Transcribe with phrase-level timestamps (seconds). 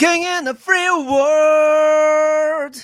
[0.00, 2.74] rocking in the free world.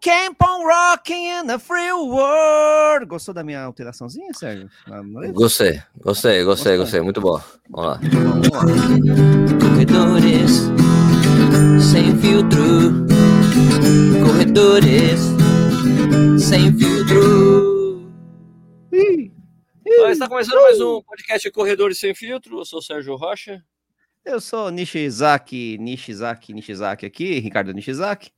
[0.00, 3.06] Keep on rocking in the free world.
[3.06, 4.68] Gostou da minha alteraçãozinha, Sérgio?
[5.32, 7.00] Gostei, gostei, gostei, gostei.
[7.00, 7.40] Muito bom.
[7.70, 8.00] Vamos lá.
[8.12, 8.64] Vamos lá.
[9.60, 10.50] Corredores
[11.90, 13.06] sem filtro.
[14.24, 15.20] Corredores
[16.38, 18.02] sem filtro.
[18.92, 19.32] Ih,
[20.10, 22.60] Está começando mais um podcast Corredores Sem Filtro.
[22.60, 23.64] Eu sou o Sérgio Rocha.
[24.28, 28.30] Eu sou Nishizaki, Nishizaki, Nishizaki aqui, Ricardo Nishizaki.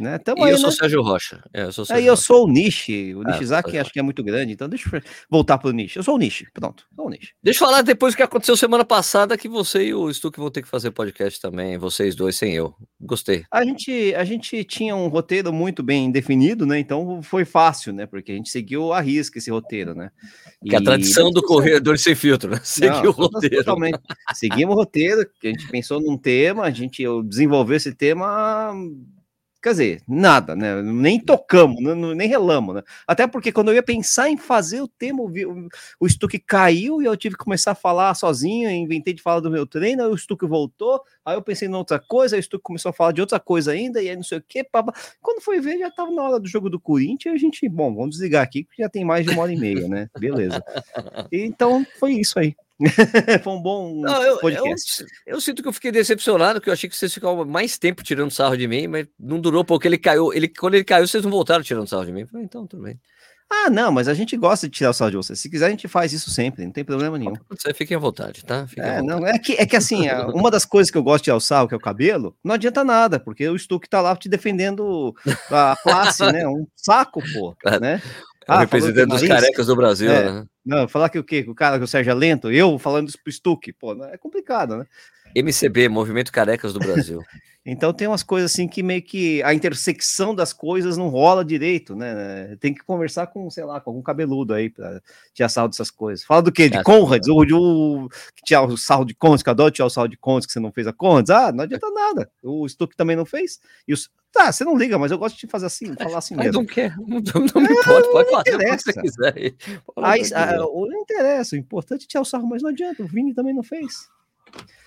[0.00, 0.18] Né?
[0.18, 0.74] Tamo E aí, eu sou né?
[0.74, 1.42] o Sérgio Rocha.
[1.52, 2.22] É, eu sou o Aí Sérgio eu Rocha.
[2.26, 3.14] sou o Nishi.
[3.14, 5.96] O Ah, Nishizaki pode acho que é muito grande, então deixa eu voltar pro Nishi.
[5.98, 6.84] Eu sou o Nishi, pronto.
[6.96, 7.34] Sou o Nishi.
[7.42, 10.50] Deixa eu falar depois o que aconteceu semana passada, que você e o Stuck vão
[10.50, 12.74] ter que fazer podcast também, vocês dois sem eu.
[13.00, 13.44] Gostei.
[13.50, 16.78] A gente, a gente tinha um roteiro muito bem definido, né?
[16.78, 18.06] Então foi fácil, né?
[18.06, 20.10] Porque a gente seguiu a risca esse roteiro, né?
[20.64, 22.60] Que é a E- tradição do Corredores Sem Filtro, né?
[22.64, 23.56] Seguir o roteiro.
[23.56, 23.98] Totalmente.
[24.34, 28.72] Seguimos o roteiro, que a gente pensou num tema, a gente desenvolveu esse tema.
[29.62, 30.80] Quer dizer, nada, né?
[30.80, 31.94] Nem tocamos, né?
[32.14, 32.82] nem relamos, né?
[33.06, 35.22] Até porque quando eu ia pensar em fazer o tema,
[36.00, 39.50] o, Stuck caiu e eu tive que começar a falar sozinho, inventei de falar do
[39.50, 42.62] meu treino, aí o Stuck voltou, aí eu pensei em outra coisa, aí o Stuck
[42.62, 44.64] começou a falar de outra coisa ainda, e aí não sei o que,
[45.20, 47.94] quando foi ver, já tava na hora do jogo do Corinthians, e a gente, bom,
[47.94, 50.08] vamos desligar aqui, porque já tem mais de uma hora e meia, né?
[50.18, 50.62] Beleza.
[51.30, 52.54] Então foi isso aí.
[53.44, 55.04] foi um bom Não, eu, eu, podcast.
[55.26, 58.30] eu sinto que eu fiquei decepcionado, que eu achei que vocês ficavam mais tempo tirando
[58.30, 60.32] sarro de mim, mas não durou porque ele caiu.
[60.32, 62.22] Ele, quando ele caiu, vocês não voltaram tirando sarro de mim.
[62.22, 62.98] Eu falei, então, tudo bem.
[63.52, 65.34] Ah, não, mas a gente gosta de tirar o sal de você.
[65.34, 67.32] Se quiser, a gente faz isso sempre, não tem problema nenhum.
[67.50, 68.64] Você fiquem à vontade, tá?
[68.78, 69.06] É, vontade.
[69.08, 71.40] não, é que, é que assim, uma das coisas que eu gosto de tirar o
[71.40, 75.12] sal, que é o cabelo, não adianta nada, porque o Stuck tá lá te defendendo
[75.50, 76.46] a classe, né?
[76.46, 77.80] Um saco, pô, Claro.
[77.80, 78.00] né?
[78.48, 80.32] É o representante dos carecas do Brasil, É.
[80.32, 80.46] né?
[80.64, 81.42] Não, falar que o quê?
[81.42, 84.06] Que o cara, que o Sérgio é lento, eu falando isso pro Stuck, pô, não-
[84.06, 84.86] é complicado, né?
[85.34, 87.20] MCB, Movimento Carecas do Brasil.
[87.62, 91.94] Então tem umas coisas assim que meio que a intersecção das coisas não rola direito,
[91.94, 92.56] né?
[92.58, 94.98] Tem que conversar com, sei lá, com algum cabeludo aí pra
[95.34, 96.24] tirar sarro dessas coisas.
[96.24, 96.70] Fala do quê?
[96.70, 97.28] De Ah, Conrads?
[97.28, 100.08] Ou de o que tirar o sarro de Conrads, que eu adoro tirar o sarro
[100.08, 101.28] de Conrads que você não fez a Conrads?
[101.30, 102.30] Ah, não adianta nada.
[102.42, 103.60] O Stuck também não fez.
[103.86, 104.08] E os...
[104.32, 106.52] Tá, você não liga, mas eu gosto de fazer assim, falar assim mesmo.
[106.52, 109.34] não quer, não, não me importa, pode falar o que você quiser.
[109.36, 109.50] aí.
[109.50, 113.02] Que ah, não interessa, o importante é tirar o sarro, mas não adianta.
[113.02, 114.08] O Vini também não fez.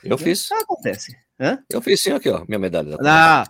[0.04, 1.16] Eu fiz, acontece.
[1.40, 1.60] Hã?
[1.70, 2.98] eu fiz sim aqui, ó, minha medalha.
[3.04, 3.46] Ah,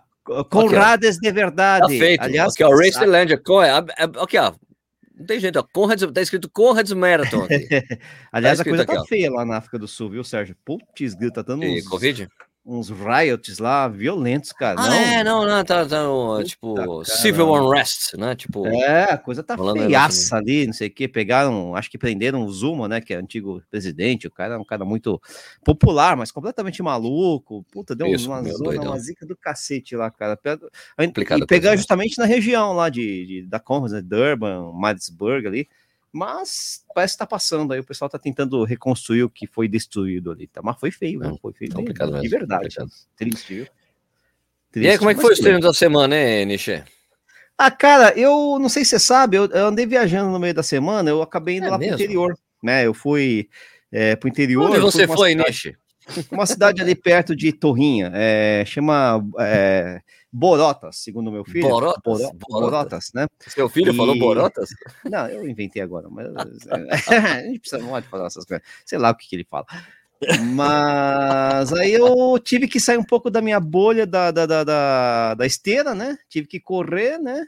[0.50, 2.00] Conrades de Tá verdade.
[2.00, 2.22] feito.
[2.22, 3.34] Aliás, aqui, ó, Race the Land.
[3.34, 3.38] É-
[4.04, 4.54] é- Aqui, ó.
[5.16, 5.64] Não tem jeito, ó.
[5.74, 7.46] Conrad's, tá escrito Conrad's Marathon.
[8.32, 9.06] Aliás, a escrito coisa aqui, tá ó.
[9.06, 10.56] feia lá na África do Sul, viu, Sérgio?
[10.66, 12.28] Putz, grita, tá dando E uns, Covid?
[12.66, 14.80] Uns riots lá violentos, cara.
[14.80, 18.36] Ah, não, é, não, não, tá, tá Puta, tipo, civil unrest, né?
[18.36, 21.08] Tipo, É, a coisa tá feiaça ali, não sei o que.
[21.08, 23.02] Pegaram, acho que prenderam o Zuma, né?
[23.02, 24.28] Que é antigo presidente.
[24.28, 25.22] O cara é um cara muito
[25.64, 27.66] popular, mas completamente maluco.
[27.70, 28.92] Puta, deu Isso, uma zona, doidão.
[28.92, 30.40] uma zica do cacete lá, cara.
[30.98, 31.78] Complicada E pegar né?
[31.78, 34.02] justamente na região lá de, de- da Conrads, né?
[34.02, 35.68] Durban, Madisburg ali.
[36.14, 40.30] Mas parece que tá passando aí, o pessoal tá tentando reconstruir o que foi destruído
[40.32, 40.62] ali, tá?
[40.64, 41.36] Mas foi feio, né?
[41.42, 41.74] Foi feio.
[41.74, 42.76] complicado de mesmo, verdade.
[42.76, 42.90] complicado.
[43.18, 43.68] Triste, viu?
[44.76, 45.42] e aí, como é que foi bem.
[45.42, 46.84] treinos da semana, hein, Nishi?
[47.58, 50.62] Ah, cara, eu não sei se você sabe, eu, eu andei viajando no meio da
[50.62, 51.96] semana, eu acabei indo É lá mesmo?
[51.96, 52.86] pro interior, né?
[52.86, 53.50] Eu fui
[53.92, 54.70] é, pro interior.
[54.70, 55.78] Onde você foi, cidade- Nishi?
[56.32, 60.02] Uma cidade ali perto de Torrinha, é, chama é,
[60.36, 61.70] Borotas, segundo meu filho.
[61.70, 62.02] Borotas?
[62.04, 62.50] Boro- Borotas.
[62.50, 63.28] Borotas, né?
[63.48, 64.70] Seu filho falou E- Borotas?
[65.06, 66.26] Não, eu inventei agora, mas
[66.68, 68.66] a gente precisa não pode falar essas coisas.
[68.84, 69.66] Sei lá o que, que ele fala.
[70.56, 75.34] Mas aí eu tive que sair um pouco da minha bolha da, da, da, da,
[75.36, 76.18] da esteira, né?
[76.30, 77.46] Tive que correr, né?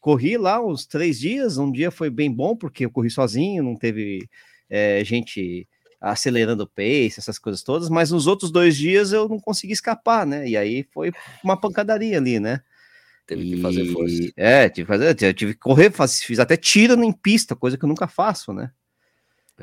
[0.00, 1.58] Corri lá uns três dias.
[1.58, 4.26] Um dia foi bem bom, porque eu corri sozinho, não teve
[4.70, 5.68] é, gente
[6.02, 10.26] acelerando o pace, essas coisas todas, mas nos outros dois dias eu não consegui escapar,
[10.26, 10.48] né?
[10.48, 12.60] E aí foi uma pancadaria ali, né?
[13.26, 14.14] Teve que fazer força.
[14.14, 17.54] E- É, tive que fazer, eu tive que correr, faz- fiz até tiro em pista,
[17.54, 18.70] coisa que eu nunca faço, né?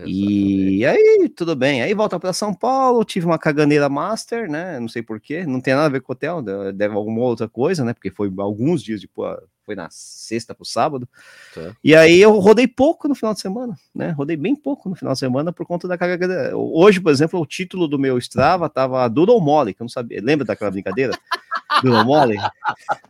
[0.07, 1.81] E aí, tudo bem.
[1.81, 4.79] Aí volta para São Paulo, tive uma caganeira master, né?
[4.79, 7.49] Não sei porquê, não tem nada a ver com o hotel, de- deve alguma outra
[7.49, 7.93] coisa, né?
[7.93, 9.37] Porque foi alguns dias depois,
[9.69, 11.07] foi na sexta pro sábado.
[11.53, 11.75] Tá.
[11.83, 14.09] E aí eu rodei pouco no final de semana, né?
[14.09, 16.57] Rodei bem pouco no final de semana por conta da caganeira.
[16.57, 19.89] Hoje, por exemplo, o título do meu Strava tava Duro ou Mole, que eu não
[19.89, 20.19] sabia.
[20.23, 21.13] Lembra daquela brincadeira?
[21.83, 22.35] Duro ou Mole?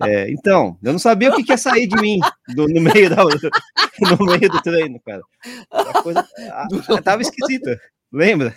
[0.02, 2.20] É, então, eu não sabia o que, que ia sair de mim
[2.54, 3.24] do- no, meio da,
[4.20, 5.22] no meio do treino, cara.
[5.72, 7.80] A coisa a- a- tava esquisita,
[8.12, 8.54] lembra?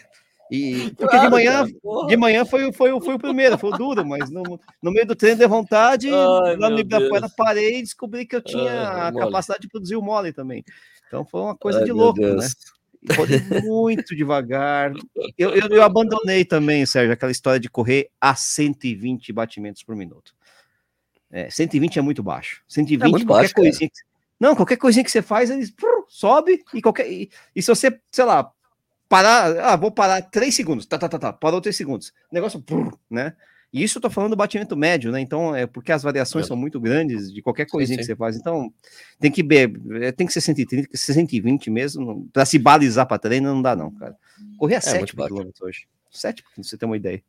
[0.52, 3.70] E, porque de Claro, manhã, cara, de manhã foi, o- foi, foi o primeiro, foi
[3.70, 7.22] o duro, mas no, no meio do treino deu vontade, Ai, lá no meu Ibirapuera
[7.22, 7.32] Deus.
[7.34, 9.24] parei e descobri que eu tinha a mole.
[9.24, 10.62] capacidade de produzir o mole também.
[11.08, 12.36] Então foi uma coisa Ai, de louco, Deus.
[12.36, 12.48] né?
[13.62, 14.92] muito devagar.
[15.36, 20.34] Eu, eu, eu, abandonei também, Sérgio, aquela história de correr a 120 batimentos por minuto.
[21.30, 22.62] É, 120 é muito baixo.
[22.68, 23.88] 120, é muito qualquer baixo, coisinha.
[23.88, 23.96] Que,
[24.38, 25.66] não, qualquer coisinha que você faz, ele
[26.08, 27.10] sobe e qualquer.
[27.10, 28.52] E, e, se você, sei lá,
[29.12, 29.58] parar.
[29.58, 30.86] Ah, vou parar 3 segundos.
[30.86, 31.32] Tá, tá, tá, tá.
[31.34, 32.14] Parou 3 segundos.
[32.32, 32.64] Negócio,
[33.10, 33.34] né?
[33.70, 35.20] E isso eu tô falando do batimento médio, né?
[35.20, 36.48] Então, é porque as variações é.
[36.48, 38.06] são muito grandes de qualquer coisinha sim, sim.
[38.06, 38.36] que você faz.
[38.36, 38.72] Então,
[39.20, 39.46] tem que
[40.02, 42.26] é, tem que ser 130, tem que ser 120 mesmo.
[42.32, 44.16] Para se balizar para treino, não dá, não, cara.
[44.58, 45.86] Correr a é, 7 km hoje.
[46.10, 47.22] 7, pra você ter uma ideia.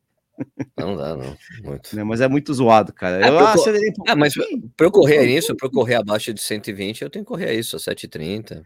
[0.76, 1.36] Não dá, não.
[1.62, 1.96] Muito.
[1.96, 3.24] Não, mas é muito zoado, cara.
[3.24, 4.34] É, eu acelerei um é, mas
[4.76, 7.76] para eu correr isso, para eu correr abaixo de 120, eu tenho que correr isso,
[7.76, 8.64] a 7,30.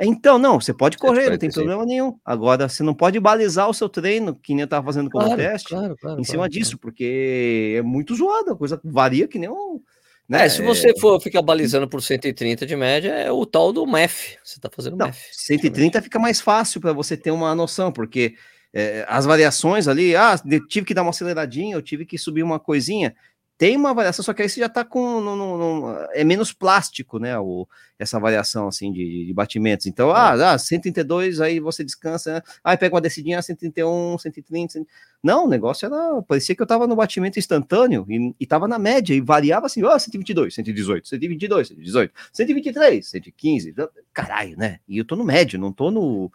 [0.00, 2.18] Então, não, você pode correr, não tem problema nenhum.
[2.24, 5.40] Agora, você não pode balizar o seu treino, que nem eu tava fazendo como claro,
[5.40, 9.50] teste, claro, claro, em cima disso, porque é muito zoado, a coisa varia que nem
[9.50, 9.80] um.
[10.26, 10.46] Né?
[10.46, 14.38] É, se você for ficar balizando por 130 de média, é o tal do MEF.
[14.42, 15.18] Você tá fazendo não, MEF.
[15.32, 18.34] 130 fica mais fácil para você ter uma noção, porque
[18.72, 22.60] é, as variações ali, ah, tive que dar uma aceleradinha, eu tive que subir uma
[22.60, 23.14] coisinha
[23.60, 25.20] tem uma variação, só que aí você já está com.
[25.20, 27.38] No, no, no, é menos plástico, né?
[27.38, 27.68] O,
[27.98, 29.84] essa variação assim de, de batimentos.
[29.84, 32.42] Então, ah, ah, 132, aí você descansa, né?
[32.64, 34.72] aí pega uma descidinha, 131, 130.
[34.72, 34.90] 130.
[35.22, 36.22] Não, o negócio era.
[36.22, 39.94] Parecia que eu estava no batimento instantâneo e, estava na média, e variava assim, ó,
[39.94, 43.74] oh, 122, 118, 122, 118, 123, 115.
[44.14, 44.80] Caralho, né?
[44.88, 46.32] E eu tô no médio, não tô no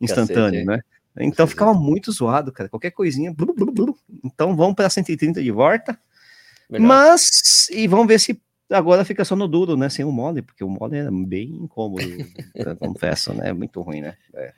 [0.00, 0.82] instantâneo, Cacete.
[1.14, 1.24] né?
[1.24, 2.68] Então ficava muito zoado, cara.
[2.68, 3.32] Qualquer coisinha.
[3.32, 3.96] Blu, blu, blu.
[4.24, 5.96] Então vamos para 130 de volta.
[6.70, 8.40] Mas, e vamos ver se
[8.70, 9.88] agora fica só no duro, né?
[9.88, 12.02] Sem o mole, porque o mole é bem incômodo,
[12.80, 13.50] confesso, né?
[13.50, 14.14] É muito ruim, né?
[14.34, 14.52] É.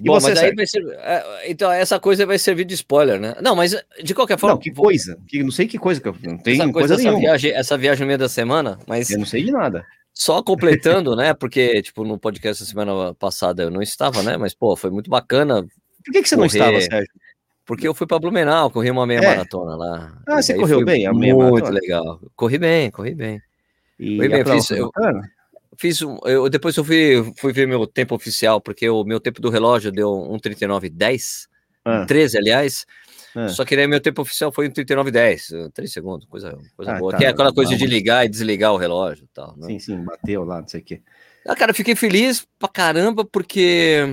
[0.00, 3.34] Bom, você, mas aí vai ser, é, então essa coisa vai servir de spoiler, né?
[3.42, 4.54] Não, mas de qualquer forma.
[4.54, 5.18] Não, que coisa?
[5.26, 7.78] Que, não sei que coisa que eu não tenho essa coisa, coisa essa viagem, essa
[7.78, 9.84] viagem no meio da semana, mas eu não sei de nada.
[10.14, 11.34] Só completando, né?
[11.34, 14.36] Porque tipo no podcast da semana passada eu não estava, né?
[14.36, 15.66] Mas pô, foi muito bacana.
[16.04, 16.58] Por que, que você correr...
[16.58, 17.12] não estava, Sérgio?
[17.66, 19.26] Porque eu fui para Blumenau, corri uma meia é.
[19.26, 20.22] maratona lá.
[20.26, 21.04] Ah, você correu bem?
[21.04, 21.80] A meia muito maratona.
[21.80, 22.20] legal.
[22.36, 23.42] Corri bem, corri bem.
[23.98, 24.44] E corri bem.
[24.44, 24.90] Fiz, eu,
[25.76, 29.42] fiz um, eu, depois eu fui, fui ver meu tempo oficial, porque o meu tempo
[29.42, 31.48] do relógio deu 1,39,10.
[31.84, 32.06] Ah.
[32.06, 32.86] 13, aliás.
[33.34, 33.48] Ah.
[33.48, 35.72] Só que daí meu tempo oficial foi 1,39,10.
[35.72, 37.12] 3 segundos, coisa, coisa ah, boa.
[37.12, 37.82] Tá, que é aquela coisa vamos.
[37.82, 39.56] de ligar e desligar o relógio e tal.
[39.56, 39.66] Né?
[39.66, 41.02] Sim, sim, bateu lá, não sei o quê.
[41.44, 44.04] Ah, cara, fiquei feliz pra caramba, porque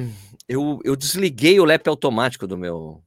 [0.47, 3.02] eu, eu desliguei o lap automático do meu,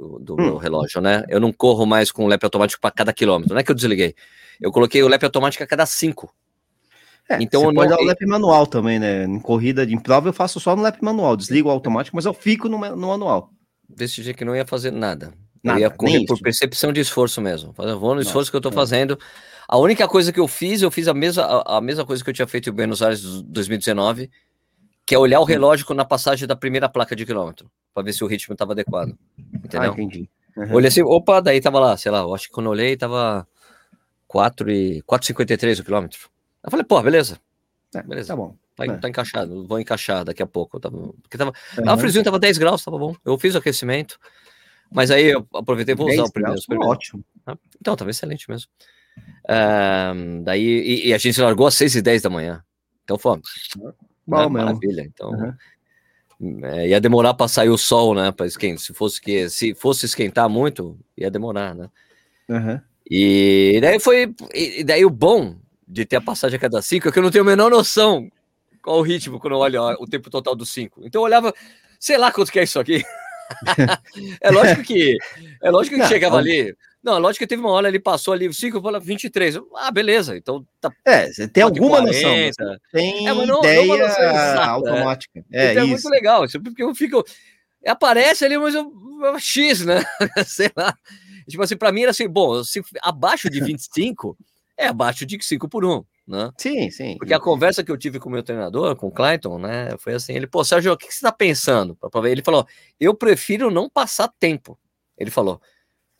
[0.00, 0.44] do, do hum.
[0.44, 1.24] meu relógio, né?
[1.28, 3.74] Eu não corro mais com o lap automático para cada quilômetro, não é que eu
[3.74, 4.14] desliguei.
[4.60, 6.34] Eu coloquei o lap automático a cada cinco.
[7.28, 7.96] É, então pode não...
[7.96, 9.24] dar o lap manual também, né?
[9.24, 12.32] Em corrida de prova eu faço só no lap manual, desligo o automático, mas eu
[12.32, 13.50] fico no, no manual.
[13.88, 15.32] Decidi que não ia fazer nada.
[15.62, 17.74] nada eu ia correr por percepção de esforço mesmo.
[17.78, 19.18] Eu vou no esforço que eu tô fazendo.
[19.68, 22.30] A única coisa que eu fiz, eu fiz a mesma, a, a mesma coisa que
[22.30, 24.30] eu tinha feito em Buenos Aires 2019,
[25.06, 25.46] que é olhar o hum.
[25.46, 29.16] relógio na passagem da primeira placa de quilômetro, para ver se o ritmo estava adequado.
[29.38, 29.90] Entendeu?
[29.90, 30.28] Ah, entendi.
[30.56, 30.74] Uhum.
[30.74, 33.46] Olhei assim, opa, daí tava lá, sei lá, eu acho que quando eu olhei tava
[34.26, 36.28] 4 e 4,53 o quilômetro.
[36.62, 37.40] Eu falei, pô, beleza.
[37.94, 38.28] É, beleza.
[38.28, 38.54] Tá bom.
[38.76, 38.96] Tá, é.
[38.96, 40.78] tá, encaixado, vou encaixar daqui a pouco.
[40.80, 41.84] Tava, porque tava, uhum.
[41.86, 43.14] ah, o friozinho tava 10 graus, tava bom.
[43.24, 44.18] Eu fiz o aquecimento,
[44.90, 46.60] mas aí eu aproveitei para usar o primeiro.
[46.66, 46.90] primeiro.
[46.90, 47.24] Ótimo.
[47.46, 48.70] Ah, então, tava excelente mesmo.
[49.48, 52.64] Um, daí, e, e, a gente largou às 6 e 10 da manhã.
[53.04, 53.40] Então, foi,
[54.26, 54.64] Bom, né?
[54.64, 55.02] Maravilha.
[55.02, 55.52] Então, uhum.
[56.62, 58.32] É, ia demorar para sair o sol, né?
[58.32, 58.78] Para esquentar.
[58.78, 61.90] Se fosse que se fosse esquentar muito, ia demorar, né?
[62.48, 62.80] Uhum.
[63.10, 64.34] E daí foi.
[64.54, 65.56] E daí o bom
[65.86, 68.30] de ter a passagem a cada cinco é que eu não tenho a menor noção
[68.82, 71.02] qual o ritmo quando eu olho o tempo total dos cinco.
[71.04, 71.52] Então eu olhava,
[71.98, 73.02] sei lá quanto que é isso aqui.
[74.40, 75.16] é lógico que
[75.62, 76.40] é lógico que não, chegava não.
[76.40, 79.58] ali não, lógico que teve uma hora, ele passou ali 5, falou 23.
[79.76, 80.36] Ah, beleza.
[80.36, 80.92] Então tá.
[81.04, 82.78] É, você tem alguma 40, noção.
[82.92, 85.44] Tem é, não, ideia não noção exata, automática.
[85.50, 86.44] É, então é muito legal.
[86.62, 87.24] Porque eu fico.
[87.86, 88.92] Aparece ali, mas eu.
[89.38, 90.02] X, né?
[90.44, 90.94] Sei lá.
[91.48, 94.36] Tipo assim, pra mim era assim, bom, se abaixo de 25,
[94.76, 96.04] é abaixo de 5 por 1.
[96.28, 96.52] Né?
[96.58, 97.16] Sim, sim.
[97.18, 99.96] Porque a conversa que eu tive com o meu treinador, com o Clayton, né?
[99.98, 101.98] Foi assim: ele, pô, Sérgio, o que você tá pensando?
[102.24, 102.66] Ele falou:
[103.00, 104.78] eu prefiro não passar tempo.
[105.18, 105.60] Ele falou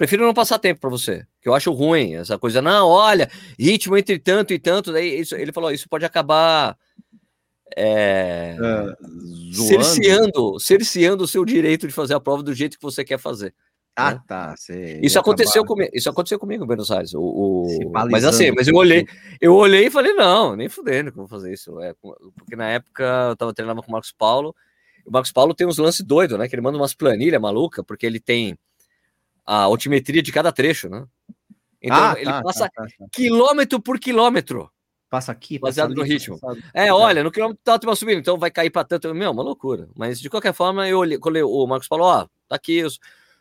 [0.00, 2.62] prefiro não passar tempo para você, que eu acho ruim essa coisa.
[2.62, 6.75] Não, olha, ritmo entre tanto e tanto, daí isso, ele falou, isso pode acabar
[7.76, 13.04] é, é, cerceando, cerceando o seu direito de fazer a prova do jeito que você
[13.04, 13.54] quer fazer.
[13.95, 14.21] Ah, né?
[14.26, 14.54] tá.
[15.02, 15.90] Isso aconteceu comigo.
[15.92, 17.12] Isso aconteceu comigo em Buenos Aires.
[17.12, 17.90] O, o...
[18.11, 19.07] Mas assim, mas eu olhei,
[19.38, 21.78] eu olhei e falei, não, nem fudendo que vou fazer isso.
[21.83, 21.92] É,
[22.38, 24.54] porque na época eu tava treinando com o Marcos Paulo.
[25.04, 26.49] O Marcos Paulo tem uns lances doidos, né?
[26.49, 28.57] Que ele manda umas planilhas maluca, porque ele tem
[29.47, 31.04] a altimetria de cada trecho, né?
[31.82, 34.70] Então ah, ele tá, passa tá, tá, tá, quilômetro por quilômetro.
[35.09, 36.38] passa aqui, baseado no ritmo.
[36.38, 36.62] Passado.
[36.75, 39.14] É, olha, no quilômetro tem uma subida, então vai cair para tanto.
[39.14, 39.88] Meu, uma loucura.
[39.97, 42.82] Mas de qualquer forma, eu olhei, o Marcos falou, ó, tá aqui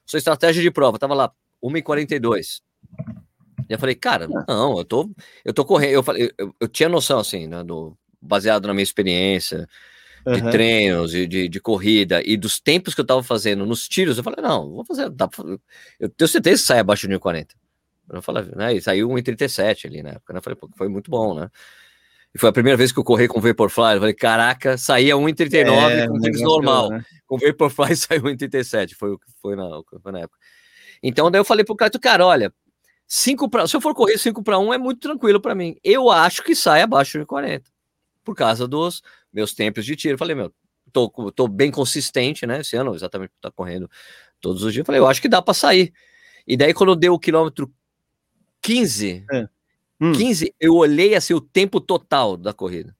[0.05, 1.31] sua estratégia de prova, tava lá
[1.63, 2.61] 1h42.
[3.69, 5.09] E eu falei, cara, não, eu tô,
[5.45, 5.91] eu tô correndo.
[5.91, 9.67] Eu, falei, eu, eu tinha noção, assim, né, do, baseado na minha experiência
[10.25, 10.49] de uhum.
[10.49, 14.17] treinos, de, de, de, corrida e dos tempos que eu tava fazendo nos tiros.
[14.17, 15.43] Eu falei, não, vou fazer, dá pra,
[15.99, 17.47] eu tenho certeza que sai abaixo de 1,40.
[18.11, 20.39] Eu falei, né, e saiu 1,37 ali na época, né?
[20.39, 21.49] Eu falei, pô, foi muito bom, né?
[22.33, 23.93] E foi a primeira vez que eu corri com Vaporfly.
[23.95, 26.89] Eu falei, caraca, saía 1,39 é, com tênis normal.
[26.89, 27.03] Né?
[27.25, 28.93] Com Vaporfly saiu 1,37.
[28.95, 29.67] Foi, foi, na,
[30.01, 30.37] foi na época.
[31.01, 32.53] Então, daí eu falei pro cara, cara, olha,
[33.07, 35.75] 5 para se eu for correr 5 para 1 é muito tranquilo para mim.
[35.83, 37.69] Eu acho que sai abaixo de 40
[38.23, 40.17] por causa dos meus tempos de tiro.
[40.17, 40.53] Falei, meu,
[40.91, 42.61] tô, tô bem consistente, né?
[42.61, 43.89] Esse ano, exatamente, tá correndo
[44.39, 44.81] todos os dias.
[44.81, 45.93] Eu falei, eu acho que dá para sair.
[46.47, 47.71] E daí, quando deu o quilômetro
[48.61, 49.47] 15, é.
[50.01, 50.13] hum.
[50.13, 52.95] 15, eu olhei assim o tempo total da corrida.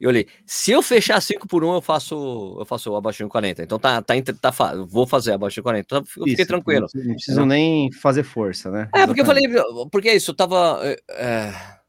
[0.00, 3.62] E olhei, se eu fechar 5 por 1, eu faço eu faço abaixo de 40.
[3.62, 5.84] Então tá, tá, tá, tá vou fazer abaixo de 40.
[5.84, 6.86] Então eu fiquei isso, tranquilo.
[6.94, 8.88] Não preciso nem fazer força, né?
[8.94, 9.44] É, porque eu falei,
[9.92, 10.80] porque é isso, eu tava.
[11.10, 11.80] É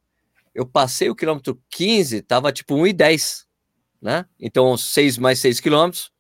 [0.54, 3.46] eu passei o quilômetro 15, tava tipo 1,10,
[4.02, 4.26] né?
[4.40, 6.12] Então 6 mais 6 quilômetros,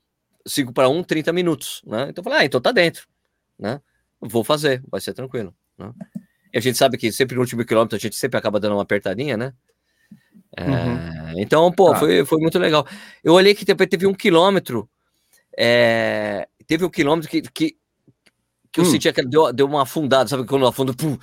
[0.46, 2.08] 5 para 1, 30 minutos, né?
[2.10, 3.08] Então eu falei, ah, então tá dentro,
[3.58, 3.82] né?
[4.20, 5.92] Vou fazer, vai ser tranquilo, né?
[6.54, 8.84] E a gente sabe que sempre no último quilômetro a gente sempre acaba dando uma
[8.84, 9.54] apertadinha, né?
[10.58, 11.34] É, uhum.
[11.38, 11.96] Então, pô, ah.
[11.96, 12.86] foi, foi muito legal.
[13.24, 14.90] Eu olhei que teve um quilômetro,
[15.58, 17.78] é, teve um quilômetro que, que,
[18.72, 18.90] que eu hum.
[18.90, 20.46] sentia que deu, deu uma afundada, sabe?
[20.46, 21.18] Quando afunda, pum,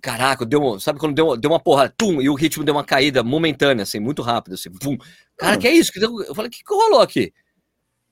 [0.00, 3.22] caraca, deu, sabe quando deu, deu uma porrada, tum, e o ritmo deu uma caída
[3.22, 4.96] momentânea, assim, muito rápido, assim, pum.
[5.36, 5.58] Cara, ah.
[5.58, 5.92] que é isso?
[5.96, 7.32] Eu falei, o que, que rolou aqui?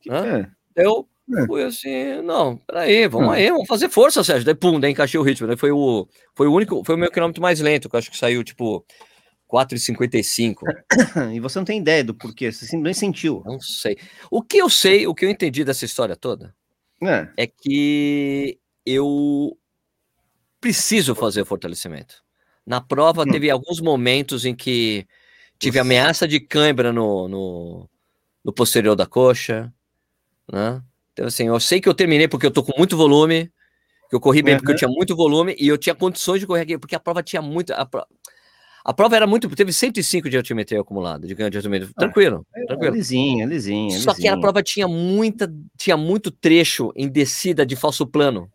[0.00, 0.46] Que é?
[0.76, 1.08] Eu
[1.38, 1.46] é.
[1.46, 3.32] fui assim, não, peraí, vamos hum.
[3.32, 4.44] aí, vamos fazer força, Sérgio.
[4.44, 5.46] Daí, pum, daí encaixei o ritmo.
[5.46, 8.10] Daí foi o, foi o único, foi o meu quilômetro mais lento, que eu acho
[8.10, 8.84] que saiu, tipo,
[9.50, 10.62] 4,55.
[11.34, 13.42] E você não tem ideia do porquê, você simplesmente sentiu.
[13.46, 13.96] Não sei.
[14.30, 16.54] O que eu sei, o que eu entendi dessa história toda,
[17.02, 19.56] é, é que eu
[20.60, 22.22] preciso fazer fortalecimento.
[22.64, 23.30] Na prova, hum.
[23.30, 25.06] teve alguns momentos em que
[25.58, 27.90] tive ameaça de cãibra no, no,
[28.44, 29.72] no, posterior da coxa,
[30.50, 30.82] né?
[31.12, 33.52] Então, assim, eu sei que eu terminei porque eu tô com muito volume,
[34.08, 34.60] que eu corri bem uhum.
[34.60, 37.22] porque eu tinha muito volume e eu tinha condições de correr aqui, porque a prova
[37.22, 37.72] tinha muito.
[37.72, 37.88] A,
[38.84, 39.48] a prova era muito.
[39.50, 41.90] Teve 105 de altimetria acumulado, de ganho de altimetria.
[41.96, 42.46] Ah, tranquilo.
[42.54, 42.94] É, tranquilo.
[42.94, 43.98] lisinha, lisinha.
[44.00, 44.14] Só lisinha.
[44.14, 45.52] que a prova tinha muita.
[45.76, 48.50] Tinha muito trecho em descida de falso plano.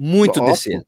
[0.00, 0.46] Muito Ótimo.
[0.46, 0.86] descida.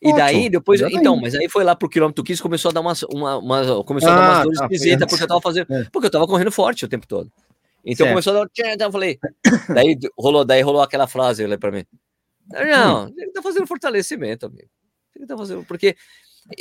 [0.00, 3.02] E daí, depois, então, mas aí foi lá pro quilômetro 15, começou a dar umas,
[3.04, 5.72] uma, uma começou ah, a dar umas ah, dores tá, esquisitas, porque eu tava fazendo,
[5.72, 5.84] é.
[5.92, 7.30] porque eu tava correndo forte o tempo todo.
[7.84, 8.10] Então certo.
[8.10, 9.18] começou a dar, então eu falei,
[9.74, 11.84] daí rolou, daí rolou aquela frase para mim.
[12.50, 13.14] Não, hum.
[13.16, 14.68] ele tá fazendo fortalecimento, amigo.
[15.14, 15.96] Ele tá fazendo, porque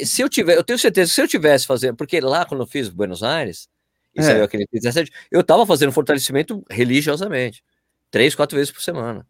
[0.04, 2.68] se eu tiver, eu tenho certeza que se eu tivesse fazendo, porque lá quando eu
[2.68, 3.68] fiz Buenos Aires,
[4.16, 4.24] e é.
[4.24, 7.64] saiu aquele 17, eu tava fazendo fortalecimento religiosamente,
[8.12, 9.26] três, quatro vezes por semana.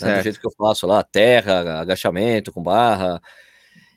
[0.00, 3.20] Né, do jeito que eu faço lá, terra, agachamento com barra.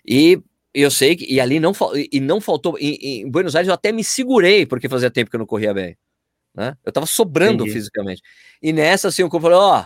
[0.06, 0.42] E
[0.74, 1.74] eu sei que, e ali não,
[2.12, 5.36] e não faltou, em, em Buenos Aires eu até me segurei, porque fazia tempo que
[5.36, 5.98] eu não corria bem.
[6.56, 6.76] Né?
[6.86, 7.72] Eu tava sobrando Entendi.
[7.72, 8.22] fisicamente.
[8.62, 9.86] E nessa, assim, o corpo falou: Ó, oh,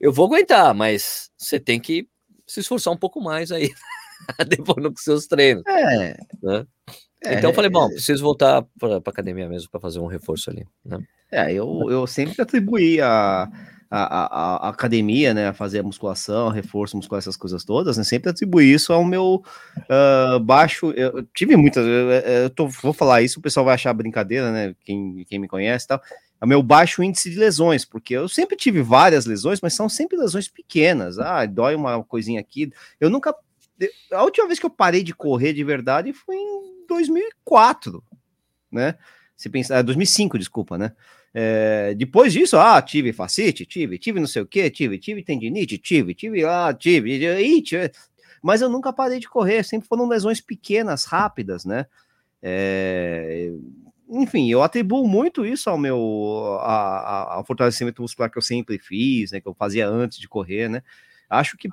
[0.00, 2.06] eu vou aguentar, mas você tem que
[2.46, 3.70] se esforçar um pouco mais aí.
[4.48, 5.62] depois nos seus treinos.
[5.66, 6.16] É.
[6.42, 6.66] Né?
[7.24, 7.34] é.
[7.34, 10.66] Então eu falei, bom, preciso voltar para a academia mesmo para fazer um reforço ali.
[10.84, 10.98] Né?
[11.30, 13.48] É, eu, eu sempre atribuí a,
[13.96, 18.30] a, a, academia, né, a fazer a musculação, reforço muscular, essas coisas todas, né, sempre
[18.30, 19.42] atribuí isso ao meu
[19.78, 20.90] uh, baixo.
[20.92, 24.74] Eu, tive muitas, eu, eu tô, vou falar isso, o pessoal vai achar brincadeira, né?
[24.84, 26.02] Quem, quem me conhece e tal.
[26.40, 29.88] É o meu baixo índice de lesões, porque eu sempre tive várias lesões, mas são
[29.88, 31.18] sempre lesões pequenas.
[31.18, 32.72] Ah, dói uma coisinha aqui.
[33.00, 33.34] Eu nunca
[34.12, 38.02] a última vez que eu parei de correr de verdade foi em 2004,
[38.70, 38.96] né?
[39.36, 40.92] Se pensar, 2005, desculpa, né?
[41.36, 45.76] É, depois disso, ah, tive facite, tive, tive não sei o que, tive, tive tendinite,
[45.78, 47.18] tive, tive, ah, tive,
[47.60, 47.90] tive,
[48.40, 51.86] mas eu nunca parei de correr, sempre foram lesões pequenas, rápidas, né?
[52.40, 53.50] É,
[54.08, 58.78] enfim, eu atribuo muito isso ao meu a, a, ao fortalecimento muscular que eu sempre
[58.78, 59.40] fiz, né?
[59.40, 60.82] Que eu fazia antes de correr, né?
[61.28, 61.68] acho que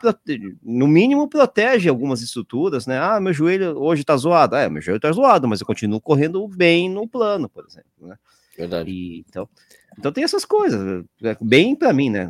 [0.63, 2.99] no mínimo protege algumas estruturas, né?
[2.99, 4.55] Ah, meu joelho hoje tá zoado.
[4.55, 8.17] É, meu joelho tá zoado, mas eu continuo correndo bem no plano, por exemplo, né?
[8.57, 8.91] Verdade.
[8.91, 9.47] E, então,
[9.97, 12.29] então tem essas coisas, é, bem para mim, né?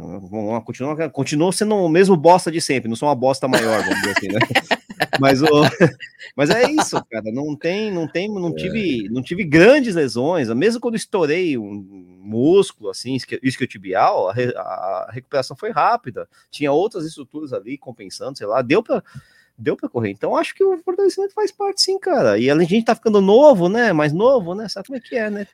[0.65, 4.13] Continua, continua sendo o mesmo bosta de sempre, não sou uma bosta maior, vamos dizer
[4.17, 4.39] assim, né?
[5.19, 5.47] mas, o,
[6.35, 7.31] mas é isso, cara.
[7.31, 10.49] Não tem, não tem, não tive, não tive grandes lesões.
[10.49, 16.27] Mesmo quando estourei um músculo, assim, isquiotibial, a, a recuperação foi rápida.
[16.49, 19.03] Tinha outras estruturas ali compensando, sei lá, deu para
[19.57, 20.09] Deu para correr.
[20.09, 22.35] Então acho que o fortalecimento faz parte sim, cara.
[22.39, 23.93] E além de a gente tá ficando novo, né?
[23.93, 24.67] Mais novo, né?
[24.67, 25.45] Sabe como é que é, né?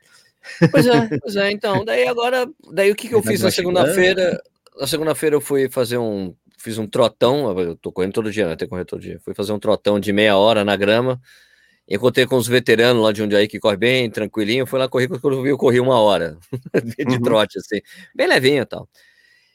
[0.72, 1.52] Pois é, pois é.
[1.52, 4.42] Então, daí agora, daí o que, que eu fiz na segunda-feira?
[4.80, 7.58] Na segunda-feira eu fui fazer um, fiz um trotão.
[7.60, 8.56] Eu tô correndo todo dia, né?
[8.56, 9.20] Tenho que correr todo dia.
[9.24, 11.20] Fui fazer um trotão de meia hora na grama.
[11.90, 14.68] Encontrei com os veteranos lá de onde aí que corre bem, tranquilinho.
[14.68, 16.38] Fui lá correr, quando eu vi, eu corri uma hora
[17.08, 17.22] de uhum.
[17.22, 17.80] trote, assim,
[18.14, 18.90] bem levinho e tal.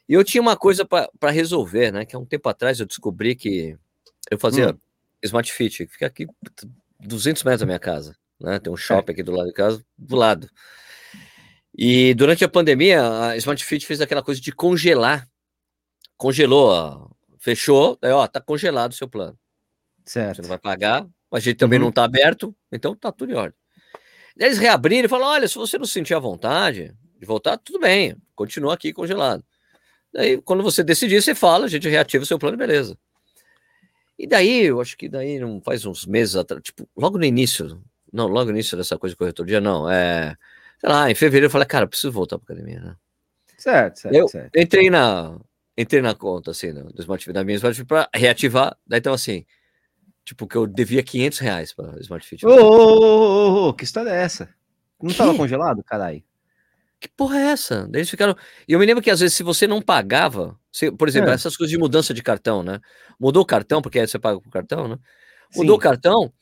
[0.08, 2.06] E eu tinha uma coisa para resolver, né?
[2.06, 3.76] Que há um tempo atrás eu descobri que
[4.30, 4.78] eu fazia hum.
[5.22, 6.26] Smart Fit, que fica aqui
[7.00, 8.58] 200 metros da minha casa, né?
[8.58, 10.48] Tem um shopping aqui do lado de casa, do lado.
[11.74, 15.26] E durante a pandemia, a Smart Fit fez aquela coisa de congelar.
[16.16, 19.36] Congelou, ó, fechou, aí, ó, tá congelado o seu plano.
[20.04, 20.36] Certo.
[20.36, 21.84] Você não vai pagar, a gente também uhum.
[21.84, 23.58] não está aberto, então tá tudo em ordem.
[24.36, 28.16] Eles reabriram e falaram: olha, se você não sentir a vontade de voltar, tudo bem,
[28.34, 29.44] continua aqui congelado.
[30.12, 32.98] Daí, quando você decidir, você fala, a gente reativa o seu plano, beleza.
[34.18, 37.82] E daí, eu acho que daí não faz uns meses atrás, tipo, logo no início,
[38.12, 40.36] não, logo no início dessa coisa de corretoria, não, é,
[40.82, 42.96] sei lá, em fevereiro eu falei, cara, eu preciso voltar para academia, né?
[43.56, 44.56] Certo, certo, eu certo.
[44.56, 45.38] entrei na,
[45.78, 49.46] entrei na conta, assim, do Smart da minha Smart para reativar, daí então assim,
[50.24, 52.46] Tipo, que eu devia 500 reais pra Smart Fit.
[52.46, 54.48] Ô, ô, ô, que história é essa?
[55.00, 55.16] Não que?
[55.16, 56.22] tava congelado, caralho?
[57.00, 57.88] Que porra é essa?
[57.88, 58.36] Daí eles ficaram.
[58.68, 61.34] E eu me lembro que às vezes, se você não pagava, se, por exemplo, é.
[61.34, 62.80] essas coisas de mudança de cartão, né?
[63.18, 64.96] Mudou o cartão, porque aí você paga com o cartão, né?
[65.56, 65.78] Mudou Sim.
[65.78, 66.32] o cartão,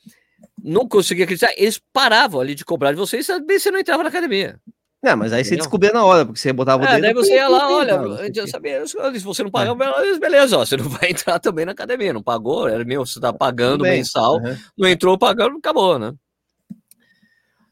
[0.63, 4.09] não conseguia acreditar, eles paravam ali de cobrar de você e você não entrava na
[4.09, 4.59] academia.
[5.03, 7.01] Não, mas aí você descobria na hora, porque você botava o é, dedo.
[7.01, 7.93] Daí você ia lá, olha,
[8.35, 10.19] eu sabia, se você não pagar, é.
[10.19, 13.33] beleza, ó, você não vai entrar também na academia, não pagou, era meu, você tá
[13.33, 14.55] pagando mensal, uhum.
[14.77, 16.13] não entrou pagando, acabou, né?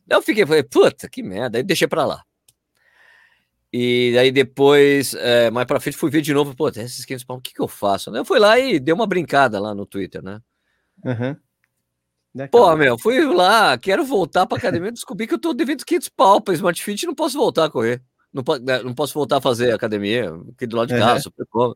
[0.08, 2.24] Daí eu fiquei, falei, puta, que merda, aí deixei pra lá.
[3.72, 7.38] E aí depois, é, mais pra frente, fui ver de novo, pô, esses 500 pau,
[7.38, 8.10] o que que eu faço?
[8.16, 10.42] Eu fui lá e dei uma brincada lá no Twitter, né?
[11.06, 11.36] Uhum.
[12.40, 16.08] Né, Pô, meu, fui lá, quero voltar pra academia, descobri que eu tô devendo 500
[16.08, 18.02] pau pra Smart Fit não posso voltar a correr.
[18.32, 21.22] Não, né, não posso voltar a fazer academia, aqui do lado de casa, uhum.
[21.22, 21.76] super como.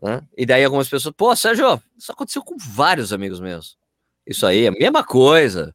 [0.00, 0.22] Né?
[0.38, 3.76] E daí algumas pessoas, pô, Sérgio, isso aconteceu com vários amigos meus.
[4.24, 5.74] Isso aí, a mesma coisa,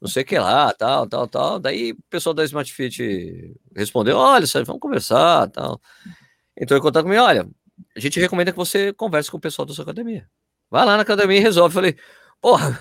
[0.00, 1.58] não sei o que lá, tal, tal, tal.
[1.60, 5.78] Daí o pessoal da Smart Fit respondeu: olha, Sérgio, vamos conversar, tal.
[6.58, 7.46] Entrou em contato comigo, olha,
[7.94, 10.26] a gente recomenda que você converse com o pessoal da sua academia.
[10.70, 11.74] Vai lá na academia e resolve.
[11.74, 11.96] Falei,
[12.40, 12.80] Porra,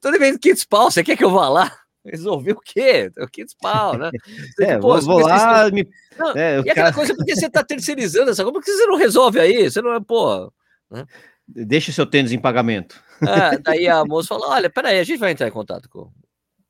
[0.00, 1.76] tô devendo 500 pau, você quer que eu vá lá?
[2.04, 3.10] Resolver o quê?
[3.32, 4.10] 500 pau, né?
[4.60, 5.70] É, Pô, vou, lá.
[5.70, 5.88] Me...
[6.16, 8.96] Não, é, e aquela coisa, porque você tá terceirizando essa coisa, por que você não
[8.96, 9.68] resolve aí?
[9.68, 10.52] Você não é, pô.
[10.90, 11.04] Né?
[11.48, 13.00] Deixa o seu tênis em pagamento.
[13.22, 16.10] É, daí a moça falou: olha, peraí, a gente vai entrar em contato com,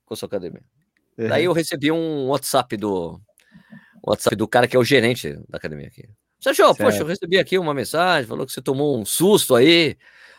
[0.04, 0.62] com a sua academia.
[1.18, 1.28] Uhum.
[1.28, 3.20] Daí eu recebi um WhatsApp do
[4.06, 6.08] WhatsApp do cara que é o gerente da academia aqui.
[6.38, 9.96] Sérgio, poxa, eu recebi aqui uma mensagem, falou que você tomou um susto aí.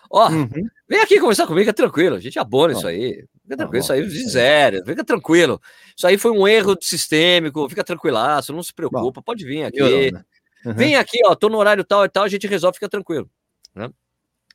[0.10, 0.70] Ó, uhum.
[0.88, 2.15] vem aqui conversar comigo, fica tranquilo.
[2.15, 3.26] A gente abona isso aí.
[3.43, 4.86] Fica tranquilo, isso aí de zero.
[4.86, 5.62] Fica tranquilo.
[5.96, 7.67] Isso aí foi um erro sistêmico.
[7.70, 9.20] Fica tranquilaço, não se preocupa.
[9.20, 10.12] Bom, pode vir aqui.
[10.12, 10.24] Né?
[10.65, 10.74] Uhum.
[10.74, 11.36] Vem aqui, ó.
[11.36, 13.30] Tô no horário tal e tal, a gente resolve, fica tranquilo.
[13.76, 13.89] Né?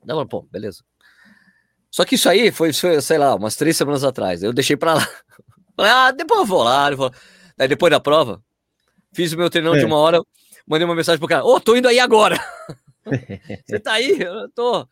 [0.05, 0.83] Dá pô, beleza.
[1.91, 4.43] Só que isso aí foi, foi, sei lá, umas três semanas atrás.
[4.43, 5.09] Eu deixei pra lá.
[5.77, 6.89] Falei, ah, depois eu vou lá.
[7.59, 8.43] Aí depois da prova,
[9.13, 9.79] fiz o meu treinão é.
[9.79, 10.21] de uma hora,
[10.67, 12.41] mandei uma mensagem pro cara: Ô, oh, tô indo aí agora.
[13.67, 14.21] Você tá aí?
[14.21, 14.89] Eu tô.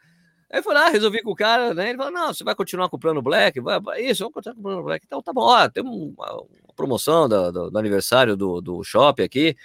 [0.53, 1.91] Aí foi lá, resolvi com o cara, né?
[1.91, 3.61] Ele falou: não, você vai continuar comprando o Black?
[3.61, 5.07] Vai, isso, vamos continuar comprando o Black.
[5.07, 9.23] Então tá bom, ó, tem uma, uma promoção do, do, do, aniversário do, do shopping
[9.23, 9.57] aqui.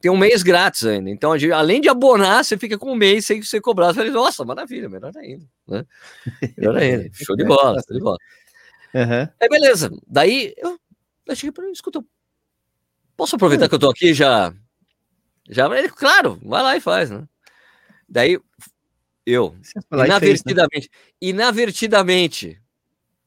[0.00, 1.08] Tem um mês grátis ainda.
[1.08, 3.92] Então, além de abonar, você fica com um mês sem ser cobrado.
[3.92, 5.44] Eu falei, nossa, maravilha, melhor ainda.
[5.68, 5.86] Né?
[6.58, 7.08] Melhor ainda.
[7.14, 8.18] Show de bola, show de bola.
[8.92, 9.28] Uhum.
[9.38, 9.92] É beleza.
[10.08, 10.76] Daí eu,
[11.24, 12.02] eu cheguei para escuta,
[13.16, 13.68] posso aproveitar uhum.
[13.68, 14.52] que eu tô aqui já?
[15.48, 17.24] Já, ele, claro, vai lá e faz, né?
[18.08, 18.40] Daí
[19.26, 19.54] eu,
[19.90, 20.04] né?
[21.20, 22.62] inadvertidamente,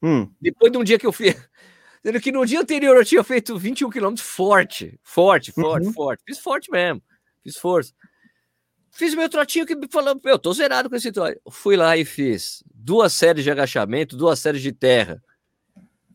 [0.02, 0.28] hum.
[0.40, 1.36] depois de um dia que eu fiz,
[2.02, 5.92] sendo que no dia anterior eu tinha feito 21 quilômetros forte, forte, forte, uhum.
[5.92, 7.02] forte, fiz forte mesmo,
[7.44, 7.92] fiz força.
[8.92, 11.40] Fiz meu trotinho que falou, eu tô zerado com esse trote.
[11.48, 15.22] Fui lá e fiz duas séries de agachamento, duas séries de terra.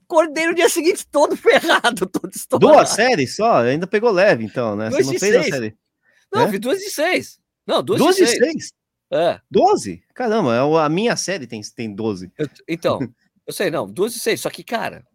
[0.03, 2.73] Acordei no dia seguinte todo ferrado, todo estourado.
[2.73, 3.61] Duas séries só?
[3.61, 4.89] Ainda pegou leve, então, né?
[4.89, 5.47] Duas Você não fez seis.
[5.47, 5.77] a série?
[6.33, 6.51] Não, é?
[6.51, 7.39] fiz duas de seis.
[7.65, 8.37] Não, duas, duas de seis.
[8.37, 8.73] seis.
[9.11, 9.39] É.
[9.49, 10.03] 12?
[10.13, 12.31] Caramba, é a minha série tem, tem 12.
[12.37, 12.99] Eu, então,
[13.45, 14.41] eu sei, não, 12 e 6.
[14.41, 15.05] Só que, cara,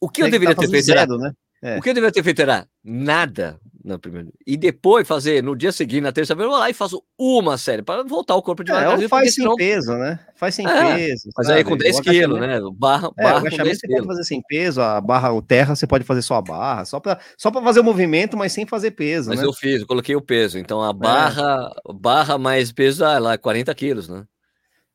[0.00, 1.32] o que eu deveria tá ter feito zero, era, né?
[1.66, 1.78] É.
[1.78, 4.32] O que eu deveria ter feito era nada no primeiro.
[4.46, 7.82] E depois fazer no dia seguinte, na terça-feira, eu vou lá e faço uma série
[7.82, 9.56] para voltar o corpo de é, É, faz sem senão...
[9.56, 10.20] peso, né?
[10.36, 11.28] Faz sem é, peso.
[11.36, 11.58] Mas sabe?
[11.58, 12.60] aí com 10 quilos, né?
[12.72, 15.86] Barra, é, barra o agachamento você pode fazer sem peso, a barra, o terra você
[15.88, 19.30] pode fazer só a barra, só para só fazer o movimento, mas sem fazer peso.
[19.30, 19.46] Mas né?
[19.46, 20.56] eu fiz, eu coloquei o peso.
[20.58, 20.92] Então a é.
[20.92, 24.24] barra, barra mais peso, ah, lá, 40 quilos, né?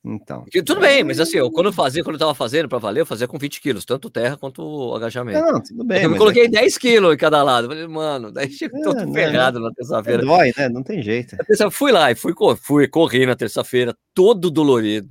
[0.03, 0.45] Então.
[0.65, 3.05] tudo bem, mas assim, eu, quando eu fazia, quando eu tava fazendo para valer, eu
[3.05, 5.39] fazia com 20 quilos, tanto terra quanto agachamento.
[5.39, 6.03] Não, tudo bem.
[6.03, 6.49] Eu me coloquei é...
[6.49, 7.67] 10 quilos em cada lado.
[7.67, 10.23] Falei, mano, daí chegou é, todo ferrado na terça-feira.
[10.23, 10.69] Dói, né?
[10.69, 11.37] Não tem jeito.
[11.71, 15.07] Fui lá e fui, fui correr na terça-feira, todo dolorido.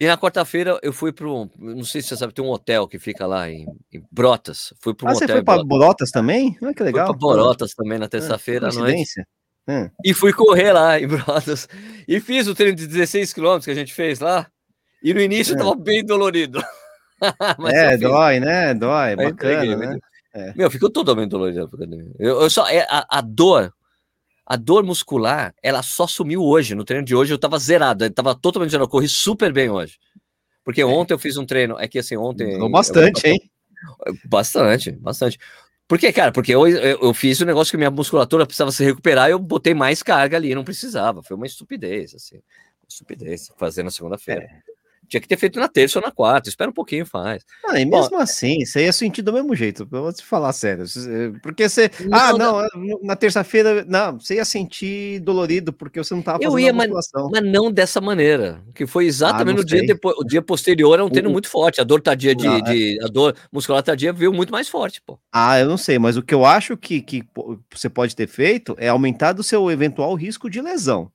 [0.00, 2.88] E na quarta-feira eu fui para um, não sei se você sabe, tem um hotel
[2.88, 4.74] que fica lá em, em Brotas.
[4.80, 5.28] Fui para um ah, hotel.
[5.28, 6.56] Você foi para Brotas também?
[6.62, 7.06] Ah, que legal.
[7.06, 9.22] Fui para Brotas também na terça-feira à noite.
[9.68, 9.88] Hum.
[10.04, 11.68] E fui correr lá em Brotas.
[12.06, 14.46] E fiz o treino de 16 quilômetros que a gente fez lá.
[15.02, 16.62] E no início estava bem dolorido.
[17.72, 18.74] é, dói, né?
[18.74, 19.98] Dói, bacana, entreguei, né?
[20.34, 20.52] É.
[20.56, 21.68] Meu, ficou totalmente dolorido.
[22.18, 23.72] Eu, eu só, é, a, a, dor,
[24.46, 26.74] a dor muscular, ela só sumiu hoje.
[26.74, 28.86] No treino de hoje eu tava zerado, eu tava totalmente zerado.
[28.86, 29.98] Eu corri super bem hoje.
[30.64, 30.86] Porque é.
[30.86, 32.58] ontem eu fiz um treino, é que assim, ontem.
[32.70, 33.50] Bastante, eu, hein?
[34.24, 35.38] Bastante, bastante.
[35.92, 36.32] Por quê, cara?
[36.32, 39.38] Porque eu, eu, eu, fiz um negócio que minha musculatura precisava se recuperar e eu
[39.38, 41.22] botei mais carga ali, não precisava.
[41.22, 42.36] Foi uma estupidez, assim.
[42.36, 44.40] Uma estupidez fazer na segunda-feira.
[44.40, 44.71] É.
[45.08, 46.48] Tinha que ter feito na terça ou na quarta.
[46.48, 47.44] Espera um pouquinho, faz.
[47.68, 49.86] Ah, e mesmo Bom, assim, você ia sentir do mesmo jeito.
[49.90, 50.84] Eu vou te falar sério.
[51.42, 51.90] Porque você.
[52.00, 53.84] Não, ah, não, não na terça-feira.
[53.86, 56.90] Não, você ia sentir dolorido porque você não estava fazendo eu ia, mas,
[57.30, 58.62] mas, não dessa maneira.
[58.74, 60.16] Que foi exatamente ah, no dia depois.
[60.16, 61.80] O dia posterior é um treino muito forte.
[61.80, 62.60] A dor tardia de, é.
[62.60, 62.98] de.
[63.02, 65.18] A dor muscular tardia veio muito mais forte, pô.
[65.30, 67.22] Ah, eu não sei, mas o que eu acho que, que
[67.70, 71.10] você pode ter feito é aumentar o seu eventual risco de lesão.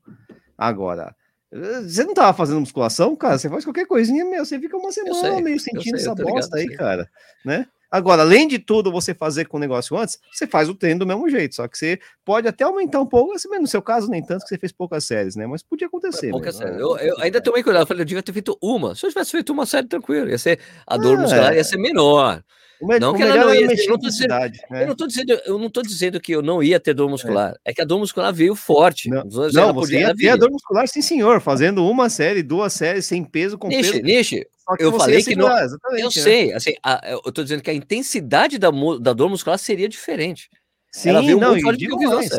[0.58, 1.16] Agora.
[1.52, 3.38] Você não tava fazendo musculação, cara?
[3.38, 6.58] Você faz qualquer coisinha, meu, você fica uma semana sei, meio sentindo sei, essa bosta
[6.58, 7.10] ligado, aí, cara,
[7.46, 7.68] né?
[7.90, 11.08] Agora, além de tudo você fazer com o negócio antes, você faz o treino do
[11.08, 14.22] mesmo jeito, só que você pode até aumentar um pouco, assim, no seu caso nem
[14.22, 15.48] tanto, que você fez poucas séries, né?
[15.48, 16.32] Mas podia acontecer.
[16.32, 16.76] Poucas séries.
[16.76, 16.82] Né?
[16.82, 18.94] Eu, eu, ainda tomei cuidado, eu falei, eu devia ter feito uma.
[18.94, 21.78] Se eu tivesse feito uma série tranquila, ia ser a dor ah, muscular ia ser
[21.78, 22.44] menor.
[22.82, 24.30] Não que ela não ia ter, eu, não dizendo,
[24.70, 24.84] né?
[24.84, 27.54] eu não tô dizendo, eu não tô dizendo que eu não ia ter dor muscular.
[27.66, 29.10] É, é que a dor muscular veio forte.
[29.10, 33.06] Não, não você ia ter a dor muscular, sim, senhor, fazendo uma série, duas séries
[33.06, 34.04] sem peso, com Nishi, peso.
[34.04, 34.48] Nishi,
[34.80, 35.50] eu falei que não.
[35.50, 36.12] Eu né?
[36.12, 38.70] sei, assim, a, eu tô dizendo que a intensidade da,
[39.02, 40.50] da dor muscular seria diferente.
[40.92, 42.32] Sim, ela veio não, muito forte digo mais.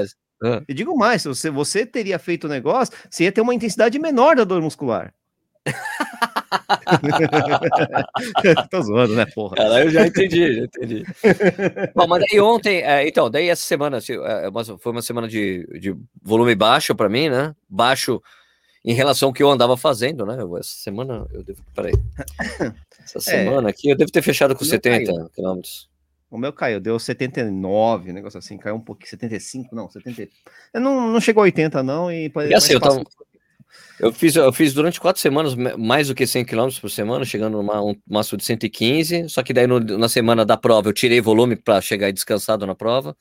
[0.43, 0.63] Ah.
[0.69, 3.99] E digo mais, se você, você teria feito o negócio, você ia ter uma intensidade
[3.99, 5.13] menor da dor muscular.
[8.71, 9.57] Tô zoando, né, porra?
[9.57, 11.05] Cara, eu já entendi, já entendi.
[11.95, 15.67] Bom, mas daí ontem, é, então, daí essa semana assim, é, foi uma semana de,
[15.79, 17.55] de volume baixo para mim, né?
[17.69, 18.23] Baixo
[18.85, 20.37] em relação ao que eu andava fazendo, né?
[20.59, 21.63] Essa semana eu devo.
[21.75, 21.93] Peraí.
[23.05, 23.21] Essa é.
[23.21, 25.89] semana é, aqui eu devo ter fechado com 70 quilômetros.
[26.31, 30.29] O meu caiu, deu 79, negócio assim, caiu um pouquinho, 75, não, 70.
[30.75, 33.03] Não, não chegou a 80, não, e, e assim, eu tava,
[34.01, 37.59] eu fiz, eu fiz durante quatro semanas mais do que 100 km por semana, chegando
[37.59, 39.29] numa um máximo de 115.
[39.29, 42.75] Só que daí no, na semana da prova eu tirei volume para chegar descansado na
[42.75, 43.17] prova.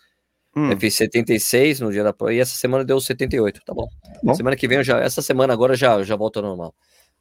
[0.56, 0.72] Hum.
[0.72, 3.62] Eu fiz 76 no dia da prova e essa semana deu 78.
[3.66, 3.88] Tá bom.
[4.24, 4.34] bom.
[4.34, 6.74] Semana que vem eu já, essa semana agora já, já volta ao normal.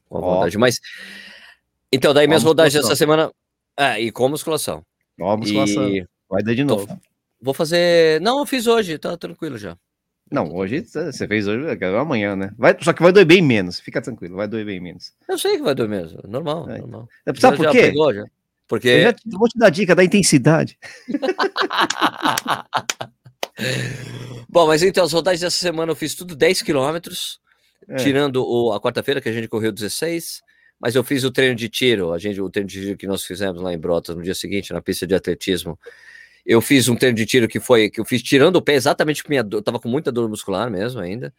[0.08, 0.58] Com oh.
[0.58, 0.80] Mas
[1.92, 3.30] então, daí minhas rodagens essa semana.
[3.76, 4.84] É, e com musculação.
[5.20, 5.88] Ó, musculação.
[5.88, 6.06] E...
[6.28, 6.86] Vai dar de novo.
[6.86, 6.94] Tô,
[7.40, 8.20] vou fazer.
[8.20, 9.76] Não, eu fiz hoje, tá tranquilo já.
[10.30, 12.52] Não, hoje você fez hoje, é amanhã, né?
[12.58, 15.12] Vai, só que vai doer bem menos, fica tranquilo, vai doer bem menos.
[15.28, 16.78] Eu sei que vai doer menos, normal, é.
[16.78, 17.08] normal.
[17.38, 17.82] Sabe já, por quê?
[17.82, 18.12] Pegou.
[18.66, 18.88] Porque...
[18.88, 20.76] Eu já vou te dar a dica da intensidade.
[24.48, 27.38] Bom, mas então, as rodagens dessa semana eu fiz tudo 10 quilômetros,
[27.88, 27.96] é.
[27.96, 30.42] tirando o, a quarta-feira que a gente correu 16,
[30.80, 33.24] mas eu fiz o treino de tiro, a gente, o treino de tiro que nós
[33.24, 35.78] fizemos lá em Brotas no dia seguinte, na pista de atletismo,
[36.46, 39.22] eu fiz um treino de tiro que foi que eu fiz tirando o pé exatamente
[39.22, 41.34] porque minha dor, eu tava com muita dor muscular mesmo ainda.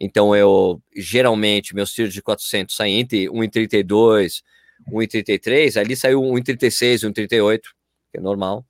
[0.00, 4.42] Então eu geralmente meus tiros de 400 saem entre 1,32,
[4.90, 7.60] 1,33, ali saiu 1,36, 1,38,
[8.10, 8.64] que é normal,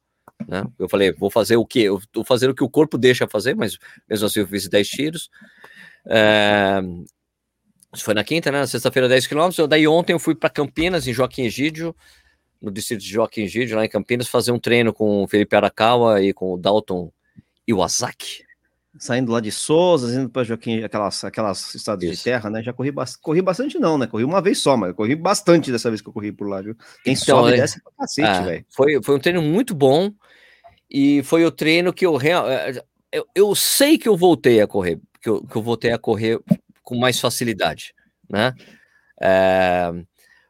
[0.49, 0.65] né?
[0.79, 1.83] Eu falei, vou fazer o que?
[1.83, 4.89] Eu tô fazendo o que o corpo deixa fazer, mas mesmo assim eu fiz 10
[4.89, 5.31] tiros.
[6.07, 6.81] É...
[7.95, 8.67] Isso foi na quinta, né?
[8.67, 9.69] Sexta-feira, 10 quilômetros.
[9.69, 11.95] Daí ontem eu fui para Campinas, em Joaquim Egídio,
[12.61, 16.23] no distrito de Joaquim Gide, lá em Campinas, fazer um treino com o Felipe Arakawa
[16.23, 17.13] e com o Dalton
[17.67, 18.45] Iwasaki.
[18.99, 22.17] Saindo lá de Souza, indo para Joaquim, aquelas, aquelas estados Isso.
[22.17, 22.63] de terra, né?
[22.63, 24.09] Já corri, ba corri bastante, não, né?
[24.09, 26.75] Corri uma vez só, mas corri bastante dessa vez que eu corri por lá, viu?
[27.05, 28.67] Quem então, sobe é, desce pra cacete, é, velho.
[28.71, 30.11] Foi, foi um treino muito bom
[30.91, 34.67] e foi o treino que eu, real, é, eu, eu sei que eu voltei a
[34.67, 36.41] correr, que eu, que eu voltei a correr
[36.83, 37.95] com mais facilidade,
[38.29, 38.53] né?
[39.21, 39.93] É,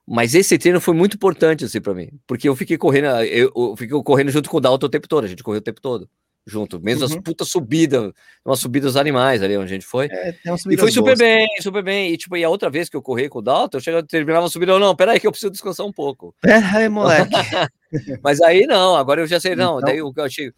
[0.09, 3.77] mas esse treino foi muito importante assim para mim, porque eu fiquei correndo, eu, eu,
[3.77, 6.09] fiquei correndo junto com o Dalton o tempo todo, a gente correu o tempo todo
[6.49, 7.14] junto, mesmo uhum.
[7.14, 8.11] as putas subidas,
[8.44, 10.09] umas subidas animais ali onde a gente foi.
[10.11, 10.35] É,
[10.71, 11.18] e foi super boas.
[11.18, 12.12] bem, super bem.
[12.12, 14.47] E tipo, e a outra vez que eu corri com o Dalton, eu chegava, terminava
[14.47, 16.35] a subida, eu, não, peraí que eu preciso descansar um pouco.
[16.40, 17.31] Peraí, moleque.
[18.25, 19.88] Mas aí não, agora eu já sei, não, então...
[19.88, 20.51] daí eu achei.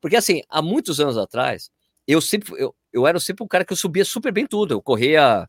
[0.00, 1.70] Porque assim, há muitos anos atrás,
[2.06, 4.82] eu sempre, eu, eu era sempre um cara que eu subia super bem tudo, eu
[4.82, 5.48] corria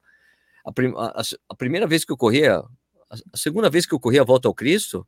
[0.66, 2.64] a, prim, a, a, primeira vez que eu corria,
[3.10, 5.08] a, segunda vez que eu corri a volta ao Cristo,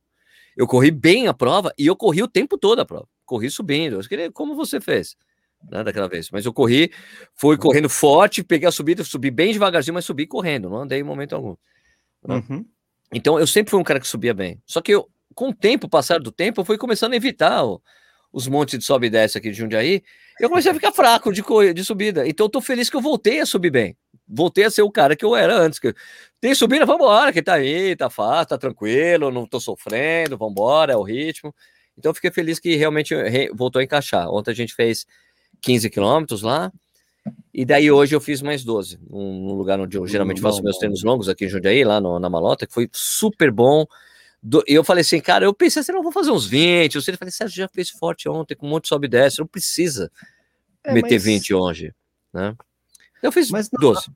[0.56, 3.08] eu corri bem a prova e eu corri o tempo todo a prova.
[3.24, 3.96] Corri subindo.
[3.96, 5.16] Eu queria, como você fez?
[5.70, 6.30] Né, daquela vez.
[6.30, 6.92] Mas eu corri,
[7.34, 11.04] fui correndo forte, peguei a subida, subi bem devagarzinho, mas subi correndo, não andei em
[11.04, 11.56] momento algum.
[12.26, 12.42] Né?
[12.48, 12.64] Uhum.
[13.12, 14.60] Então eu sempre fui um cara que subia bem.
[14.66, 17.62] Só que eu, com o tempo, passar do tempo, eu fui começando a evitar
[18.32, 20.02] os montes de sobe e desce aqui de Jundiaí.
[20.40, 21.42] Eu comecei a ficar fraco de,
[21.74, 22.26] de subida.
[22.26, 23.96] Então eu tô feliz que eu voltei a subir bem.
[24.34, 25.78] Voltei a ser o cara que eu era antes.
[25.78, 25.94] Que
[26.40, 30.52] tem subida, vamos embora, que tá aí, tá fácil, tá tranquilo, não tô sofrendo, vamos
[30.52, 31.54] embora, é o ritmo.
[31.96, 33.14] Então fiquei feliz que realmente
[33.52, 34.30] voltou a encaixar.
[34.30, 35.06] Ontem a gente fez
[35.60, 36.72] 15 quilômetros lá.
[37.54, 41.04] E daí hoje eu fiz mais 12, num lugar onde eu geralmente faço meus treinos
[41.04, 43.86] longos aqui em Jundiaí, lá no, na Malota, que foi super bom.
[44.42, 46.96] Do, eu falei assim, cara, eu pensei assim, não vou fazer uns 20.
[46.96, 49.46] Eu falei, Sérgio já fez forte ontem, com um monte de sobe e desce, não
[49.46, 50.10] precisa
[50.82, 51.24] é, meter mas...
[51.24, 51.94] 20 hoje,
[52.32, 52.56] né?
[53.22, 54.10] Eu fiz mas não, 12.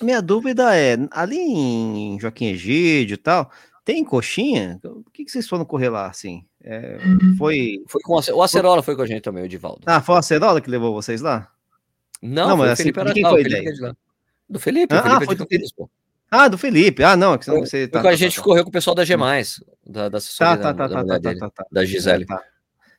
[0.00, 3.50] Minha dúvida é, ali em Joaquim Egídio e tal,
[3.84, 4.78] tem coxinha?
[4.82, 6.44] Por que, que vocês foram correr lá assim?
[6.62, 6.98] É,
[7.36, 7.82] foi.
[7.86, 9.82] Foi com o Acerola foi com a gente também, o Edivaldo.
[9.84, 11.50] Ah, foi o Acerola que levou vocês lá?
[12.22, 13.96] Não, não mas assim, Felipe quem foi a ideia?
[14.48, 15.84] Do Felipe, ah, Felipe ah, foi do Felipe.
[16.30, 17.04] Ah, do Felipe.
[17.04, 19.04] Ah, não, que senão você tá, a tá, gente tá, correu com o pessoal da
[19.04, 19.14] G+,
[19.86, 22.24] da, da assessoria tá, tá, da, tá, tá, tá, tá, da Gisele.
[22.24, 22.42] Tá,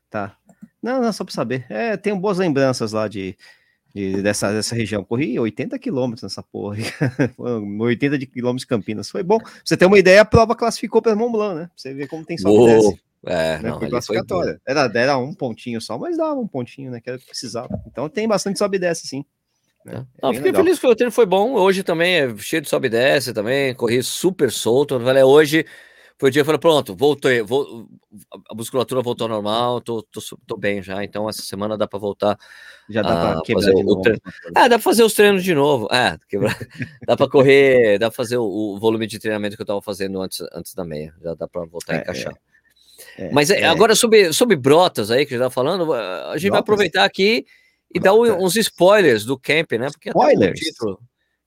[0.10, 0.38] tá.
[0.82, 1.66] Não, não, só para saber.
[1.68, 3.36] É, tenho boas lembranças lá de,
[3.96, 5.06] de, dessa, dessa região.
[5.06, 6.76] Corri 80 quilômetros nessa porra.
[7.80, 9.10] 80 de quilômetros de Campinas.
[9.10, 9.40] Foi bom.
[9.40, 11.70] Pra você ter uma ideia, a prova classificou para Mont Blanc, né?
[11.74, 12.50] você vê como tem só
[13.26, 13.70] É, né?
[13.70, 14.60] não, foi classificatória.
[14.66, 17.00] Foi era, era um pontinho só, mas dava um pontinho, né?
[17.00, 17.70] Que era que precisava.
[17.88, 19.24] Então tem bastante sobe e desce, sim.
[19.86, 20.06] Né?
[20.18, 20.64] É não, fiquei legal.
[20.64, 21.54] feliz que o treino foi bom.
[21.54, 23.74] Hoje também é cheio de sobe e desce também.
[23.74, 25.00] Corri super solto.
[25.00, 25.66] Falei, hoje
[26.18, 27.88] foi o dia que eu falei, pronto, voltei, vou,
[28.50, 32.00] a musculatura voltou ao normal, tô, tô, tô bem já, então essa semana dá para
[32.00, 32.38] voltar.
[32.90, 34.02] Já dá para quebrar de novo.
[34.02, 34.22] Treino.
[34.56, 35.88] É, dá para fazer os treinos de novo.
[35.92, 36.56] É, quebrar.
[37.06, 40.22] dá para correr, dá para fazer o, o, volume de treinamento que eu estava fazendo
[40.22, 41.14] antes, antes da meia.
[41.22, 42.34] Já dá para voltar a é, encaixar.
[43.18, 46.38] É, é, Mas é, agora sobre, sobre brotas aí que a gente tá falando, a
[46.38, 46.50] gente brotas?
[46.50, 47.46] vai aproveitar aqui
[47.94, 49.90] e dar uns spoilers do camp, né?
[49.90, 50.42] Porque spoilers.
[50.42, 51.00] até o título,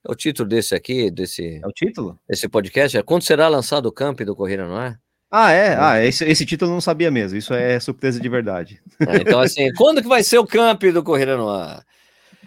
[0.09, 1.61] o título desse aqui, desse.
[1.63, 2.19] É o título?
[2.27, 4.97] Esse podcast é quando será lançado o camp do Corrida, não é?
[5.31, 5.75] Ah, é?
[5.79, 7.37] Ah, esse, esse título eu não sabia mesmo.
[7.37, 8.81] Isso é surpresa de verdade.
[9.07, 11.85] É, então, assim, quando que vai ser o camp do Corrida no Ar?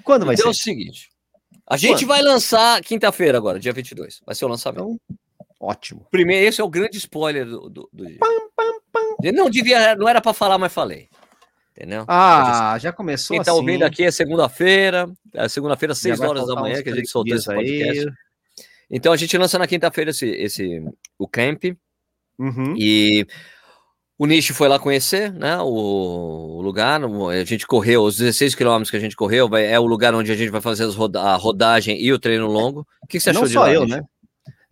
[0.02, 0.70] Quando vai então, ser?
[0.70, 1.10] é o seguinte.
[1.68, 2.08] A gente quando?
[2.08, 4.20] vai lançar quinta-feira agora, dia 22.
[4.26, 4.80] Vai ser o lançamento.
[4.80, 5.18] Então,
[5.60, 6.06] ótimo.
[6.10, 8.18] Primeiro, esse é o grande spoiler do, do, do dia.
[8.18, 9.32] Pam, pam, pam.
[9.32, 11.08] Não devia, não era para falar, mas falei.
[11.76, 12.04] Entendeu?
[12.06, 13.60] Ah, já começou Quem tá assim.
[13.60, 17.46] ouvindo aqui é segunda-feira, é segunda-feira, 6 horas da manhã, que a gente soltou esse
[17.46, 18.08] podcast.
[18.08, 18.14] Aí.
[18.90, 20.84] Então a gente lança na quinta-feira esse, esse,
[21.18, 21.64] o camp.
[22.38, 22.74] Uhum.
[22.76, 23.26] E
[24.18, 25.58] o Nishi foi lá conhecer, né?
[25.58, 27.00] O, o, lugar.
[27.02, 30.30] A gente correu, os 16 quilômetros que a gente correu, vai, é o lugar onde
[30.30, 32.86] a gente vai fazer roda a rodagem e o treino longo.
[33.02, 34.02] O que, que você achou Não de só lá, eu, né?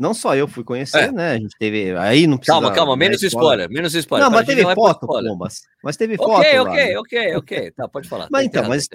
[0.01, 1.13] Não só eu fui conhecer, é.
[1.13, 1.33] né?
[1.33, 1.95] A gente teve.
[1.99, 2.55] Aí não precisa.
[2.55, 4.25] Calma, calma, menos spoiler, menos spoiler.
[4.25, 5.61] Não, mas teve foto, Pombas.
[5.85, 6.41] Mas teve foto.
[6.41, 6.99] Ok, ok, né?
[6.99, 7.71] ok, ok.
[7.73, 8.27] Tá, pode falar.
[8.31, 8.89] Mas então, mas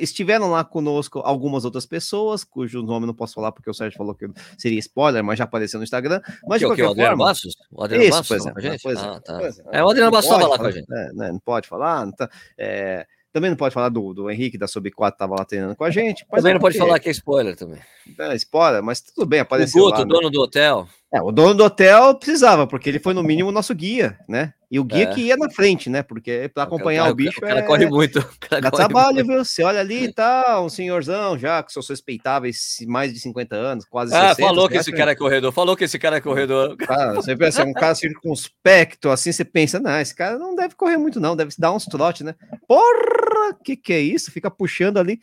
[0.00, 4.14] estiveram lá conosco algumas outras pessoas, cujo nome não posso falar porque o Sérgio falou
[4.14, 6.20] que seria spoiler, mas já apareceu no Instagram.
[6.46, 7.24] Mas de qualquer o Adriano forma.
[7.24, 7.56] Bastos?
[7.72, 8.28] O Adriano Isso, Bastos?
[8.28, 8.78] Por exemplo.
[8.80, 9.42] Pois é, ah, tá.
[9.42, 10.86] é, é, o Adriano Bastos estava lá com a gente.
[10.88, 12.06] É, né, não pode falar.
[12.06, 15.44] Não tá, é, também não pode falar do, do Henrique da Sub 4 estava lá
[15.44, 16.26] treinando com a gente.
[16.30, 17.80] também é não pode falar que é spoiler também.
[18.18, 19.82] É, spoiler, mas tudo bem, apareceu.
[19.82, 20.30] O Guto, lá, dono né?
[20.30, 20.88] do hotel.
[21.12, 24.52] É, o dono do hotel precisava, porque ele foi no mínimo o nosso guia, né?
[24.72, 25.06] E o guia é.
[25.14, 26.02] que ia na frente, né?
[26.02, 27.36] Porque para acompanhar o, cara, o bicho.
[27.36, 27.62] O cara é...
[27.62, 28.24] corre muito.
[28.48, 29.26] Dá trabalho, muito.
[29.26, 29.44] viu?
[29.44, 33.84] Você olha ali e tá, um senhorzão já, que seus respeitáveis, mais de 50 anos,
[33.84, 34.48] quase ah, 60.
[34.48, 36.74] falou que esse cara é corredor, falou que esse cara é corredor.
[36.78, 40.96] Cara, você pensa, um cara circunspecto, assim, você pensa, não, esse cara não deve correr
[40.96, 42.34] muito, não, deve dar uns trote, né?
[42.66, 44.32] Porra, que que é isso?
[44.32, 45.20] Fica puxando ali.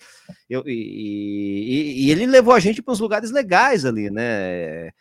[0.48, 4.92] Eu, e, e, e ele levou a gente para uns lugares legais ali, né?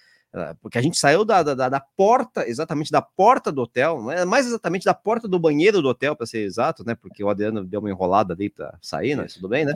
[0.60, 4.24] Porque a gente saiu da, da, da, porta, exatamente da porta do hotel, não é
[4.26, 6.94] mais exatamente da porta do banheiro do hotel, para ser exato, né?
[6.94, 9.26] Porque o Adriano deu uma enrolada ali para sair, né?
[9.32, 9.74] Tudo bem, né?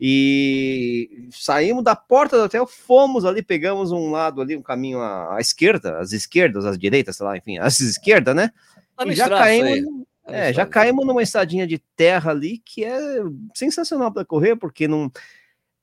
[0.00, 5.36] E saímos da porta do hotel, fomos ali, pegamos um lado ali, um caminho à,
[5.36, 8.50] à esquerda, às esquerdas, às direitas, sei lá, enfim, às esquerdas, né?
[8.96, 10.04] Tá e já caímos.
[10.26, 12.98] É, já caímos numa estradinha de terra ali que é
[13.54, 15.12] sensacional para correr, porque não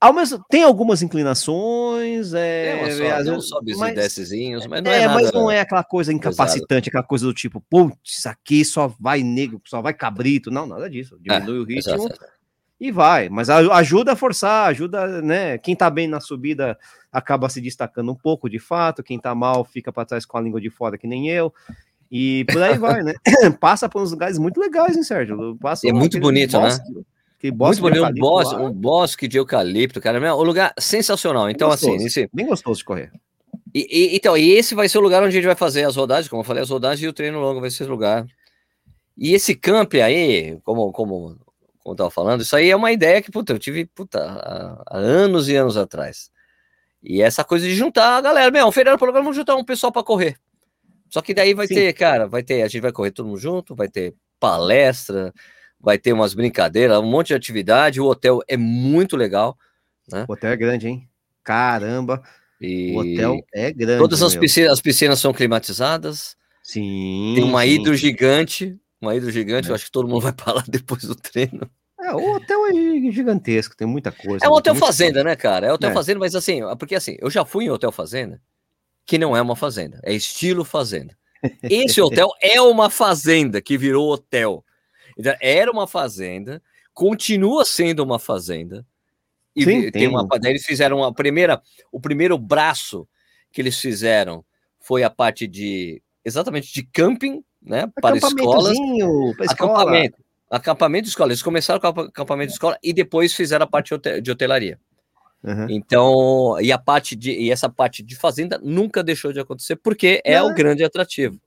[0.02, 5.02] ao mesmo, tem algumas inclinações, é, tem, é, vezes, mas, e descezinhos, mas não é,
[5.02, 6.88] é nada, mas não é aquela coisa incapacitante, pesado.
[6.88, 10.90] aquela coisa do tipo, putz, isso aqui só vai negro, só vai cabrito, não, nada
[10.90, 12.20] disso, diminui é, o ritmo exato.
[12.80, 16.76] e vai, mas ajuda a forçar, ajuda, né, quem tá bem na subida
[17.12, 20.42] acaba se destacando um pouco, de fato, quem tá mal fica para trás com a
[20.42, 21.54] língua de fora, que nem eu,
[22.10, 23.14] e por aí vai, né,
[23.62, 26.70] passa por uns lugares muito legais, hein, Sérgio, passa é muito bonito, né?
[27.49, 27.89] Bosque, né?
[27.89, 30.36] Muito bonito, um, bosque, um bosque de eucalipto, cara.
[30.36, 31.49] Um lugar sensacional.
[31.49, 31.95] Então, bem assim.
[31.95, 32.30] Esse...
[32.32, 33.12] Bem gostoso de correr.
[33.73, 35.95] E, e, então, e esse vai ser o lugar onde a gente vai fazer as
[35.95, 38.27] rodagens, como eu falei, as rodagens e o treino longo vai ser esse lugar.
[39.17, 41.38] E esse camp aí, como, como,
[41.80, 44.84] como eu tava falando, isso aí é uma ideia que, puta, eu tive, puta, há,
[44.88, 46.30] há anos e anos atrás.
[47.01, 49.91] E essa coisa de juntar a galera, meu, um feriado programa, vamos juntar um pessoal
[49.91, 50.38] para correr.
[51.10, 51.75] Só que daí vai Sim.
[51.75, 55.34] ter, cara, vai ter, a gente vai correr todo mundo junto, vai ter palestra,
[55.82, 58.00] vai ter umas brincadeiras, um monte de atividade.
[58.00, 59.58] O hotel é muito legal.
[60.12, 60.26] Né?
[60.28, 61.10] O hotel é grande, hein?
[61.44, 62.22] Caramba!
[62.60, 62.94] E...
[62.94, 64.00] O hotel é grande.
[64.00, 66.36] Todas as piscinas, as piscinas são climatizadas.
[66.63, 67.34] Sim.
[67.36, 68.80] Tem uma hidro gigante.
[69.02, 69.72] Uma hidro gigante, é.
[69.72, 71.70] eu acho que todo mundo vai para lá depois do treino.
[72.00, 74.46] É, o hotel é gigantesco, tem muita coisa.
[74.46, 75.67] É um hotel fazenda, né, cara?
[75.67, 75.94] É hotel é.
[75.94, 78.41] fazenda, mas assim, porque assim, eu já fui em hotel fazenda,
[79.06, 81.15] que não é uma fazenda, é estilo fazenda.
[81.63, 84.63] Esse hotel é uma fazenda que virou hotel.
[85.17, 86.62] Então, era uma fazenda,
[86.93, 88.86] continua sendo uma fazenda.
[89.56, 93.08] E Sim, tem uma, eles fizeram a primeira, o primeiro braço
[93.52, 94.45] que eles fizeram
[94.80, 98.78] foi a parte de exatamente de camping, né, para escolas,
[99.50, 100.17] acampamento,
[100.50, 101.32] acampamento de escola.
[101.32, 104.80] Eles começaram com acampamento de escola e depois fizeram a parte de hotelaria.
[105.43, 105.67] Uhum.
[105.69, 110.21] Então, e a parte de e essa parte de fazenda nunca deixou de acontecer porque
[110.24, 111.39] é o grande atrativo.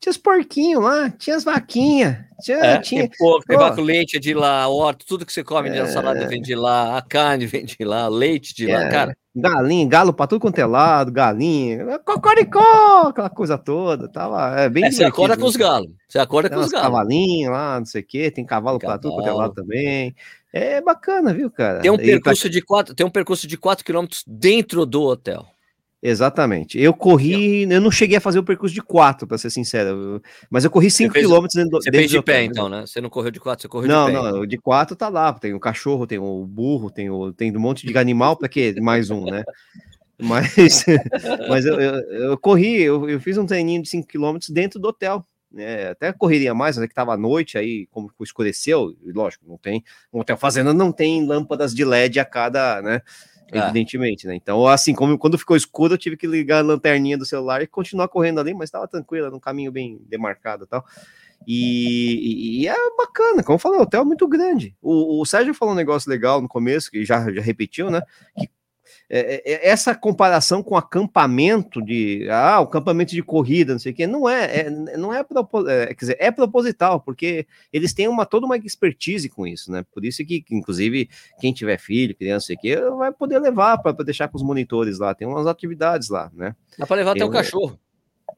[0.00, 2.16] Tinha os porquinhos lá, tinha as vaquinhas.
[2.42, 3.02] Tinha, é, tinha...
[3.02, 5.82] Tem porco, tem vaca leite de lá, horta, tudo que você come é...
[5.82, 8.78] de salada vem de lá, a carne vem de lá, leite de é...
[8.78, 9.16] lá, cara.
[9.36, 14.86] Galinha, galo pra tudo quanto é lado, galinha, cocoricó, aquela coisa toda, tava é bem
[14.86, 16.86] é, Você acorda com os galos, você acorda tem com os galos.
[16.88, 20.16] cavalinhos lá, não sei o quê, tem cavalo tem pra tudo quanto é lado também.
[20.52, 21.80] É bacana, viu, cara?
[21.80, 25.46] Tem um percurso de quatro, tem um percurso de 4 quilômetros dentro do hotel.
[26.02, 26.80] Exatamente.
[26.80, 30.64] Eu corri, eu não cheguei a fazer o percurso de 4, para ser sincero, mas
[30.64, 32.86] eu corri 5 km dentro Você fez de pé, então, né?
[32.86, 34.22] Você não correu de 4, você correu não, de pé.
[34.22, 35.32] Não, não, de 4 tá lá.
[35.34, 38.74] Tem o cachorro, tem o burro, tem, o, tem um monte de animal, para quê?
[38.80, 39.44] Mais um, né?
[40.18, 40.84] Mas,
[41.48, 41.94] mas eu, eu,
[42.30, 45.24] eu corri, eu, eu, fiz um treininho de 5 km dentro do hotel.
[45.52, 45.88] Né?
[45.88, 49.84] Até correria mais, mas é que tava à noite, aí, como escureceu, lógico, não tem.
[50.12, 53.02] Um hotel fazenda não tem lâmpadas de LED a cada, né?
[53.52, 53.58] É.
[53.58, 54.34] evidentemente, né?
[54.34, 57.66] Então, assim, como quando ficou escuro, eu tive que ligar a lanterninha do celular e
[57.66, 60.84] continuar correndo ali, mas estava tranquila, num caminho bem demarcado e tal.
[61.46, 64.76] E, e, é bacana, como eu falei, o hotel é muito grande.
[64.80, 68.02] O, o Sérgio falou um negócio legal no começo, que já, já repetiu, né?
[68.38, 68.48] Que
[69.12, 73.90] é, é, é, essa comparação com acampamento de ah, o acampamento de corrida, não sei
[73.90, 78.06] o que, não é, é não é, é, quer dizer, é proposital, porque eles têm
[78.06, 79.84] uma toda uma expertise com isso, né?
[79.92, 84.36] Por isso que, inclusive, quem tiver filho, criança, aqui, vai poder levar para deixar com
[84.36, 86.54] os monitores lá, tem umas atividades lá, né?
[86.78, 87.80] Dá para levar tem até o cachorro.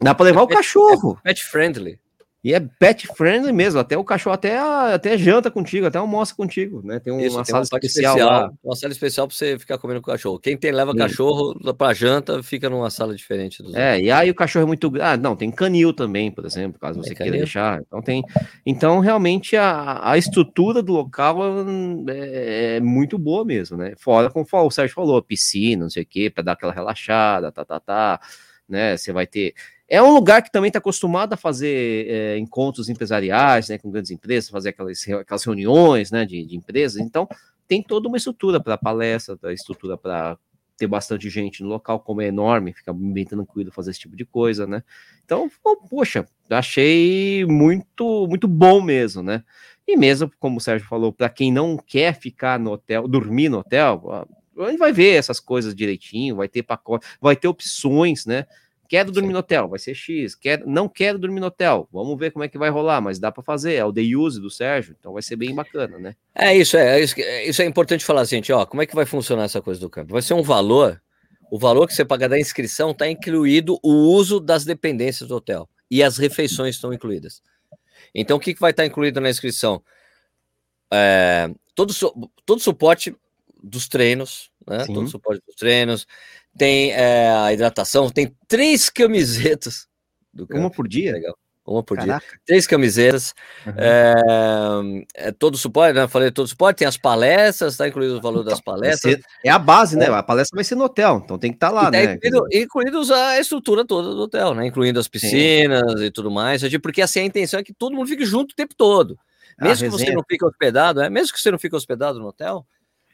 [0.01, 1.21] Dá para levar o cachorro.
[1.23, 2.01] Pet friendly.
[2.45, 6.85] E é pet friendly mesmo, até o cachorro até, até janta contigo, até almoça contigo,
[6.85, 6.99] né?
[6.99, 8.53] Tem, um, Isso, uma tem sala uma especial, especial lá.
[8.65, 10.41] Uma sala especial para você ficar comendo com o cachorro.
[10.41, 10.99] Quem tem leva Sim.
[10.99, 13.63] cachorro para janta, fica numa sala diferente.
[13.63, 14.09] Dos é, outros.
[14.09, 14.93] e aí o cachorro é muito.
[15.01, 17.81] Ah, não, tem canil também, por exemplo, caso você queira deixar.
[17.81, 18.25] Então tem.
[18.67, 21.39] Então, realmente, a, a estrutura do local
[22.09, 23.95] é, é muito boa mesmo, né?
[23.97, 27.65] Fora, como o Sérgio falou, piscina, não sei o quê, para dar aquela relaxada, tá,
[27.65, 28.21] tá, tá.
[28.69, 28.97] Né?
[28.97, 29.55] Você vai ter
[29.93, 34.11] é um lugar que também está acostumado a fazer é, encontros empresariais, né, com grandes
[34.11, 36.99] empresas, fazer aquelas, aquelas reuniões, né, de, de empresas.
[36.99, 37.29] Então,
[37.69, 40.39] tem toda uma estrutura para palestra, estrutura para
[40.79, 44.25] ter bastante gente no local, como é enorme, fica bem tranquilo fazer esse tipo de
[44.25, 44.83] coisa, né?
[45.27, 45.51] Então,
[45.91, 49.45] poxa, achei muito, muito bom mesmo, né?
[49.87, 53.59] E mesmo, como o Sérgio falou, para quem não quer ficar no hotel, dormir no
[53.59, 54.27] hotel,
[54.59, 58.47] a gente vai ver essas coisas direitinho, vai ter pacote, vai ter opções, né?
[58.93, 60.35] Quero dormir no hotel, vai ser X.
[60.35, 63.33] Quero, não quero dormir no hotel, vamos ver como é que vai rolar, mas dá
[63.33, 63.73] para fazer.
[63.73, 66.15] É o day use do Sérgio, então vai ser bem bacana, né?
[66.35, 68.53] É isso, é, é isso, é, isso é importante falar, gente.
[68.53, 70.13] Ó, como é que vai funcionar essa coisa do campo?
[70.13, 71.01] Vai ser um valor,
[71.51, 75.67] o valor que você paga da inscrição está incluído o uso das dependências do hotel
[75.91, 77.43] e as refeições estão incluídas.
[78.15, 79.83] Então, o que, que vai estar tá incluído na inscrição?
[80.93, 81.95] É, todo,
[82.45, 83.17] todo suporte
[83.63, 84.85] dos treinos, né?
[84.85, 84.93] Sim.
[84.93, 86.07] Todo suporte dos treinos,
[86.57, 89.87] tem é, a hidratação, tem três camisetas.
[90.51, 91.13] Uma por dia?
[91.13, 91.37] Legal.
[91.65, 92.27] Uma por Caraca.
[92.27, 92.41] dia.
[92.45, 93.35] Três camisetas.
[93.65, 93.73] Uhum.
[93.77, 96.09] É, é, todo suporte, né?
[96.09, 99.21] Falei todo suporte, tem as palestras, está incluído o valor então, das palestras.
[99.45, 100.07] é a base, né?
[100.07, 100.09] É.
[100.09, 102.15] A palestra vai ser no hotel, então tem que estar tá lá, tá né?
[102.15, 104.67] Incluído, incluído a estrutura toda do hotel, né?
[104.67, 106.07] Incluindo as piscinas Sim.
[106.07, 106.63] e tudo mais.
[106.79, 109.17] Porque assim, a intenção é que todo mundo fique junto o tempo todo.
[109.61, 112.67] Mesmo que você não fique hospedado, é, mesmo que você não fique hospedado no hotel,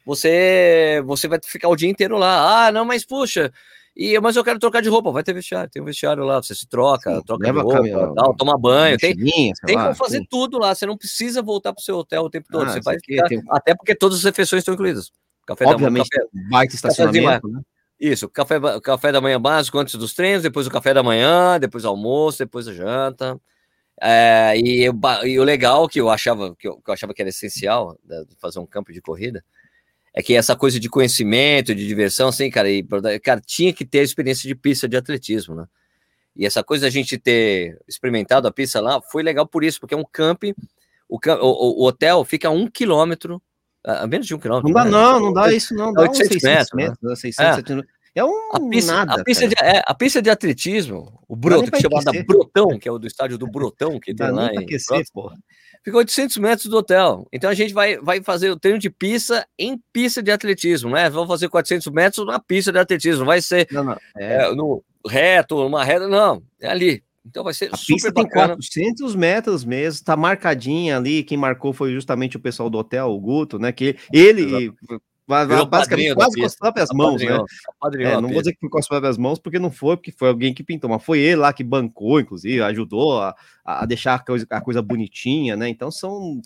[0.09, 2.69] você você vai ficar o dia inteiro lá.
[2.69, 3.53] Ah, não, mas puxa,
[3.95, 6.55] E, mas eu quero trocar de roupa, vai ter vestiário, tem um vestiário lá, você
[6.55, 10.75] se troca, Sim, troca de roupa, tal, toma banho, tem, tem como fazer tudo lá,
[10.75, 13.43] você não precisa voltar pro seu hotel o tempo todo, ah, você vai ficar, tem...
[13.51, 15.13] até porque todas as refeições estão incluídas.
[15.47, 17.61] Café Obviamente, da, café, baita estacionamento, né?
[18.01, 21.85] Isso, café, café da manhã básico antes dos treinos, depois o café da manhã, depois
[21.85, 23.39] o almoço, depois a janta.
[24.01, 24.85] É, e,
[25.25, 28.25] e, o legal que eu achava que eu, que eu achava que era essencial né,
[28.41, 29.45] fazer um campo de corrida
[30.15, 32.85] é que essa coisa de conhecimento, de diversão, assim, cara, e,
[33.23, 35.67] cara, tinha que ter experiência de pista de atletismo, né?
[36.35, 39.95] E essa coisa da gente ter experimentado a pista lá foi legal por isso, porque
[39.95, 40.55] é um camping,
[41.09, 43.43] o, o, o hotel fica a um quilômetro,
[43.85, 44.69] a menos de um quilômetro.
[44.69, 44.91] Não dá, né?
[44.91, 45.93] não, não dá isso, não.
[45.93, 47.17] Dá 800 uns 600 metros, metros, né?
[47.17, 47.99] 600, é.
[48.15, 49.21] É um a pista, nada.
[49.21, 52.89] A pista, de, é, a pista de atletismo, o Broto, que é chamada Brotão, que
[52.89, 54.59] é o do estádio do Brotão, que tem lá em.
[54.59, 55.05] Aquecer,
[55.85, 57.27] Fica 800 metros do hotel.
[57.33, 61.09] Então a gente vai, vai fazer o treino de pista em pista de atletismo, né?
[61.09, 63.25] Vamos fazer 400 metros na pista de atletismo.
[63.25, 63.99] Vai ser não, não.
[64.17, 64.55] É...
[64.55, 66.43] No reto, uma reta, não.
[66.61, 67.03] É ali.
[67.25, 68.49] Então vai ser a super pista bacana.
[68.49, 71.23] tem 400 metros mesmo, tá marcadinha ali.
[71.23, 73.71] Quem marcou foi justamente o pessoal do hotel, o Guto, né?
[73.71, 74.73] Que ele
[75.29, 77.39] basicamente quase com as próprias mãos, né?
[78.01, 80.29] É, não vou dizer que foi com as próprias mãos, porque não foi, porque foi
[80.29, 84.19] alguém que pintou, mas foi ele lá que bancou, inclusive, ajudou a, a deixar a
[84.19, 85.69] coisa, a coisa bonitinha, né?
[85.69, 86.41] Então são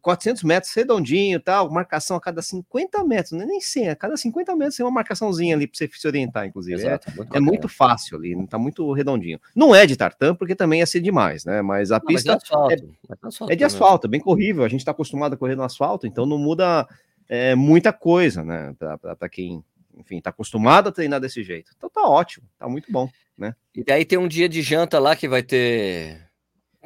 [0.00, 3.46] 400 metros redondinho tal, marcação a cada 50 metros, né?
[3.46, 6.76] nem 100, a cada 50 metros tem uma marcaçãozinha ali para você se orientar, inclusive.
[6.76, 9.40] Exato, é, muito, é muito fácil ali, tá muito redondinho.
[9.54, 11.62] Não é de tartan, porque também ia ser demais, né?
[11.62, 14.68] Mas a não, pista mas é, asfalto, é, asfalto, é, de asfalto, bem corrível, a
[14.68, 16.86] gente está acostumado a correr no asfalto, então não muda
[17.28, 18.74] é, muita coisa, né?
[19.18, 19.64] Para quem,
[19.96, 21.72] enfim, está acostumado a treinar desse jeito.
[21.76, 23.54] Então tá ótimo, tá muito bom, né?
[23.74, 26.28] E daí tem um dia de janta lá que vai ter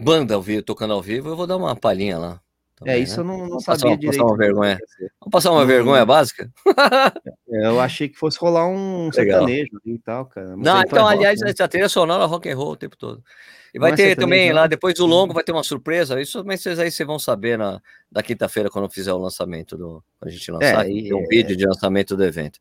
[0.00, 2.40] banda ao vivo, tocando ao vivo, eu vou dar uma palhinha lá.
[2.76, 3.34] Também, é, isso né?
[3.34, 4.18] eu não, não sabia passar, direito.
[4.18, 4.78] Passar uma vergonha.
[5.20, 6.50] Vamos passar uma vergonha básica?
[7.50, 9.12] É, eu achei que fosse rolar um Legal.
[9.14, 10.54] sertanejo e tal, cara.
[10.54, 11.64] Mas não, então, aliás, rock, né?
[11.64, 13.24] a trilha sonora rock and roll o tempo todo.
[13.72, 16.20] E vai ter também lá, depois do longo, vai ter uma surpresa.
[16.20, 20.02] Isso mas vocês aí vocês vão saber na, da quinta-feira, quando fizer o lançamento do.
[20.20, 22.58] A gente lançar, é, um é, vídeo de lançamento do evento.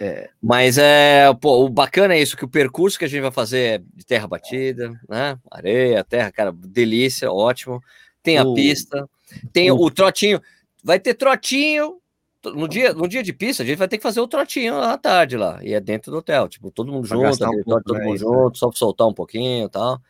[0.00, 0.30] É.
[0.42, 3.58] Mas é, pô, o bacana é isso, que o percurso que a gente vai fazer
[3.58, 5.38] é de terra batida, né?
[5.50, 7.82] Areia, terra, cara, delícia, ótimo.
[8.22, 9.08] Tem a pista,
[9.52, 10.40] tem o, o trotinho.
[10.82, 12.00] Vai ter trotinho
[12.42, 14.96] no dia, no dia de pista, a gente vai ter que fazer o trotinho à
[14.96, 15.58] tarde lá.
[15.62, 18.68] E é dentro do hotel, tipo, todo mundo junto, um todo né, mundo junto, só
[18.68, 20.00] para soltar um pouquinho e tal.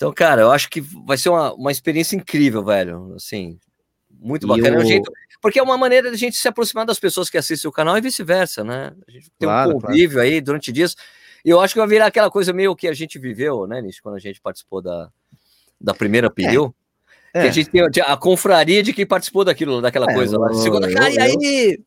[0.00, 3.12] Então, cara, eu acho que vai ser uma, uma experiência incrível, velho.
[3.14, 3.58] Assim,
[4.10, 4.76] muito bacana.
[4.76, 7.36] É um jeito, porque é uma maneira de a gente se aproximar das pessoas que
[7.36, 8.94] assistem o canal e vice-versa, né?
[9.06, 10.26] A gente tem claro, um convívio claro.
[10.26, 10.96] aí durante dias.
[11.44, 14.00] E eu acho que vai virar aquela coisa meio que a gente viveu, né, Nish,
[14.00, 15.10] quando a gente participou da,
[15.78, 16.74] da primeira pediu.
[17.34, 17.42] É.
[17.42, 20.50] Que a gente tem a confraria de quem participou daquilo, daquela é, coisa lá.
[20.54, 21.80] Segunda cara, e aí?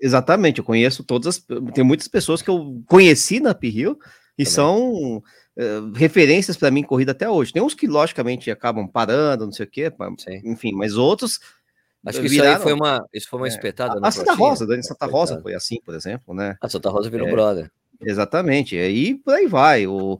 [0.00, 1.46] Exatamente, eu conheço todas as.
[1.74, 3.98] Tem muitas pessoas que eu conheci na Pirril
[4.38, 4.52] e Também.
[4.52, 5.22] são
[5.56, 7.52] uh, referências para mim corrida até hoje.
[7.52, 10.42] Tem uns que, logicamente, acabam parando, não sei o quê, Sim.
[10.44, 11.40] enfim, mas outros.
[12.04, 13.98] Acho que viraram, isso aí foi uma, isso foi uma é, espetada.
[14.00, 16.56] A, a Santa Rosa, Dani Santa Rosa foi assim, por exemplo, né?
[16.60, 17.70] A Santa Rosa virou é, brother.
[18.00, 19.88] Exatamente, aí por aí vai.
[19.88, 20.16] O,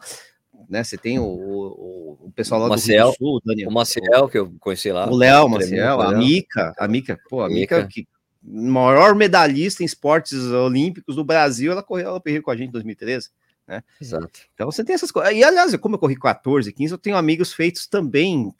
[0.69, 4.37] né, você tem o, o, o pessoal lá Maciel, do Sul, Daniel, o Maciel, que
[4.37, 5.09] eu conheci lá.
[5.09, 8.09] O Léo Maciel, a Mica, a Mica, pô, a Mica, Mica que
[8.43, 13.31] maior medalhista em esportes olímpicos do Brasil, ela correu ela com a gente em 2013
[13.67, 13.83] né?
[14.01, 14.31] Exato.
[14.55, 15.33] Então você tem essas coisas.
[15.35, 18.53] E aliás, como eu corri 14, 15, eu tenho amigos feitos também.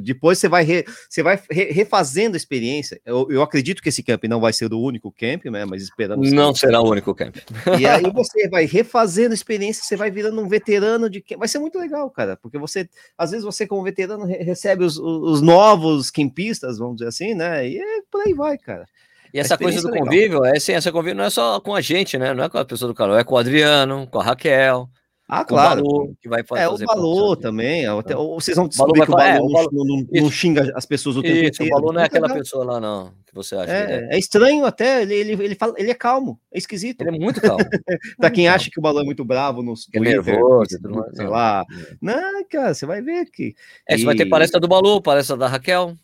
[0.00, 0.84] Depois você vai, re...
[1.08, 1.72] você vai re...
[1.72, 3.00] refazendo a experiência.
[3.04, 5.64] Eu, eu acredito que esse camp não vai ser o único camp, né?
[5.64, 6.22] Mas esperando.
[6.22, 7.36] Não será o único camp.
[7.78, 11.58] E aí você vai refazendo a experiência, você vai virando um veterano de Vai ser
[11.58, 16.78] muito legal, cara, porque você, às vezes, você, como veterano, recebe os, os novos campistas,
[16.78, 17.68] vamos dizer assim, né?
[17.68, 18.86] E é, por aí vai, cara.
[19.32, 22.18] E essa coisa do convívio, é assim, essa convívio não é só com a gente,
[22.18, 22.34] né?
[22.34, 24.88] Não é com a pessoa do calor, é com o Adriano, com a Raquel.
[25.34, 25.80] Ah, claro.
[25.80, 26.62] O Balu, que vai fazer.
[26.62, 27.86] É, o Balu também.
[27.86, 31.16] Até, ou vocês vão descobrir que o Balu, é, não, não, não, xinga as pessoas
[31.16, 31.74] o tempo isso, inteiro.
[31.74, 33.72] O Balu não é aquela pessoa lá, não, que você acha.
[33.72, 34.16] É, é.
[34.16, 37.00] é estranho até, ele, ele, ele, fala, ele é calmo, é esquisito.
[37.00, 37.64] Ele é muito calmo.
[38.18, 40.78] pra quem acha que o Balu é muito bravo nos é nervoso,
[41.14, 41.64] sei lá.
[41.98, 43.54] Não, cara, você vai ver que.
[43.88, 44.04] É, e...
[44.04, 45.94] vai ter palestra do Balu, palestra da Raquel.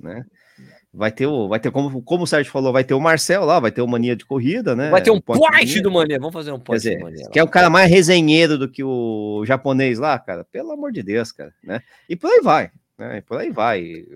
[0.00, 0.24] Né?
[0.92, 3.60] Vai ter o, vai ter como, como o Sérgio falou, vai ter o Marcel lá,
[3.60, 4.88] vai ter o Mania de Corrida, né?
[4.88, 7.28] Vai ter um poste do Mania, vamos fazer um poste do Mania.
[7.30, 10.44] Que é o cara mais resenheiro do que o japonês lá, cara.
[10.44, 11.82] Pelo amor de Deus, cara, né?
[12.08, 13.18] E por aí vai, né?
[13.18, 14.06] E por aí vai,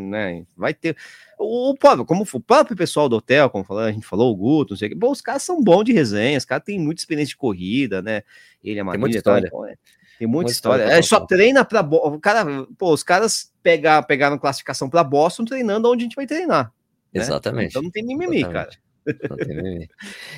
[0.00, 0.44] né?
[0.56, 0.96] Vai ter
[1.38, 4.72] o, o como o próprio pessoal do hotel, como falou, a gente falou, o Guto,
[4.72, 4.96] não sei o que.
[4.96, 8.22] Bom, os caras são bons de resenha, os caras têm muita experiência de corrida, né?
[8.64, 9.46] Ele é uma muita história.
[9.46, 9.76] Então, é,
[10.18, 10.82] tem muita, história.
[10.82, 10.98] história.
[10.98, 12.44] É, só treina para o cara,
[12.78, 16.72] pô, os caras pegar, pegaram classificação para Boston treinando onde a gente vai treinar.
[17.12, 17.20] Né?
[17.22, 17.70] Exatamente.
[17.70, 18.80] Então não tem mimimi, Exatamente.
[19.06, 19.28] cara.
[19.30, 19.90] Não tem mimimi.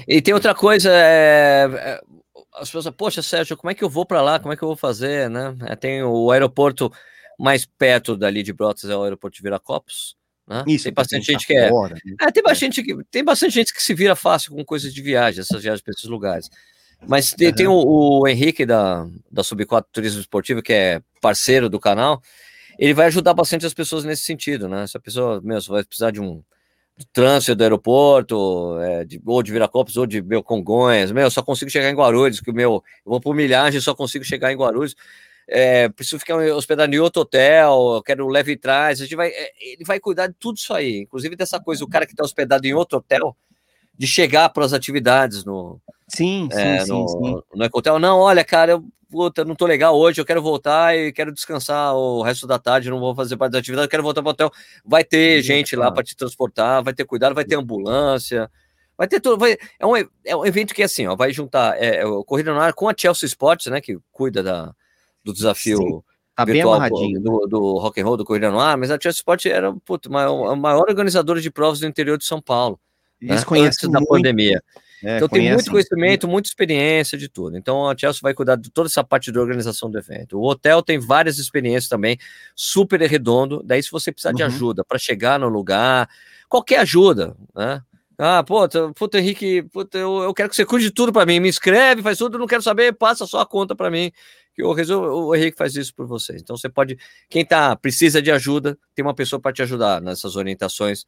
[0.06, 2.00] E tem outra coisa, é, é,
[2.54, 4.38] as pessoas, poxa, Sérgio, como é que eu vou para lá?
[4.38, 5.54] Como é que eu vou fazer, né?
[5.66, 6.92] É, tem o aeroporto
[7.38, 10.16] mais perto dali de Brotas, é o aeroporto de Viracopos.
[10.46, 10.64] Né?
[10.66, 11.68] Isso, tem bastante gente que é.
[11.68, 12.16] Fora, né?
[12.20, 12.96] é tem, bastante, é.
[13.10, 16.08] tem bastante gente que se vira fácil com coisas de viagem, essas viagens para esses
[16.08, 16.50] lugares.
[17.06, 17.54] Mas tem, uhum.
[17.54, 22.20] tem o, o, Henrique da, da Sub4 Turismo Esportivo, que é parceiro do canal,
[22.78, 24.86] ele vai ajudar bastante as pessoas nesse sentido, né?
[24.86, 26.42] Se a pessoa mesmo vai precisar de um
[27.12, 31.70] trânsito do aeroporto, é, de, ou de Viracopos, ou de meu Congonhas, meu, só consigo
[31.70, 34.96] chegar em Guarulhos, que o meu, eu vou por milhagem, só consigo chegar em Guarulhos,
[35.46, 39.84] é, preciso ficar hospedado em outro hotel, quero leve trás, a gente vai, é, ele
[39.84, 42.74] vai cuidar de tudo isso aí, inclusive dessa coisa, o cara que está hospedado em
[42.74, 43.36] outro hotel,
[43.96, 47.98] de chegar para as atividades no, sim, é, sim, no, sim, no Ecotel.
[47.98, 51.94] Não, olha, cara, eu puta, não tô legal hoje, eu quero voltar e quero descansar
[51.94, 54.32] o resto da tarde, não vou fazer parte da atividade, eu quero voltar para o
[54.32, 54.50] hotel.
[54.84, 58.50] Vai ter gente lá para te transportar, vai ter cuidado, vai ter ambulância,
[58.96, 59.38] vai ter tudo.
[59.38, 62.52] Vai, é, um, é um evento que, assim, ó, vai juntar é, é, o Corrida
[62.52, 64.74] no Ar com a Chelsea Sports, né, que cuida da,
[65.24, 65.78] do desafio.
[65.78, 66.02] Sim.
[66.36, 67.20] Tá bem amarradinho.
[67.20, 70.08] Do, do rock and roll, do Corrida no Ar, mas a Chelsea Sports era puto,
[70.16, 72.78] a maior organizadora de provas do interior de São Paulo.
[73.20, 73.44] Eles né?
[73.44, 74.62] conhecem da pandemia.
[75.02, 77.56] É, então tem muito conhecimento, muita experiência de tudo.
[77.56, 80.38] Então a Chelsea vai cuidar de toda essa parte de organização do evento.
[80.38, 82.18] O hotel tem várias experiências também,
[82.54, 83.62] super redondo.
[83.64, 84.36] Daí, se você precisar uhum.
[84.36, 86.08] de ajuda para chegar no lugar,
[86.48, 87.82] qualquer ajuda, né?
[88.20, 91.38] Ah, puta, puta Henrique, puta, eu, eu quero que você cuide de tudo para mim.
[91.38, 94.10] Me escreve, faz tudo, eu não quero saber, passa só a conta para mim.
[94.52, 94.74] Que o,
[95.26, 96.42] o Henrique faz isso por vocês.
[96.42, 96.98] Então você pode,
[97.30, 101.06] quem tá precisa de ajuda, tem uma pessoa para te ajudar nessas orientações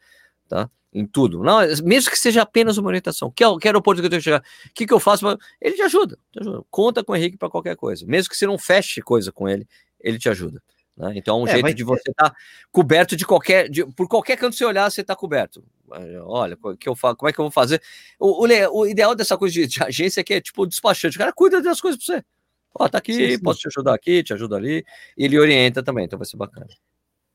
[0.51, 0.68] tá?
[0.92, 1.42] Em tudo.
[1.44, 3.30] Não, mesmo que seja apenas uma orientação.
[3.30, 4.40] Que, que aeroporto que eu tenho que chegar?
[4.66, 5.24] O que, que eu faço?
[5.61, 6.64] Ele te ajuda, te ajuda.
[6.68, 8.05] Conta com o Henrique para qualquer coisa.
[8.05, 9.68] Mesmo que você não feche coisa com ele,
[10.01, 10.61] ele te ajuda.
[10.96, 11.12] Né?
[11.14, 12.36] Então, é um é, jeito de você estar tá
[12.72, 13.68] coberto de qualquer.
[13.68, 15.64] De, por qualquer canto que você olhar, você está coberto.
[16.24, 17.80] Olha, que eu falo, como é que eu vou fazer?
[18.18, 21.16] O, o, o ideal dessa coisa de, de, agência é que é tipo despachante.
[21.16, 22.24] O cara cuida das coisas para você.
[22.74, 23.38] Ó, tá aqui, sim, sim.
[23.40, 24.84] posso te ajudar aqui, te ajuda ali.
[25.16, 26.68] E ele orienta também, então vai ser bacana.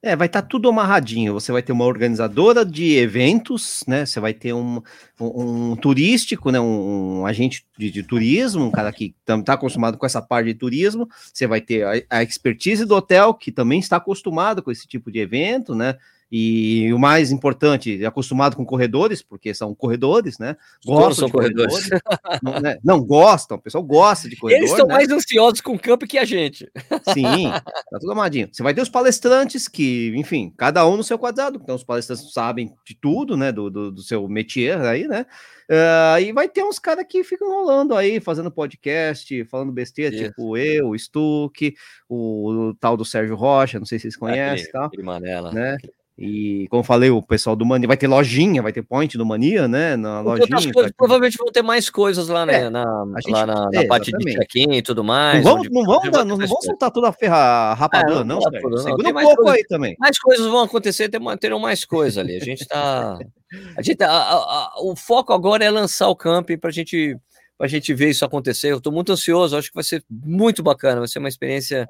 [0.06, 1.34] É, vai estar tá tudo amarradinho.
[1.34, 4.06] Você vai ter uma organizadora de eventos, né?
[4.06, 4.80] Você vai ter um,
[5.20, 6.60] um, um turístico, né?
[6.60, 10.54] Um, um agente de, de, turismo, um cara que está acostumado com essa parte de
[10.54, 11.10] turismo.
[11.34, 15.12] Você vai ter a, a expertise do hotel, que também está acostumado com esse tipo
[15.12, 15.98] de evento, né?
[16.32, 20.58] E o mais importante, acostumado com corredores, porque são corredores, né?
[20.86, 21.90] Gostam de corredores.
[21.90, 22.02] corredores.
[22.42, 22.78] não, né?
[22.84, 24.72] não, gostam, o pessoal gosta de corredores.
[24.72, 24.96] Eles estão né?
[24.96, 26.70] mais ansiosos com o campo que a gente.
[27.14, 28.50] Sim, tá tudo amadinho.
[28.52, 31.60] Você vai ter os palestrantes que, enfim, cada um no seu quadrado.
[31.62, 33.52] Então, os palestrantes sabem de tudo, né?
[33.52, 35.26] Do, do, do seu métier aí, né?
[35.70, 40.26] Uh, e vai ter uns caras que ficam rolando aí, fazendo podcast, falando besteira, Isso.
[40.26, 41.76] tipo eu, o Stuck,
[42.08, 45.52] o, o, tal do Sérgio Rocha, não sei se vocês conhecem, aquele, tal, aquele Manela,
[45.52, 45.74] né?
[45.74, 45.94] Aquele...
[46.18, 49.68] E como falei, o pessoal do Mania vai ter lojinha, vai ter point do Mania,
[49.68, 49.98] né?
[49.98, 50.72] Na lojinha.
[50.72, 52.62] Coisas, provavelmente vão ter mais coisas lá, né?
[52.62, 52.86] É, na,
[53.28, 55.44] lá na, na é, parte de check-in e tudo mais.
[55.44, 58.70] Não vamos, não vamos, dar, não vamos soltar toda a ferra rapadura, é, não, não,
[58.70, 59.96] não Segura um pouco coisa, aí também.
[60.00, 62.38] Mais coisas vão acontecer, terão mais coisas ali.
[62.38, 63.20] A gente tá.
[63.76, 67.18] a gente tá, a, a, o foco agora é lançar o camping para gente,
[67.60, 68.72] a gente ver isso acontecer.
[68.72, 71.86] Eu estou muito ansioso, acho que vai ser muito bacana, vai ser uma experiência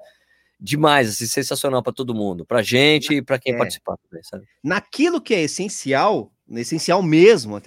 [0.59, 3.57] demais, assim, sensacional para todo mundo, para gente e para quem é.
[3.57, 4.45] participar também, sabe?
[4.63, 7.59] Naquilo que é essencial, essencial mesmo,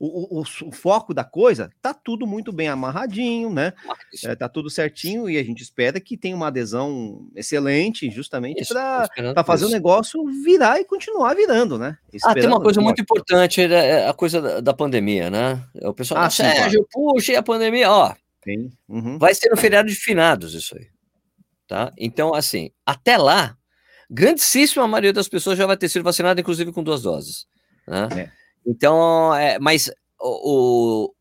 [0.00, 3.72] o, o, o, foco da coisa, tá tudo muito bem amarradinho, né?
[4.24, 9.44] É, tá tudo certinho e a gente espera que tenha uma adesão excelente, justamente para
[9.44, 11.96] fazer o negócio virar e continuar virando, né?
[12.24, 15.62] ah, tem uma coisa muito importante, é a coisa da, da pandemia, né?
[15.82, 17.14] O pessoal, ah, Sérgio, claro.
[17.14, 18.14] puxa, a pandemia, ó.
[18.88, 19.18] Uhum.
[19.18, 20.86] Vai ser no feriado de finados isso aí.
[21.66, 21.92] Tá?
[21.98, 23.56] Então, assim, até lá,
[24.10, 27.46] grandíssima maioria das pessoas já vai ter sido vacinada, inclusive com duas doses.
[27.86, 28.08] Né?
[28.16, 28.30] É.
[28.66, 29.90] Então, é, mas
[30.20, 31.14] o, o,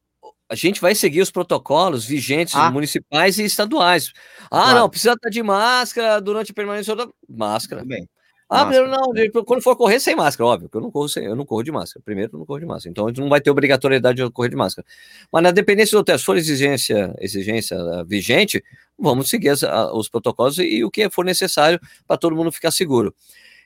[0.49, 2.69] a gente vai seguir os protocolos vigentes ah.
[2.71, 4.11] municipais e estaduais.
[4.45, 4.79] Ah, claro.
[4.79, 7.83] não, precisa estar de máscara durante a permanência da máscara.
[7.83, 8.07] Bem.
[8.47, 8.87] Ah, máscara.
[8.87, 11.63] não, quando for correr sem máscara, óbvio, que eu não corro sem, eu não corro
[11.63, 12.03] de máscara.
[12.05, 12.91] Primeiro, eu não corro de máscara.
[12.91, 14.87] Então, a gente não vai ter obrigatoriedade de correr de máscara.
[15.31, 18.63] Mas na dependência do teste, se for exigência, exigência ah, vigente,
[18.97, 22.51] vamos seguir as, a, os protocolos e, e, o que for necessário para todo mundo
[22.51, 23.15] ficar seguro.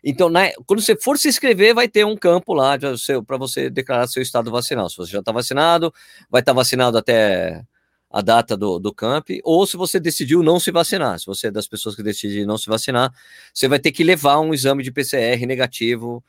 [0.02, 4.08] Então, na, quando você for se inscrever, vai ter um campo lá para você declarar
[4.08, 4.90] seu estado vacinal.
[4.90, 5.94] Se você já está vacinado,
[6.30, 7.66] vai estar tá vacinado até
[8.10, 11.51] a data do, do camp, ou se você decidiu não se vacinar, se você é
[11.51, 13.14] das pessoas que decidiram não se vacinar,
[13.53, 16.24] você vai ter que levar um exame de PCR negativo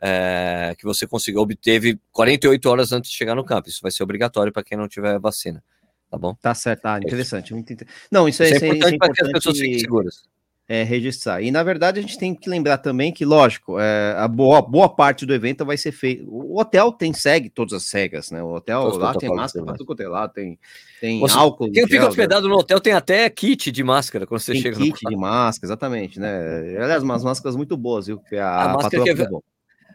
[0.00, 3.66] é, que você conseguiu, obteve 48 horas antes de chegar no camp.
[3.66, 5.62] Isso vai ser obrigatório para quem não tiver vacina,
[6.10, 6.34] tá bom?
[6.34, 7.52] Tá certo, tá interessante.
[7.52, 7.76] Muito
[8.10, 10.22] Não, isso, isso é, é, importante, é importante para que as pessoas fiquem seguras.
[10.68, 11.40] É, registrar.
[11.40, 14.88] E na verdade a gente tem que lembrar também que, lógico, é, a boa, boa
[14.88, 16.28] parte do evento vai ser feito.
[16.28, 18.42] O hotel tem segue todas as cegas, né?
[18.42, 20.58] O hotel Todos lá tem máscara para tudo é lá, tem,
[21.00, 21.72] tem você, álcool.
[21.72, 25.02] Quem fica hospedado no hotel tem até kit de máscara quando você tem chega kit
[25.02, 25.10] no...
[25.10, 26.76] de máscara, exatamente, né?
[26.78, 28.20] Aliás, umas máscaras muito boas, viu?
[28.34, 29.28] A, a máscara que é...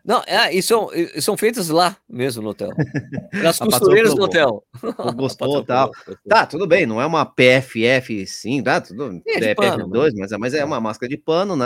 [0.05, 2.69] Não, é, e são, e são feitas lá mesmo no hotel.
[3.41, 4.61] Nas costureiras do hotel.
[5.15, 5.91] Gostou tal.
[6.27, 8.81] Tá, tudo bem, não é uma PFF, sim, tá?
[8.81, 11.65] Tudo é, PFF2, mas, é, mas é uma máscara de pano, né?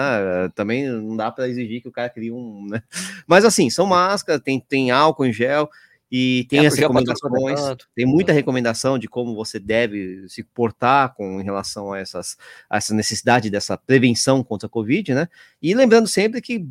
[0.54, 2.68] Também não dá para exigir que o cara crie um.
[2.70, 2.84] Né?
[3.26, 5.68] Mas assim, são máscaras, tem, tem álcool em gel.
[6.10, 7.60] E tem é, as recomendações,
[7.94, 12.38] tem muita recomendação de como você deve se portar com em relação a, essas,
[12.70, 15.28] a essa necessidade dessa prevenção contra a Covid, né?
[15.62, 16.66] E lembrando sempre que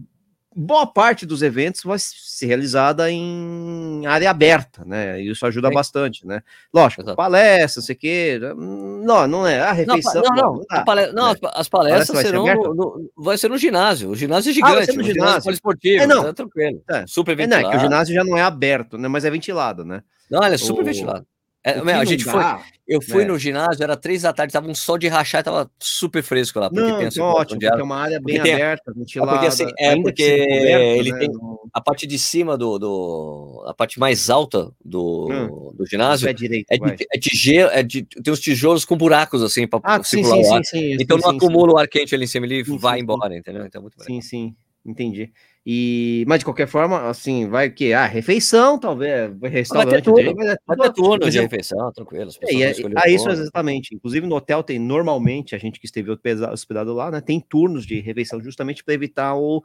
[0.57, 5.21] boa parte dos eventos vai ser realizada em área aberta, né?
[5.21, 6.43] Isso ajuda bastante, né?
[6.73, 7.17] Lógico, Exato.
[7.17, 8.41] palestra, não sei o quê.
[9.05, 10.23] Não, não é a refeição.
[10.23, 11.39] Não, não, não, não, palestra, não né?
[11.53, 12.45] as palestras palestra serão.
[12.45, 14.11] Vai ser, no, no, vai ser, no, ginásio.
[14.11, 14.73] O ginásio é gigante.
[14.73, 15.51] Ah, vai ser no ginásio.
[15.51, 16.25] esportivo, é, não.
[16.25, 16.83] Tá tranquilo.
[16.89, 17.05] É.
[17.07, 17.61] Super ventilado.
[17.61, 19.09] É, não, é que o ginásio já não é aberto, né?
[19.09, 20.03] Mas é ventilado, né?
[20.31, 20.85] Não, ele é super o...
[20.85, 21.27] ventilado.
[21.67, 22.43] É, a gente foi,
[22.87, 23.27] eu fui é.
[23.27, 26.71] no ginásio, era três da tarde, tava um sol de rachar, tava super fresco lá.
[26.71, 29.33] Porque não, tem ótimo, porque é uma área bem porque aberta, ventilada.
[29.33, 31.31] Porque, assim, é porque ele né, tem
[31.73, 36.69] a parte de cima do, do a parte mais alta do, hum, do ginásio direito,
[36.71, 36.79] é,
[37.19, 40.79] de, é, é de, tem os tijolos com buracos assim para ah, circular sim, sim,
[40.79, 43.67] sim, Então não acumula o ar quente ali em cima, ele vai embora, entendeu?
[43.67, 44.55] Então é muito Sim, sim,
[44.85, 45.33] entendi.
[45.69, 50.15] E, mas de qualquer forma, assim, vai que ah, refeição, talvez, restaurante, vai ter tudo,
[50.15, 52.31] dele, é vai ter turno de refeição, tranquilo.
[52.43, 52.73] É, é,
[53.05, 53.93] é isso exatamente.
[53.93, 56.09] Inclusive no hotel tem normalmente a gente que esteve
[56.53, 59.61] hospedado lá, né, tem turnos de refeição justamente para evitar o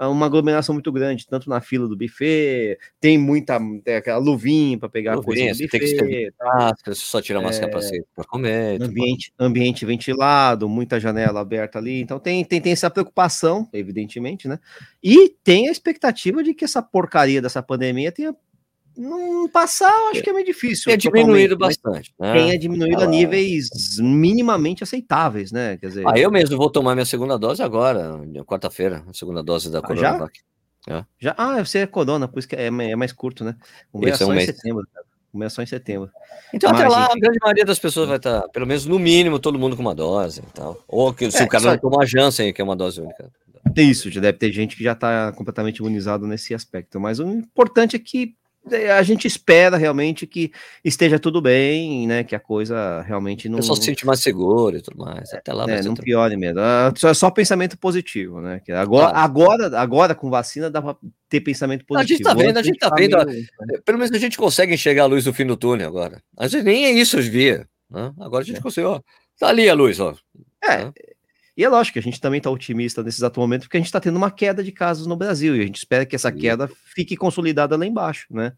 [0.00, 4.88] uma aglomeração muito grande, tanto na fila do buffet, tem muita tem aquela luvinha para
[4.88, 8.82] pegar luvinha, coisa do buffet, tem que máscara, só tira a máscara é, para comer.
[8.82, 14.58] Ambiente, ambiente ventilado, muita janela aberta ali, então tem, tem, tem essa preocupação, evidentemente, né?
[15.02, 18.34] E tem a expectativa de que essa porcaria dessa pandemia tenha
[18.96, 20.90] não passar, acho que é meio difícil.
[20.90, 22.14] É diminuído bastante.
[22.18, 22.32] Né?
[22.32, 23.68] Tenha diminuído ah, a níveis
[23.98, 25.76] minimamente aceitáveis, né?
[25.76, 29.70] Quer dizer, ah, eu mesmo vou tomar minha segunda dose agora, quarta-feira, a segunda dose
[29.70, 30.40] da ah, Coronavac.
[30.88, 30.98] Já?
[30.98, 31.04] É.
[31.18, 31.34] já?
[31.36, 33.56] Ah, você é corona, por isso que é, é mais curto, né?
[33.92, 35.06] O é só um em setembro, cara.
[35.32, 36.10] O meu é só em setembro.
[36.54, 37.16] Então, Mas, até lá, gente...
[37.16, 39.94] a grande maioria das pessoas vai estar, pelo menos no mínimo, todo mundo com uma
[39.94, 40.82] dose e tal.
[40.88, 41.70] Ou que, se é, o cara só...
[41.72, 43.30] não tomar a Janssen, que é uma dose única.
[43.76, 46.98] Isso, já deve ter gente que já está completamente imunizado nesse aspecto.
[46.98, 48.34] Mas o importante é que
[48.96, 50.50] a gente espera realmente que
[50.84, 52.24] esteja tudo bem, né?
[52.24, 53.56] Que a coisa realmente não.
[53.56, 55.32] O pessoal se sente mais seguro e tudo mais.
[55.32, 56.60] Até lá é, não piore mesmo.
[56.60, 58.60] É só, só pensamento positivo, né?
[58.64, 60.96] Que agora, agora, agora, com vacina, dá para
[61.28, 62.14] ter pensamento positivo.
[62.14, 63.24] A gente tá vendo, a gente tá, tá vendo.
[63.26, 63.82] Meio...
[63.84, 66.20] Pelo menos a gente consegue enxergar a luz do fim do túnel agora.
[66.36, 67.68] A gente nem é isso, via.
[67.90, 68.12] Né?
[68.20, 68.62] Agora a gente é.
[68.62, 69.00] conseguiu, ó.
[69.38, 70.14] Tá ali a luz, ó.
[70.64, 70.84] É.
[70.84, 70.92] Né?
[71.56, 73.86] E é lógico que a gente também está otimista nesse exato momento, porque a gente
[73.86, 76.68] está tendo uma queda de casos no Brasil, e a gente espera que essa queda
[76.94, 78.52] fique consolidada lá embaixo, né?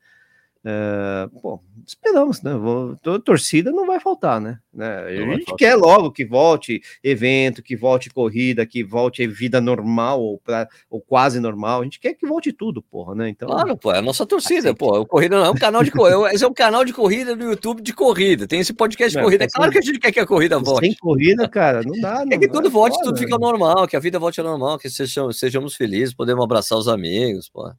[0.65, 2.53] É, pô, esperamos, né?
[2.55, 4.59] Vou, torcida não vai faltar, né?
[4.73, 5.05] né?
[5.05, 10.39] A gente quer logo que volte evento, que volte corrida, que volte vida normal ou,
[10.39, 11.81] pra, ou quase normal.
[11.81, 13.29] A gente quer que volte tudo, porra, né?
[13.29, 14.99] Então, claro, pô, é a nossa torcida, assim, pô.
[15.01, 17.45] O Corrida não é um canal de corrida, esse é um canal de corrida no
[17.45, 18.47] YouTube de corrida.
[18.47, 19.45] Tem esse podcast de corrida.
[19.45, 20.87] É claro que a gente quer que a corrida volte.
[20.87, 22.19] Sem corrida, cara, não dá.
[22.29, 24.91] Não é que tudo volte, tudo fica normal, que a vida volte ao normal, que
[24.91, 27.71] sejamos, sejamos felizes, podemos abraçar os amigos, pô.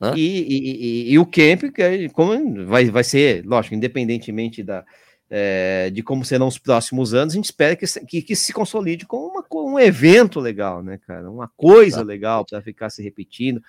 [0.00, 0.12] Né?
[0.16, 1.64] E, e, e, e, o camp,
[2.12, 4.84] como vai, vai ser, lógico, independentemente da,
[5.30, 9.04] é, de como serão os próximos anos, a gente espera que, que, que se consolide
[9.06, 11.30] como uma, um evento legal, né, cara?
[11.30, 12.02] Uma coisa tá.
[12.02, 13.60] legal para ficar se repetindo.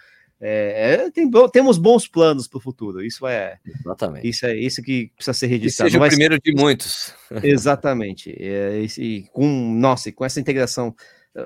[0.41, 3.03] É, é, tem, temos bons planos para o futuro.
[3.03, 4.30] Isso é exatamente.
[4.30, 5.89] Isso é isso que precisa ser registrado.
[5.89, 7.13] Que seja o primeiro de muitos.
[7.43, 8.34] Exatamente.
[8.39, 10.95] É, esse, com nossa, com essa integração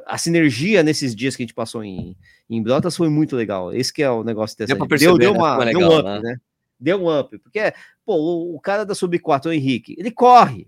[0.05, 2.15] a sinergia nesses dias que a gente passou em,
[2.49, 3.73] em Brotas foi muito legal.
[3.73, 4.75] Esse que é o negócio dessa.
[4.75, 6.19] Deu, perceber, deu, deu, uma, legal, deu um up, né?
[6.21, 6.37] né?
[6.79, 7.37] Deu um up.
[7.39, 7.73] Porque,
[8.05, 10.67] pô, o, o cara da Sub-4, o Henrique, ele corre.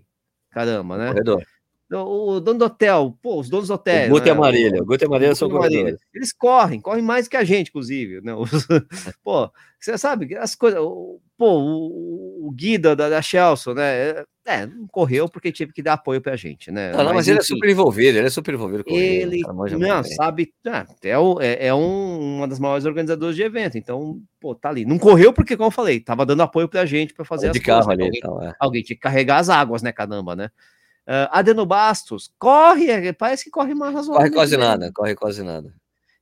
[0.50, 1.08] Caramba, né?
[1.08, 1.44] Corredor.
[1.88, 4.08] O dono do hotel, pô, os donos do hotel.
[4.08, 4.32] O Guto né?
[4.32, 4.82] e Marília.
[4.82, 6.00] O Guto e são corredores.
[6.12, 8.20] Eles correm, correm mais que a gente, inclusive.
[8.22, 8.32] Né?
[9.22, 10.80] pô, você sabe, as coisas.
[10.80, 14.24] Pô, o, o Guida da, da Chelsea, né?
[14.44, 16.92] É, não correu porque tive que dar apoio pra gente, né?
[16.92, 19.42] Não, mas, mas ele é super envolvido, ele é super envolvido com ele.
[19.42, 20.52] ele não, sabe,
[21.04, 21.10] é,
[21.40, 24.84] é, é um, uma das maiores organizadoras de evento, então, pô, tá ali.
[24.84, 27.64] Não correu porque, como eu falei, tava dando apoio pra gente para fazer de as
[27.64, 27.92] carro coisas.
[27.92, 28.54] Ali, alguém, então, é.
[28.58, 30.48] alguém tinha que carregar as águas, né, caramba, né?
[31.06, 34.22] Uh, Adeno Bastos, corre, é, parece que corre mais razoável.
[34.22, 35.72] Corre quase nada, corre quase nada.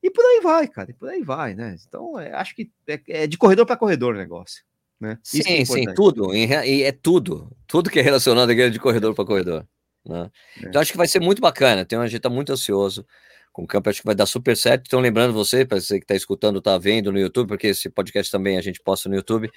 [0.02, 1.74] E por aí vai, cara, e por aí vai, né?
[1.88, 4.62] Então, é, acho que é, é de corredor para corredor o negócio.
[5.00, 5.18] Né?
[5.22, 6.34] Sim, é sim, tudo.
[6.34, 7.50] E é tudo.
[7.66, 9.66] Tudo que é relacionado à guerra de corredor para corredor.
[10.04, 10.30] Né?
[10.62, 10.68] É.
[10.68, 11.84] Então acho que vai ser muito bacana.
[11.84, 13.06] Tem, a gente está muito ansioso
[13.52, 14.84] com o campo, acho que vai dar super certo.
[14.86, 18.30] Então, lembrando você, para você que está escutando, está vendo no YouTube, porque esse podcast
[18.30, 19.50] também a gente posta no YouTube.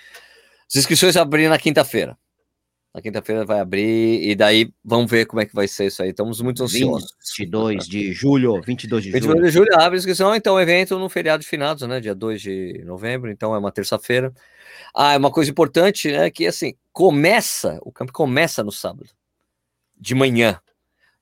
[0.70, 2.18] As inscrições abrem na quinta-feira.
[2.98, 6.10] Na quinta-feira vai abrir e daí vamos ver como é que vai ser isso aí.
[6.10, 7.14] Estamos muito ansiosos.
[7.38, 9.34] 22 de julho, 22 de 22 julho.
[9.36, 12.16] 22 de julho abre a inscrição, então o evento no feriado de finados, né, dia
[12.16, 14.34] 2 de novembro, então é uma terça-feira.
[14.96, 19.12] Ah, é uma coisa importante, né, que assim, começa, o campo começa no sábado,
[19.96, 20.60] de manhã.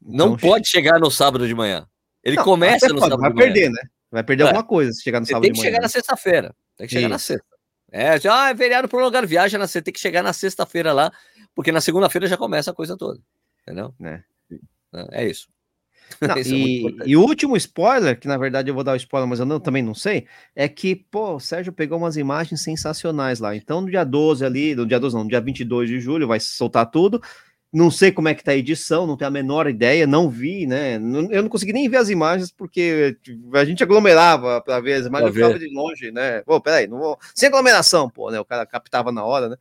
[0.01, 1.86] Não então, pode chegar no sábado de manhã.
[2.23, 3.47] Ele não, começa no pode, sábado vai de manhã.
[3.47, 3.89] Vai perder, né?
[4.09, 4.47] Vai perder é.
[4.47, 5.53] alguma coisa se chegar no sábado de manhã.
[5.55, 6.55] Tem que chegar na sexta-feira.
[6.78, 7.55] Tem que chegar na sexta.
[7.91, 11.13] É, ah, é feriado prolongado, viaja na tem que chegar na sexta-feira lá,
[11.56, 13.20] porque na segunda-feira já começa a coisa toda.
[13.64, 13.95] Entendeu?
[14.03, 14.22] É,
[14.93, 15.47] é, é isso.
[16.22, 19.28] Não, e, é e, o último spoiler, que na verdade eu vou dar o spoiler,
[19.28, 23.39] mas eu não, também não sei, é que, pô, o Sérgio pegou umas imagens sensacionais
[23.39, 23.56] lá.
[23.56, 26.39] Então, no dia 12 ali, no dia 12 não, no dia 22 de julho, vai
[26.39, 27.22] soltar tudo.
[27.74, 30.66] Não sei como é que tá a edição, não tenho a menor ideia, não vi,
[30.66, 30.95] né?
[30.95, 33.18] Eu não consegui nem ver as imagens porque
[33.53, 36.41] a gente aglomerava para ver as imagens, eu ficava de longe, né?
[36.43, 37.20] Pô, peraí, não vou...
[37.34, 38.39] sem aglomeração, pô, né?
[38.39, 39.58] O cara captava na hora, né?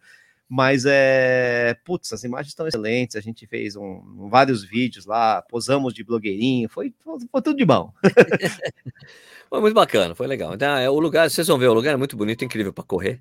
[0.48, 1.74] Mas é.
[1.84, 3.16] Putz, as imagens estão excelentes.
[3.16, 6.92] A gente fez um, vários vídeos lá, posamos de blogueirinho, foi,
[7.30, 7.92] foi tudo de bom.
[9.48, 10.54] foi muito bacana, foi legal.
[10.54, 13.20] Então, é, o lugar, vocês vão ver, o lugar é muito bonito, incrível para correr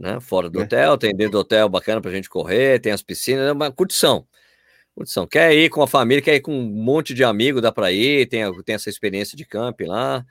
[0.00, 0.18] né?
[0.18, 0.64] Fora do é.
[0.64, 4.26] hotel, tem dentro do hotel bacana para gente correr, tem as piscinas, é uma curtição.
[4.94, 5.26] Curtição.
[5.26, 8.26] Quer ir com a família, quer ir com um monte de amigos, dá para ir,
[8.26, 10.24] tem, tem essa experiência de camping lá.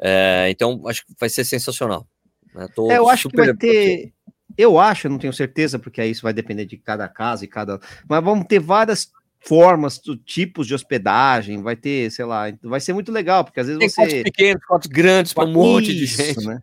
[0.00, 2.08] É, então, acho que vai ser sensacional.
[2.54, 2.66] Né?
[2.90, 4.12] É, eu acho que vai ter.
[4.56, 7.48] Eu acho, eu não tenho certeza, porque aí isso vai depender de cada casa e
[7.48, 7.80] cada.
[8.08, 13.12] Mas vamos ter várias formas, tipos de hospedagem, vai ter, sei lá, vai ser muito
[13.12, 14.10] legal, porque às vezes tem você.
[14.10, 16.46] Tem pequenos, fotos grandes para um monte de gente.
[16.46, 16.60] Né?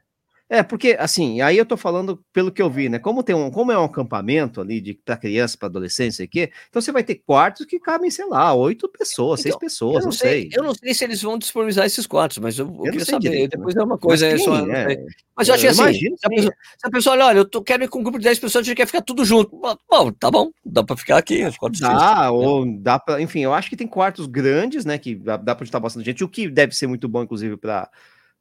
[0.53, 2.99] É, porque assim, aí eu tô falando pelo que eu vi, né?
[2.99, 6.51] Como tem um, como é um acampamento ali de para criança, para adolescente, sei quê,
[6.67, 10.05] então você vai ter quartos que cabem, sei lá, oito pessoas, então, seis pessoas, não,
[10.07, 12.91] não sei, sei, Eu não sei se eles vão disponibilizar esses quartos, mas eu, eu
[12.91, 13.29] queria saber.
[13.29, 13.81] Direito, depois né?
[13.81, 15.05] é uma coisa, mas, é só, é,
[15.37, 17.45] mas eu, eu achei assim, imagino, se, a pessoa, se a pessoa olha, olha, eu
[17.45, 19.57] tô, quero ir com um grupo de 10 pessoas, a gente quer ficar tudo junto.
[19.89, 21.79] Bom, tá bom, dá para ficar aqui, os quartos.
[21.79, 25.55] Dá, ou dá para, enfim, eu acho que tem quartos grandes, né, que dá, dá
[25.55, 27.89] para estar bastante gente, o que deve ser muito bom, inclusive, para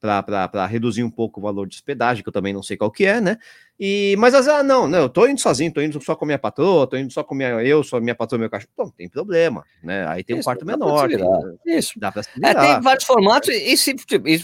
[0.01, 3.05] para reduzir um pouco o valor de hospedagem, que eu também não sei qual que
[3.05, 3.37] é, né?
[3.79, 6.25] E, mas às vezes, ah, não, não, eu tô indo sozinho, tô indo só com
[6.25, 8.73] a minha patroa, tô indo só com minha, eu, só minha patroa, meu cachorro.
[8.79, 10.07] Não, tem problema, né?
[10.09, 11.09] Aí tem Isso, um quarto menor.
[11.09, 11.93] Tem, Isso.
[11.99, 14.43] Dá para é, tem vários formatos, e, se, tipo, e,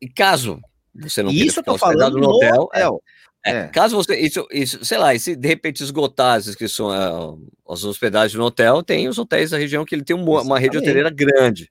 [0.00, 0.60] e, caso
[0.94, 3.02] você não Isso eu tô falando no hotel, hotel.
[3.44, 6.96] É, é, caso você, isso, isso, sei lá, e se de repente esgotar as inscrições,
[7.68, 10.78] as hospedagens no hotel, tem os hotéis da região que ele tem uma, uma rede
[10.78, 11.68] hoteleira grande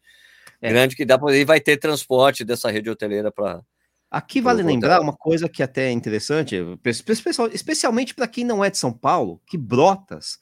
[0.62, 0.70] é.
[0.70, 3.62] grande que dá para e vai ter transporte dessa rede hoteleira para
[4.10, 6.58] Aqui vale lembrar uma coisa que até é interessante,
[7.54, 10.38] especialmente para quem não é de São Paulo, que Brotas,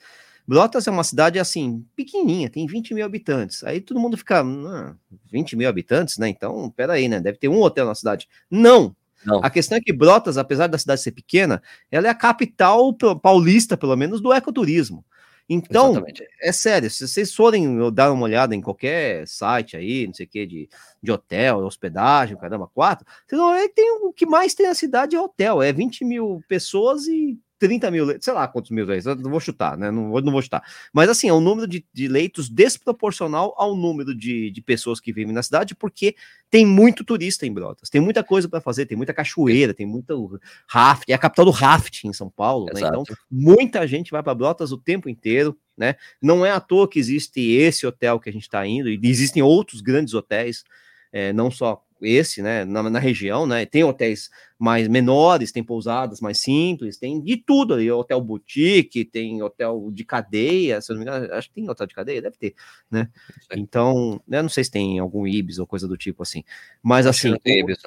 [0.50, 3.64] Brotas é uma cidade assim, pequenininha, tem 20 mil habitantes.
[3.64, 4.96] Aí todo mundo fica, ah,
[5.32, 6.28] 20 mil habitantes, né?
[6.28, 7.20] Então, peraí, né?
[7.20, 8.28] Deve ter um hotel na cidade.
[8.50, 8.96] Não!
[9.24, 9.42] Não.
[9.44, 11.62] A questão é que Brotas, apesar da cidade ser pequena,
[11.92, 12.92] ela é a capital
[13.22, 15.06] paulista, pelo menos, do ecoturismo.
[15.50, 16.24] Então, Exatamente.
[16.42, 20.30] é sério, se vocês forem dar uma olhada em qualquer site aí, não sei o
[20.30, 20.70] que, de,
[21.02, 24.76] de hotel, hospedagem, caramba, quatro, vocês vão ver que tem, o que mais tem na
[24.76, 28.86] cidade é hotel, é 20 mil pessoas e 30 mil leitos, sei lá quantos mil
[28.86, 29.92] leitos, não vou chutar, né?
[29.92, 30.64] Não vou, não vou chutar.
[30.94, 35.12] Mas assim, é um número de, de leitos desproporcional ao número de, de pessoas que
[35.12, 36.16] vivem na cidade, porque
[36.50, 40.40] tem muito turista em Brotas, tem muita coisa para fazer, tem muita cachoeira, tem muito
[40.66, 42.80] raft, é a capital do rafting em São Paulo, né?
[42.80, 45.96] Então, muita gente vai para Brotas o tempo inteiro, né?
[46.22, 49.44] Não é à toa que existe esse hotel que a gente está indo, e existem
[49.44, 50.64] outros grandes hotéis,
[51.12, 56.20] é, não só esse, né, na, na, região, né, tem hotéis mais menores, tem pousadas
[56.20, 61.04] mais simples, tem de tudo ali, hotel boutique, tem hotel de cadeia, se eu não
[61.04, 62.56] me engano, acho que tem hotel de cadeia, deve ter,
[62.90, 63.10] né,
[63.54, 66.44] então, eu não sei se tem algum Ibis ou coisa do tipo assim,
[66.82, 67.36] mas assim...
[67.46, 67.78] Ibis,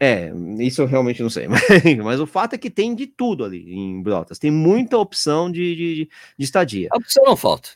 [0.00, 1.62] É, isso eu realmente não sei, mas,
[2.02, 5.76] mas, o fato é que tem de tudo ali em Brotas, tem muita opção de,
[5.76, 5.94] de,
[6.38, 6.88] de estadia.
[6.92, 7.70] A opção não falta.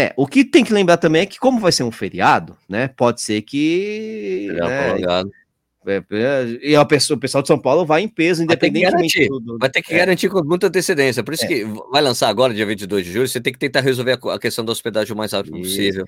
[0.00, 2.88] É, o que tem que lembrar também é que, como vai ser um feriado, né?
[2.88, 4.48] Pode ser que.
[4.50, 5.26] Né,
[5.86, 9.40] é, é, e a pessoa, o pessoal de São Paulo vai em peso, independentemente vai
[9.40, 9.96] do, Vai ter que é.
[9.96, 11.24] garantir com muita antecedência.
[11.24, 11.48] Por isso é.
[11.48, 14.62] que vai lançar agora, dia 22 de julho, você tem que tentar resolver a, questão
[14.62, 16.04] da hospedagem o mais rápido possível.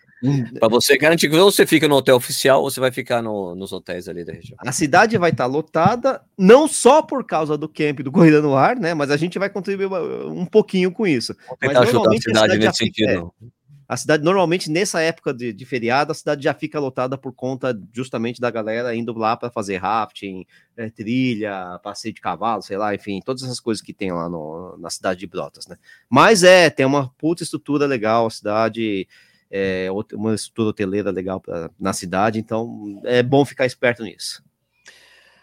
[0.58, 3.54] Para você garantir que ou você fica no hotel oficial ou você vai ficar no,
[3.54, 4.58] nos hotéis ali da região.
[4.60, 8.76] A cidade vai estar lotada, não só por causa do camp do Corrida no Ar,
[8.76, 8.92] né?
[8.92, 9.86] Mas a gente vai contribuir
[10.26, 11.34] um pouquinho com isso.
[11.48, 13.32] Vou tentar mas, ajudar a cidade, a cidade nesse sentido.
[13.42, 13.46] É,
[13.92, 17.78] a cidade, normalmente, nessa época de, de, feriado, a cidade já fica lotada por conta
[17.92, 22.94] justamente da galera indo lá para fazer rafting, é, trilha, passeio de cavalo, sei lá,
[22.94, 25.76] enfim, todas essas coisas que tem lá no, na cidade de Brotas, né?
[26.08, 29.06] Mas é, tem uma puta estrutura legal, a cidade
[29.50, 34.42] é, uma estrutura hoteleira legal pra, na cidade, então é bom ficar esperto nisso.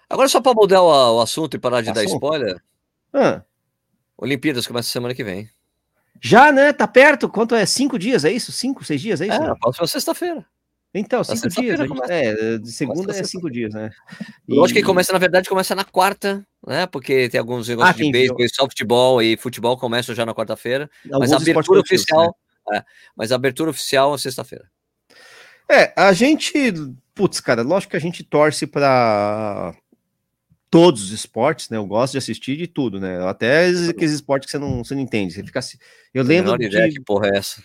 [0.09, 2.03] Agora, só para mudar o, o, assunto e parar de assunto?
[2.03, 2.59] dar spoiler,
[3.13, 3.43] ah.
[4.17, 5.47] Olimpíadas começa semana que vem.
[6.21, 6.73] Já, né?
[6.73, 7.29] Tá perto?
[7.29, 7.65] Quanto é?
[7.65, 8.51] Cinco dias, é isso?
[8.51, 9.35] Cinco, seis dias, é isso?
[9.35, 9.87] É, né?
[9.87, 10.45] sexta-feira.
[10.93, 11.79] Então, cinco dias.
[11.79, 13.91] Gente, é, de segunda é cinco dias, né?
[14.47, 14.55] E...
[14.55, 16.87] Lógico que começa, na verdade, começa na quarta, né?
[16.87, 20.89] Porque tem alguns negócios ah, de beisebol, softball e futebol começam já na quarta-feira.
[21.05, 22.35] Mas a abertura oficial.
[22.69, 22.77] Né?
[22.79, 22.83] É,
[23.15, 24.65] mas a abertura oficial é sexta-feira.
[25.69, 26.53] É, a gente.
[27.13, 29.75] Putz, cara, lógico que a gente torce para
[30.69, 31.77] todos os esportes, né?
[31.77, 33.23] Eu gosto de assistir de tudo, né?
[33.27, 35.33] Até aqueles esportes que você não, você não entende.
[35.33, 35.77] Você fica assim.
[36.13, 36.57] Eu lembro.
[36.57, 36.65] de...
[36.65, 37.63] ideia que porra é essa.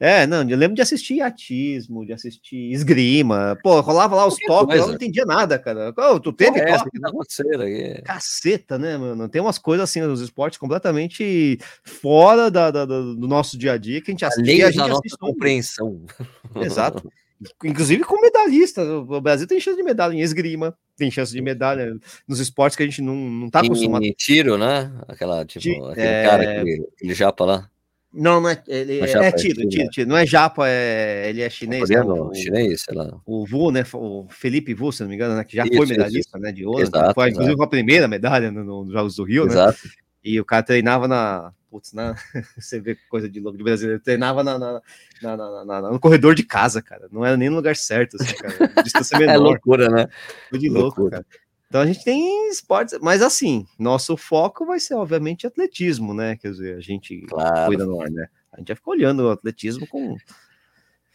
[0.00, 3.58] É, não, eu lembro de assistir atismo, de assistir esgrima.
[3.64, 5.92] Pô, rolava lá os toques, eu não entendia nada, cara.
[5.96, 7.00] Oh, tu teve é toque?
[7.00, 7.10] Tá
[7.64, 8.00] aí.
[8.02, 9.28] Caceta, né, mano?
[9.28, 14.00] Tem umas coisas assim nos esportes completamente fora da, da, do nosso dia a dia
[14.00, 14.62] que a gente assiste.
[14.62, 16.04] a gente nossa compreensão.
[16.54, 17.10] Exato.
[17.64, 18.82] Inclusive com medalhista.
[18.82, 22.82] O Brasil tem chance de medalha em esgrima, tem chance de medalha nos esportes que
[22.82, 24.04] a gente não, não tá acostumado.
[24.04, 24.92] Em tiro, né?
[25.06, 26.24] Aquela, tipo, aquele é...
[26.24, 27.70] cara, aquele, aquele japa lá.
[28.12, 28.62] Não, não é.
[28.66, 30.08] Ele é, é tiro, tiro, tiro.
[30.08, 31.82] Não é japa, é, ele é chinês.
[31.82, 33.20] Coreano, o, chinês, sei lá.
[33.26, 33.84] O Vu, né?
[33.92, 35.44] O Felipe Vu, se não me engano, né?
[35.44, 36.38] Que já isso, foi medalhista, isso.
[36.38, 36.50] né?
[36.50, 36.80] De ouro.
[36.80, 37.64] Exato, foi, inclusive, exato.
[37.64, 39.52] a primeira medalha nos no, no Jogos do Rio, né?
[39.52, 39.78] exato.
[39.84, 39.90] né?
[40.24, 41.52] E o cara treinava na.
[41.70, 42.14] Putz, na,
[42.58, 44.00] você vê coisa de louco de brasileiro.
[44.00, 44.82] Treinava na, na,
[45.22, 47.08] na, no corredor de casa, cara.
[47.12, 48.72] Não era nem no lugar certo, assim, cara.
[48.82, 49.34] Distância menor.
[49.34, 50.08] é loucura, né?
[50.48, 51.22] Foi de louco, loucura.
[51.22, 51.26] cara.
[51.68, 56.36] Então a gente tem esportes, mas assim, nosso foco vai ser, obviamente, atletismo, né?
[56.36, 57.66] Quer dizer, a gente claro.
[57.66, 58.26] cuida no ar, né?
[58.52, 60.16] A gente vai ficar olhando o atletismo com.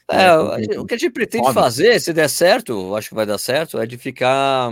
[0.07, 1.61] É, né, com, o que a gente pretende óbvio.
[1.61, 4.71] fazer, se der certo, acho que vai dar certo, é de ficar.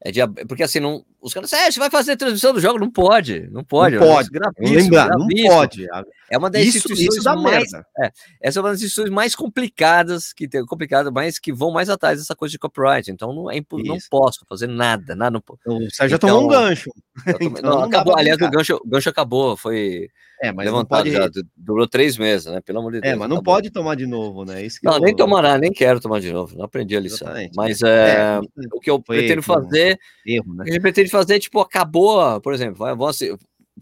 [0.00, 2.78] É de, porque assim, não, os caras, é, você vai fazer transmissão do jogo?
[2.78, 3.96] Não pode, não pode.
[3.96, 5.86] Não pode, lembrar, não pode.
[6.30, 10.32] É uma das isso, instituições isso mais, é, essa é uma das instituições mais complicadas
[10.32, 13.10] que tem, complicada, mas que vão mais atrás dessa coisa de copyright.
[13.10, 15.42] Então não é não posso fazer nada, nada.
[15.66, 16.90] Não, o Sérgio então, tomou um gancho.
[17.24, 20.08] Tomei, não, não, acabou, aliás, o gancho, o gancho acabou, foi
[20.42, 21.12] é, mas levantado pode...
[21.12, 22.62] já, durou três meses, né?
[22.62, 23.12] Pelo amor de é, Deus.
[23.12, 23.54] É, mas não acabou.
[23.54, 24.64] pode tomar de novo, né?
[24.64, 25.00] Isso não, eu...
[25.00, 26.56] nem tomará, nem quero tomar de novo.
[26.56, 27.28] Não aprendi a lição.
[27.28, 27.54] Exatamente.
[27.54, 28.40] Mas é, é,
[28.72, 30.64] o que eu pretendo fazer, erro, né?
[30.66, 32.94] eu pretendo fazer tipo, acabou, por exemplo, vai,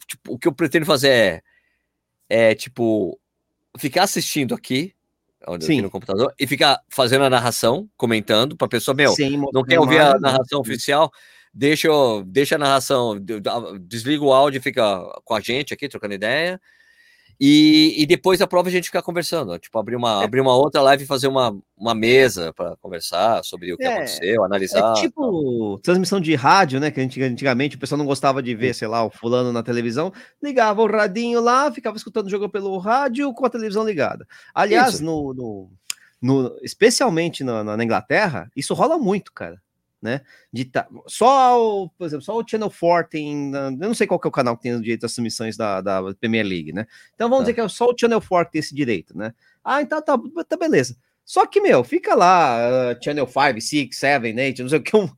[0.06, 1.42] tipo, o que eu pretendo fazer é,
[2.28, 3.18] é, tipo,
[3.78, 4.94] ficar assistindo aqui,
[5.46, 9.78] aqui no computador, e ficar fazendo a narração, comentando, para pessoa, meu, Sim, não quer
[9.78, 11.10] ouvir a narração oficial,
[11.52, 11.88] deixa,
[12.26, 13.18] deixa a narração,
[13.80, 16.60] desliga o áudio e fica com a gente aqui, trocando ideia,
[17.40, 20.24] e, e depois da prova a gente ficar conversando, tipo, abrir uma, é.
[20.24, 23.92] abrir uma outra live e fazer uma, uma mesa para conversar sobre o que é,
[23.92, 24.92] aconteceu, analisar.
[24.96, 26.90] É tipo transmissão de rádio, né?
[26.90, 30.12] Que antigamente o pessoal não gostava de ver, sei lá, o fulano na televisão,
[30.42, 34.26] ligava o radinho lá, ficava escutando o jogo pelo rádio com a televisão ligada.
[34.52, 35.70] Aliás, no, no,
[36.20, 39.60] no, especialmente na, na Inglaterra, isso rola muito, cara
[40.00, 40.20] né?
[40.52, 44.18] De tá, só, o, por exemplo, só o Channel 4 tem, eu não sei qual
[44.18, 46.86] que é o canal que tem o direito às transmissões da, da Premier League, né?
[47.14, 47.50] Então vamos tá.
[47.50, 49.34] dizer que é só o Channel 4 que tem esse direito, né?
[49.64, 50.18] Ah, então tá,
[50.48, 50.96] tá beleza.
[51.24, 52.58] Só que, meu, fica lá,
[52.92, 54.96] uh, Channel 5, 6, 7, 8, não sei o que.
[54.96, 55.10] Um...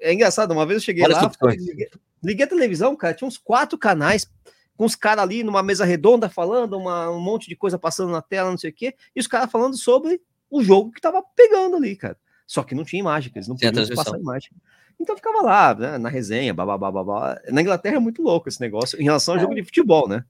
[0.00, 1.88] É engraçado, uma vez eu cheguei Olha lá, liguei,
[2.22, 4.28] liguei, a televisão, cara, tinha uns quatro canais
[4.76, 8.22] com os caras ali numa mesa redonda falando, uma, um monte de coisa passando na
[8.22, 11.76] tela, não sei o que, e os caras falando sobre o jogo que tava pegando
[11.76, 12.16] ali, cara.
[12.48, 14.50] Só que não tinha imagem, eles não podiam passar imagem.
[14.98, 17.38] Então ficava lá, né, na resenha, babá, babá.
[17.50, 19.42] Na Inglaterra é muito louco esse negócio em relação ao é.
[19.42, 20.24] jogo de futebol, né?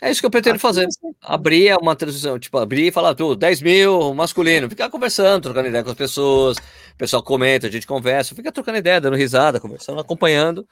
[0.00, 0.88] É isso que eu pretendo fazer.
[1.20, 5.84] Abrir uma transmissão, tipo, abrir e falar tudo, 10 mil masculino, ficar conversando, trocando ideia
[5.84, 10.00] com as pessoas, o pessoal comenta, a gente conversa, fica trocando ideia, dando risada, conversando,
[10.00, 10.66] acompanhando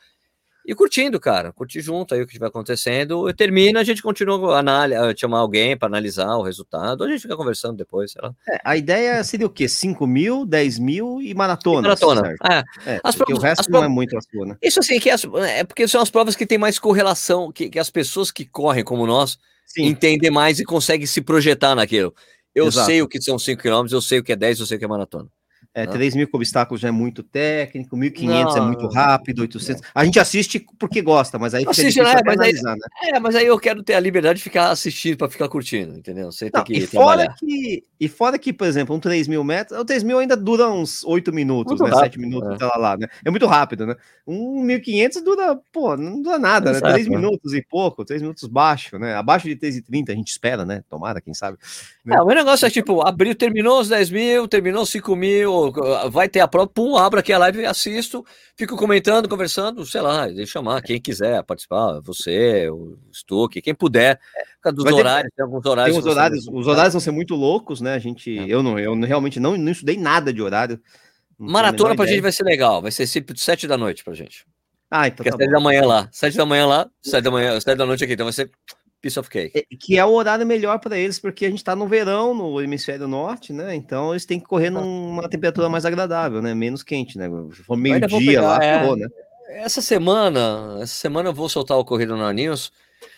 [0.66, 1.52] e curtindo, cara.
[1.52, 3.28] Curtir junto aí o que estiver acontecendo.
[3.28, 7.04] E termina, a gente continua a chamar alguém para analisar o resultado.
[7.04, 8.34] A gente fica conversando depois, sei lá.
[8.48, 9.68] É, a ideia seria o quê?
[9.68, 11.82] 5 mil, 10 mil e maratona.
[11.82, 12.34] Maratona.
[12.50, 12.92] É.
[12.94, 14.56] é as provas, o resto não provas, é muito a sua, né?
[14.62, 17.78] Isso assim, que as, é porque são as provas que tem mais correlação, que, que
[17.78, 19.86] as pessoas que correm como nós Sim.
[19.86, 22.14] entendem mais e conseguem se projetar naquilo.
[22.54, 22.86] Eu Exato.
[22.86, 24.78] sei o que são 5 km, eu sei o que é 10, eu sei o
[24.78, 25.28] que é maratona.
[25.72, 29.82] É, 3 mil com obstáculos já é muito técnico, 1.500 é muito rápido, 800.
[29.94, 32.20] A gente assiste porque gosta, mas aí fica Assiste, né?
[32.24, 33.16] mas analisar, aí, né?
[33.16, 36.32] É, mas aí eu quero ter a liberdade de ficar assistindo para ficar curtindo, entendeu?
[36.32, 39.78] Sem ter que e fora que E fora que, por exemplo, um 3 mil metros,
[39.78, 41.90] o 3 mil ainda dura uns 8 minutos, muito né?
[41.90, 42.56] Rápido, 7 minutos, é.
[42.56, 43.06] Tá lá, lá, né?
[43.24, 43.94] É muito rápido, né?
[44.26, 46.80] Um 1.500 dura, pô, não dura nada, né?
[46.80, 47.16] 3 né?
[47.16, 49.14] minutos e pouco, 3 minutos baixo, né?
[49.14, 50.82] Abaixo de 3,30 a gente espera, né?
[50.88, 51.58] Tomara, quem sabe.
[52.04, 52.16] Né?
[52.16, 55.59] É, o negócio é tipo, abriu, terminou os 10 mil, terminou os 5 mil,
[56.10, 58.24] Vai ter a prova, pum, abro aqui a live, assisto,
[58.56, 64.18] fico comentando, conversando, sei lá, deixa chamar quem quiser participar, você, o Stuck, quem puder.
[64.72, 65.96] Dos horários, tem alguns horários.
[65.96, 67.94] Tem os horários, os horários vão ser muito loucos, né?
[67.94, 68.46] A gente, é.
[68.46, 70.80] eu não, eu realmente não, não estudei nada de horário.
[71.38, 72.16] Maratona pra ideia.
[72.16, 74.46] gente vai ser legal, vai ser sempre sete da noite pra gente.
[74.90, 75.16] Ah, então.
[75.16, 77.78] Porque tá é sete da manhã lá, sete da manhã lá, sete da manhã, sete
[77.78, 78.50] da noite aqui, então vai ser
[79.00, 79.58] piece of cake.
[79.58, 82.60] É, que é o horário melhor para eles, porque a gente está no verão no
[82.60, 83.74] hemisfério norte, né?
[83.74, 86.54] Então eles têm que correr numa temperatura mais agradável, né?
[86.54, 87.28] Menos quente, né?
[87.54, 88.96] Se for meio-dia lá, é...
[88.96, 89.08] Né?
[89.50, 92.72] Essa semana, essa semana eu vou soltar o Corrida no News,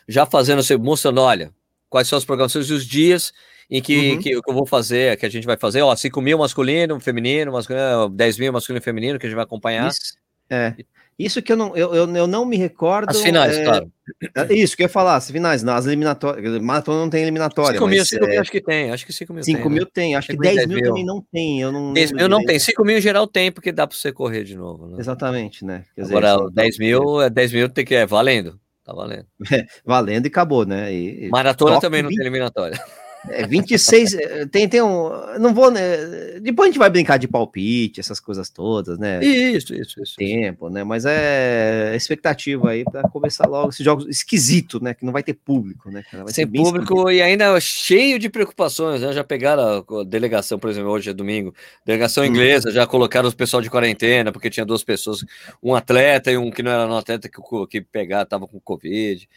[0.08, 1.52] já fazendo, mostrando, olha,
[1.90, 3.32] quais são as programações e os dias
[3.70, 4.18] em que, uhum.
[4.18, 7.52] que, que, eu vou fazer, que a gente vai fazer, ó, 5 mil masculino, feminino,
[7.52, 9.88] masculino, 10 mil masculino e feminino, que a gente vai acompanhar.
[9.88, 10.14] Isso.
[10.48, 10.74] É.
[11.18, 13.10] Isso que eu não, eu, eu, eu não me recordo.
[13.10, 13.92] As finais, é, claro.
[14.34, 16.60] É isso que eu ia falar, as finais, não, as eliminatórias.
[16.60, 17.78] Maratona não tem eliminatória.
[17.78, 20.12] 5 mil, 5 é, mil acho que tem, acho que 5 mil 5 mil tem,
[20.12, 20.18] né?
[20.18, 21.60] acho que 10 mil, mil, também não tem.
[21.60, 24.10] Eu não, 10 mil não tem, 5 mil em geral tem, porque dá para você
[24.10, 24.88] correr de novo.
[24.88, 24.96] Né?
[24.98, 25.84] Exatamente, né?
[25.94, 29.26] Quer Agora, dizer, 10 mil, 10 mil tem que, é valendo, tá valendo.
[29.52, 30.92] É, valendo e acabou, né?
[30.92, 32.16] E, Maratona também não 20...
[32.16, 32.82] tem eliminatória.
[33.28, 35.10] É, 26, é, tem, tem um.
[35.38, 36.40] Não vou, né?
[36.40, 39.24] Depois a gente vai brincar de palpite, essas coisas todas, né?
[39.24, 40.16] Isso, isso, isso.
[40.16, 40.82] Tempo, né?
[40.82, 44.92] Mas é expectativa aí para começar logo esses jogos esquisitos, né?
[44.92, 46.02] Que não vai ter público, né?
[46.28, 47.10] Sem público esquisito.
[47.12, 49.12] e ainda cheio de preocupações, né?
[49.12, 51.54] Já pegaram a delegação, por exemplo, hoje é domingo,
[51.86, 52.26] delegação hum.
[52.26, 52.72] inglesa, hum.
[52.72, 55.24] já colocaram os pessoal de quarentena, porque tinha duas pessoas,
[55.62, 59.28] um atleta e um que não era um atleta que, que pegar, tava com Covid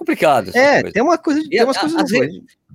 [0.00, 0.50] complicado.
[0.54, 0.92] É, coisa.
[0.94, 1.48] tem uma coisa.
[1.48, 2.10] Tem umas a, coisas as,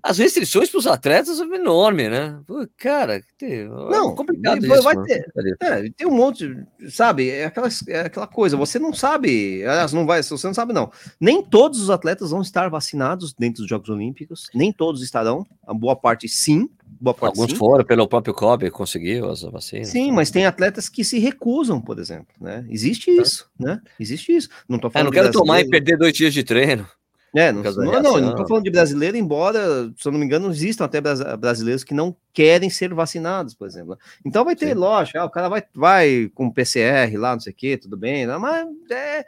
[0.05, 2.39] as restrições para os atletas são enormes, né?
[2.45, 5.25] Pô, cara, tem, é não, é complicado vai, isso, vai ter.
[5.59, 6.55] É, tem um monte,
[6.89, 7.27] sabe?
[7.27, 8.55] É aquela, é aquela coisa.
[8.55, 10.21] Você não sabe, aliás, não vai.
[10.21, 10.91] Você não sabe não.
[11.19, 14.47] Nem todos os atletas vão estar vacinados dentro dos Jogos Olímpicos.
[14.53, 15.43] Nem todos estarão.
[15.65, 16.69] A boa parte, sim.
[17.01, 17.57] Boa parte, Alguns sim.
[17.57, 19.87] foram pelo próprio Kobe conseguiu as vacinas.
[19.87, 22.63] Sim, mas tem atletas que se recusam, por exemplo, né?
[22.69, 23.65] Existe isso, é.
[23.65, 23.81] né?
[23.99, 24.49] Existe isso.
[24.69, 25.07] Não tô falando.
[25.07, 26.87] É, não quero tomar e perder dois dias de treino.
[27.35, 30.49] É, não, não, não, não tô falando de brasileiro, embora, se eu não me engano,
[30.49, 33.97] existam até brasileiros que não querem ser vacinados, por exemplo.
[34.23, 34.73] Então vai ter, Sim.
[34.75, 38.25] lógico, ah, o cara vai, vai com PCR lá, não sei o quê, tudo bem,
[38.25, 39.25] não, mas é.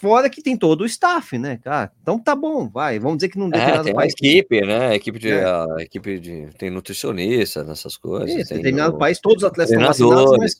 [0.00, 1.92] Fora que tem todo o staff, né, cara?
[2.02, 2.98] Então tá bom, vai.
[2.98, 4.12] Vamos dizer que não é, tem país.
[4.14, 4.96] equipe, né?
[4.96, 5.44] Equipe de, é.
[5.44, 6.48] a equipe de.
[6.58, 8.30] Tem nutricionista nessas coisas.
[8.30, 10.56] Isso, tem determinado país, todos os atletas estão vacinados, mas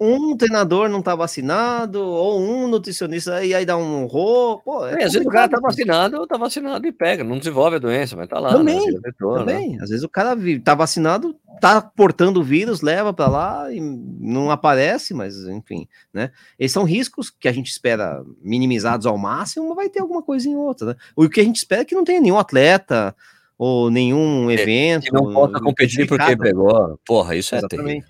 [0.00, 4.62] um treinador não tá vacinado, ou um nutricionista, e aí dá um roubo.
[4.64, 7.78] Pô, é, às vezes o cara tá vacinado, tá vacinado e pega, não desenvolve a
[7.78, 8.52] doença, mas tá lá.
[8.52, 9.00] Também, né?
[9.18, 9.76] também.
[9.76, 9.78] Né?
[9.82, 10.34] Às vezes o cara
[10.64, 16.30] tá vacinado, tá portando o vírus, leva para lá e não aparece, mas enfim, né?
[16.58, 20.48] Esses são riscos que a gente espera minimizados ao máximo, mas vai ter alguma coisa
[20.48, 20.96] em outra, né?
[21.14, 23.14] O que a gente espera é que não tenha nenhum atleta
[23.58, 25.04] ou nenhum evento.
[25.04, 26.98] É, que não possa competir porque pegou.
[27.04, 27.86] Porra, isso é Exatamente.
[27.86, 28.09] terrível.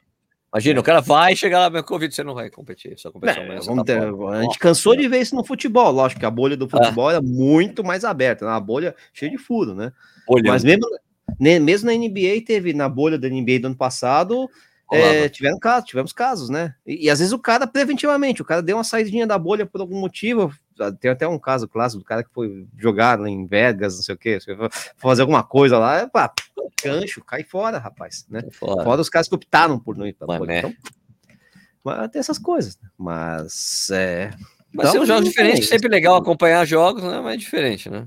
[0.52, 2.98] Imagina, o cara vai chegar lá, meu Covid, você não vai competir.
[2.98, 6.26] Só competição é, tá ter, a gente cansou de ver isso no futebol, lógico que
[6.26, 7.12] a bolha do futebol ah.
[7.12, 8.50] era muito mais aberta, né?
[8.50, 9.92] uma bolha cheia de furo, né?
[10.26, 10.50] Bolha.
[10.50, 10.84] Mas mesmo,
[11.38, 14.50] mesmo na NBA, teve na bolha da NBA do ano passado,
[14.90, 16.74] é, tiveram casos, tivemos casos, né?
[16.84, 19.80] E, e, às vezes o cara, preventivamente, o cara deu uma saidinha da bolha por
[19.80, 20.52] algum motivo.
[20.98, 24.18] Tem até um caso clássico do cara que foi jogar em Vegas, não sei o
[24.18, 24.38] quê,
[24.96, 26.32] fazer alguma coisa lá, pá,
[26.82, 28.42] gancho, cai fora, rapaz, né?
[28.52, 28.82] Fora.
[28.82, 29.00] fora.
[29.00, 30.58] os caras que optaram por não ir pra bolha.
[30.58, 30.74] Então,
[31.84, 32.88] mas tem essas coisas, né?
[32.98, 34.30] mas é.
[34.72, 37.20] Mas então, são jogos diferentes, sempre legal acompanhar jogos, né?
[37.20, 38.06] Mas é diferente, né?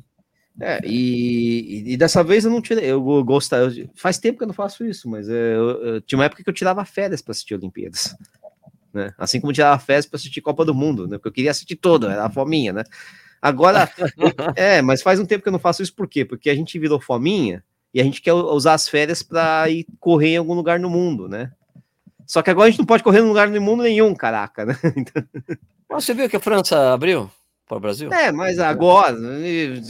[0.59, 4.53] É, e, e, dessa vez eu não tirei, eu gostava, faz tempo que eu não
[4.53, 7.55] faço isso, mas é, eu, eu, tinha uma época que eu tirava férias para assistir
[7.55, 8.15] Olimpíadas,
[8.93, 9.13] né?
[9.17, 11.17] Assim como eu tirava férias para assistir Copa do Mundo, né?
[11.17, 12.83] Porque eu queria assistir todo, era a fominha, né?
[13.41, 13.89] Agora,
[14.55, 16.23] é, mas faz um tempo que eu não faço isso, por quê?
[16.23, 20.35] Porque a gente virou fominha e a gente quer usar as férias para ir correr
[20.35, 21.51] em algum lugar no mundo, né?
[22.27, 24.77] Só que agora a gente não pode correr em lugar no mundo nenhum, caraca, né?
[24.95, 25.23] Então...
[25.89, 27.29] Você viu que a França abriu?
[27.68, 28.11] Para o Brasil?
[28.11, 29.16] É, mas agora,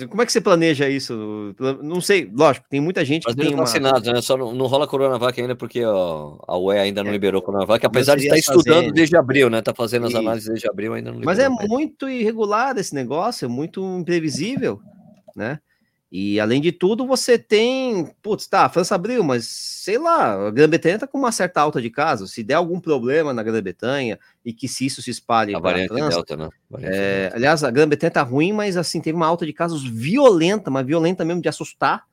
[0.09, 1.55] como é que você planeja isso?
[1.81, 3.63] Não sei, lógico, tem muita gente que tem tá uma...
[3.63, 4.21] vacinado, né?
[4.21, 7.13] Só não, não rola Coronavac ainda porque ó, a UE ainda não é.
[7.13, 8.93] liberou Coronavac, apesar de estar estudando fazendo.
[8.93, 9.61] desde abril, né?
[9.61, 11.35] Tá fazendo as análises desde abril, ainda não liberou.
[11.35, 14.79] Mas é muito irregular esse negócio, é muito imprevisível,
[15.35, 15.59] né?
[16.15, 18.05] E além de tudo, você tem.
[18.21, 21.81] Putz, tá, a França abriu, mas sei lá, a Grã-Bretanha tá com uma certa alta
[21.81, 22.31] de casos.
[22.31, 25.55] Se der algum problema na Grã-Bretanha e que se isso se espalhe.
[25.55, 26.49] A variante França, Delta, né?
[26.83, 30.85] É, aliás, a Grã-Bretanha tá ruim, mas assim, teve uma alta de casos violenta, mas
[30.85, 32.03] violenta mesmo de assustar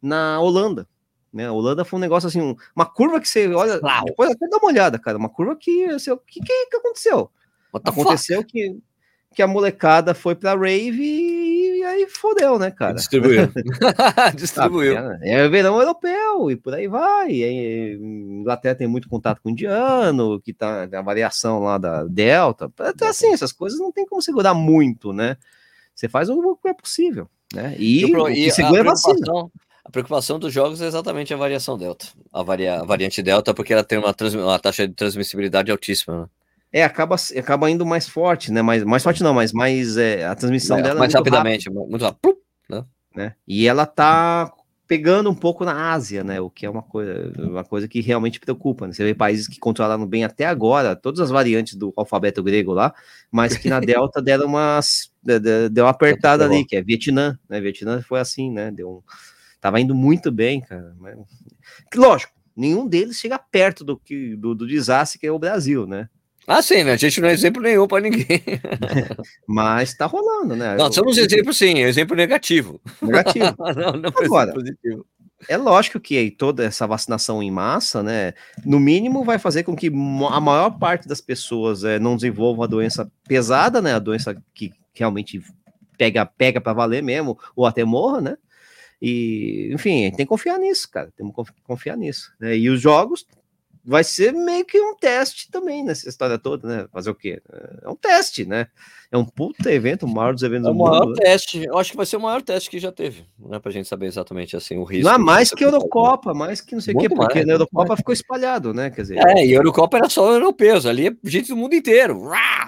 [0.00, 0.88] na Holanda.
[1.30, 1.46] Né?
[1.46, 3.78] A Holanda foi um negócio assim, uma curva que você olha.
[3.82, 4.04] Uau.
[4.06, 5.18] Depois até dá uma olhada, cara.
[5.18, 5.84] Uma curva que.
[5.84, 7.30] Assim, o que, que, que aconteceu?
[7.74, 8.78] Aconteceu que,
[9.34, 11.49] que a molecada foi pra rave e
[12.04, 12.94] e fodeu, né, cara?
[12.94, 13.48] Distribuiu.
[14.34, 14.98] Distribuiu.
[14.98, 17.30] Ah, é, verão europeu e por aí vai.
[17.30, 22.70] E Inglaterra tem muito contato com o indiano, que tá a variação lá da Delta.
[22.78, 25.36] Até assim, essas coisas não tem como segurar muito, né?
[25.94, 27.74] Você faz o que é possível, né?
[27.78, 29.50] E, e, o que segura é a vacina.
[29.84, 33.72] A preocupação dos jogos é exatamente a variação delta, a, varia, a variante delta, porque
[33.72, 36.22] ela tem uma, uma taxa de transmissibilidade altíssima.
[36.22, 36.26] Né?
[36.72, 38.62] É, acaba, acaba indo mais forte, né?
[38.62, 41.26] Mais, mais forte não, mas mais é, a transmissão é, dela é mais é muito
[41.26, 42.36] rapidamente, rápido, muito rápido,
[42.68, 42.84] né?
[43.14, 43.34] né?
[43.46, 44.52] E ela tá
[44.86, 46.40] pegando um pouco na Ásia, né?
[46.40, 48.86] O que é uma coisa, uma coisa que realmente preocupa.
[48.86, 48.92] Né?
[48.92, 52.92] Você vê países que controlaram bem até agora todas as variantes do alfabeto grego lá,
[53.30, 55.12] mas que na Delta deram umas
[55.70, 57.60] deu uma apertada ali, que é Vietnã, né?
[57.60, 58.70] Vietnã foi assim, né?
[58.70, 59.02] Deu um
[59.60, 60.94] Tava indo muito bem, cara.
[60.98, 61.18] Mas...
[61.94, 66.08] Lógico, nenhum deles chega perto do, que, do, do desastre que é o Brasil, né?
[66.52, 66.94] Ah, sim, né?
[66.94, 68.26] A gente não é exemplo nenhum para ninguém.
[69.46, 70.74] Mas tá rolando, né?
[70.74, 71.24] Nós somos eu...
[71.24, 72.80] exemplo, sim, exemplo negativo.
[73.00, 73.54] Negativo.
[73.76, 75.06] não, não Agora, positivo.
[75.48, 78.34] É lógico que toda essa vacinação em massa, né,
[78.66, 82.68] no mínimo vai fazer com que a maior parte das pessoas é, não desenvolva a
[82.68, 85.40] doença pesada, né, a doença que realmente
[85.96, 88.36] pega pega para valer mesmo, ou até morra, né?
[89.00, 91.12] E, enfim, tem que confiar nisso, cara.
[91.16, 92.32] Temos que confiar nisso.
[92.40, 92.58] Né?
[92.58, 93.24] E os jogos
[93.90, 96.88] vai ser meio que um teste também nessa história toda, né?
[96.92, 97.42] Fazer o quê?
[97.82, 98.68] É um teste, né?
[99.12, 101.22] É um puta evento, o maior dos eventos é o maior mundo, né?
[101.24, 101.64] teste.
[101.64, 103.58] Eu acho que vai ser o maior teste que já teve, né?
[103.58, 105.10] Pra gente saber exatamente assim o risco.
[105.10, 107.96] Não, mais que a Eurocopa, mais que não sei o quê, porque mais, na Eurocopa
[107.96, 108.88] ficou espalhado, né?
[108.88, 109.18] Quer dizer.
[109.18, 112.22] É, e a Eurocopa era só europeus, ali é gente do mundo inteiro.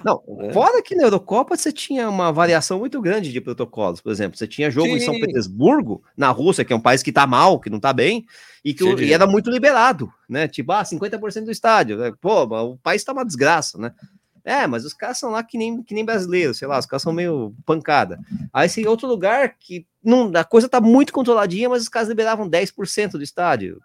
[0.04, 0.52] Não, é.
[0.52, 4.48] fora que na Eurocopa você tinha uma variação muito grande de protocolos, por exemplo, você
[4.48, 4.96] tinha jogo Sim.
[4.96, 7.92] em São Petersburgo, na Rússia, que é um país que tá mal, que não tá
[7.92, 8.26] bem,
[8.64, 10.48] e que e era muito liberado, né?
[10.48, 11.98] Tipo, ah, 50% do estádio.
[11.98, 12.12] Né?
[12.20, 13.92] Pô, o país tá uma desgraça, né?
[14.44, 17.02] É, mas os caras são lá que nem, que nem brasileiros, sei lá, os caras
[17.02, 18.18] são meio pancada.
[18.52, 22.48] Aí tem outro lugar que não, a coisa tá muito controladinha, mas os caras liberavam
[22.48, 23.80] 10% do estádio.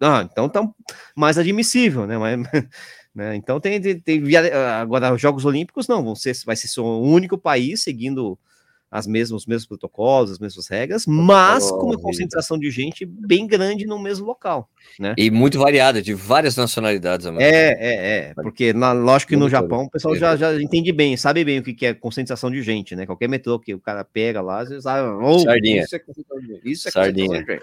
[0.00, 0.68] Ah, então tá
[1.14, 2.18] mais admissível, né?
[2.18, 2.38] Mas,
[3.14, 3.34] né?
[3.34, 4.36] Então tem, tem, tem
[4.78, 8.38] agora os Jogos Olímpicos não vão ser, vai ser o único país seguindo
[8.96, 13.46] as mesmas, os mesmos protocolos, as mesmas regras, mas com uma concentração de gente bem
[13.46, 15.14] grande no mesmo local, né?
[15.18, 17.26] E muito variada, de várias nacionalidades.
[17.26, 17.74] É, é,
[18.30, 21.58] é, porque na, lógico que no Japão o pessoal já, já entende bem, sabe bem
[21.58, 23.04] o que, que é concentração de gente, né?
[23.04, 25.82] Qualquer metrô que o cara pega lá, você sabe, oh, Sardinha.
[25.82, 26.70] isso é concentração de gente.
[26.70, 27.44] Isso é Sardinha.
[27.44, 27.62] De gente.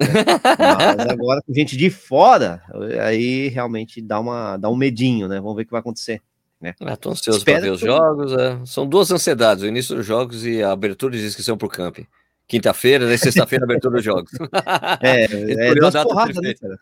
[0.58, 2.62] Mas agora com gente de fora,
[3.02, 5.40] aí realmente dá, uma, dá um medinho, né?
[5.40, 6.20] Vamos ver o que vai acontecer.
[6.60, 6.70] Né?
[6.70, 8.32] Estou ah, ansioso para ver os jogos.
[8.32, 8.64] É.
[8.66, 11.98] São duas ansiedades: o início dos jogos e a abertura de inscrição para o camp.
[12.46, 13.16] Quinta-feira, né?
[13.16, 14.30] sexta-feira, abertura dos jogos.
[15.00, 15.24] É,
[15.70, 16.78] é duas porradas, né, cara?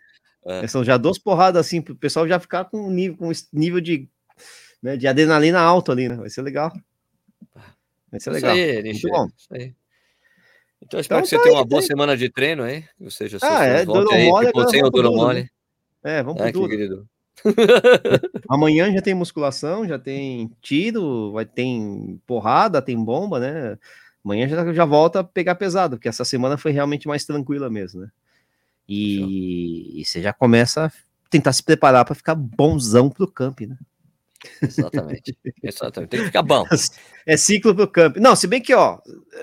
[0.47, 0.67] É.
[0.69, 4.09] São já duas porradas assim, para o pessoal já ficar com nível, com nível de,
[4.81, 6.15] né, de adrenalina alto ali, né?
[6.15, 6.73] Vai ser legal.
[8.11, 8.57] Vai ser legal.
[8.57, 9.27] Isso aí, Muito bom.
[9.37, 9.75] Isso aí.
[10.81, 12.85] Então, espero então, que você tá tenha uma boa semana de treino aí.
[13.01, 15.51] Ou seja, ah, é, duro mole, tipo, sem o duro mole.
[16.05, 17.07] É, vamos é, pro.
[18.49, 23.79] Amanhã já tem musculação, já tem tiro, vai tem porrada, tem bomba, né?
[24.25, 28.01] Amanhã já, já volta a pegar pesado, porque essa semana foi realmente mais tranquila mesmo,
[28.01, 28.09] né?
[28.89, 30.93] E, e você já começa a
[31.29, 33.77] tentar se preparar para ficar bonzão pro camp, né?
[34.63, 35.37] Exatamente.
[35.63, 36.11] Exatamente.
[36.11, 36.65] Tem que ficar bom.
[37.27, 38.17] É ciclo pro camp.
[38.17, 38.99] Não, se bem que, ó,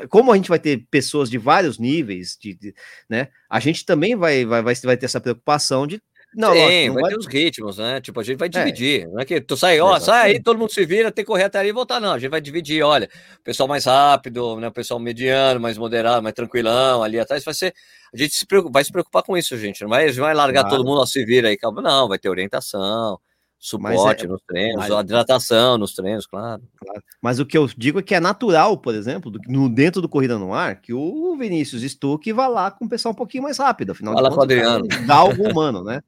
[0.10, 2.76] como a gente vai ter pessoas de vários níveis, de, de
[3.10, 3.28] né?
[3.50, 6.02] A gente também vai, vai, vai, vai ter essa preocupação de
[6.36, 8.02] não, Sim, não vai, vai, ter os ritmos, né?
[8.02, 8.50] Tipo, a gente vai é.
[8.50, 9.04] dividir.
[9.04, 9.08] É.
[9.08, 11.44] Não é que tu sai, ó, sai aí, todo mundo se vira, tem que correr
[11.44, 12.00] até ali e voltar.
[12.00, 13.10] Não, a gente vai dividir, olha,
[13.40, 14.68] o pessoal mais rápido, né?
[14.68, 17.74] O pessoal mediano, mais moderado, mais tranquilão, ali atrás vai ser.
[18.14, 19.82] A gente se preocupa, vai se preocupar com isso, gente.
[19.82, 20.78] Não vai, vai largar claro.
[20.78, 21.82] todo mundo a se vira aí, calma.
[21.82, 23.20] Não, vai ter orientação
[23.64, 25.04] suporte é, nos treinos, mas...
[25.06, 26.62] hidratação nos treinos, claro.
[26.76, 27.02] claro.
[27.22, 30.10] Mas o que eu digo é que é natural, por exemplo, do, no, dentro do
[30.10, 33.58] Corrida no Ar, que o Vinícius Stuck vá lá com o pessoal um pouquinho mais
[33.58, 34.88] rápido, afinal Fala de contas, Adriano.
[35.08, 36.02] dá algo humano, né?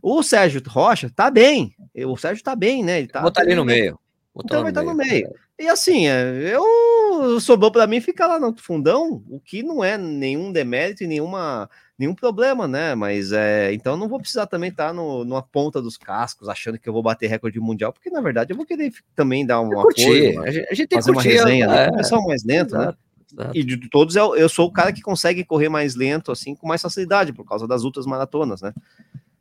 [0.00, 1.74] O Sérgio Rocha tá bem,
[2.06, 3.00] o Sérgio tá bem, né?
[3.00, 3.98] Ele tá, Vou estar ali no meio.
[4.36, 5.28] então vai estar no meio.
[5.58, 9.98] E assim, é, eu sobrou para mim ficar lá no fundão, o que não é
[9.98, 11.68] nenhum demérito e nenhuma
[12.02, 12.94] nenhum problema, né?
[12.94, 16.78] Mas é, então não vou precisar também estar tá no, numa ponta dos cascos achando
[16.78, 19.82] que eu vou bater recorde mundial, porque na verdade eu vou querer também dar uma
[19.82, 20.36] curtir.
[20.38, 21.88] a, gente, a gente tem fazer uma resenha, né?
[21.90, 22.92] Começar mais lento, né?
[23.32, 23.56] Exato.
[23.56, 26.66] E de todos eu, eu sou o cara que consegue correr mais lento, assim, com
[26.66, 28.74] mais facilidade, por causa das ultras maratonas, né?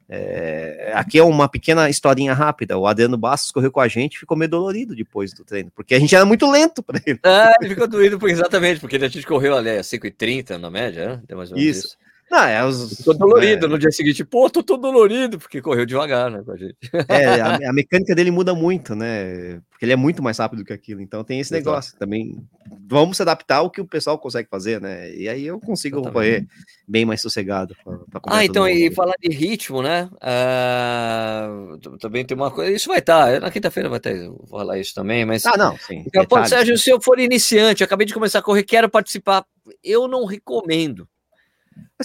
[0.08, 2.78] É, aqui é uma pequena historinha rápida.
[2.78, 6.00] O Adriano Bastos correu com a gente ficou meio dolorido depois do treino, porque a
[6.00, 7.20] gente era muito lento para ele.
[7.24, 11.44] É, ele ficou doído, exatamente, porque a gente correu ali a 5h30 na média, né?
[11.56, 11.56] isso.
[11.56, 12.11] isso.
[12.32, 13.70] Não, é os, tô dolorido é.
[13.70, 14.24] no dia seguinte.
[14.24, 16.78] Pô, tô todo dolorido, porque correu devagar, né, com a gente.
[17.10, 19.60] É, a, a, mecânica dele muda muito, né?
[19.70, 21.02] Porque ele é muito mais rápido que aquilo.
[21.02, 21.70] Então tem esse Exato.
[21.70, 22.42] negócio também.
[22.88, 25.14] Vamos se adaptar ao que o pessoal consegue fazer, né?
[25.14, 26.48] E aí eu consigo correr
[26.88, 27.76] bem mais sossegado.
[27.84, 30.10] Pra, pra ah, então, e falar de ritmo, né?
[30.16, 32.72] Uh, também tem uma coisa.
[32.72, 33.34] Isso vai estar.
[33.34, 34.30] Tá, na quinta-feira vai ter.
[34.30, 35.46] Vou falar isso também, mas.
[35.46, 36.06] Ah, não, sim.
[36.08, 39.46] Então, Sérgio, se eu for iniciante, acabei de começar a correr, quero participar.
[39.84, 41.06] Eu não recomendo.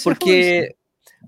[0.02, 0.74] Porque.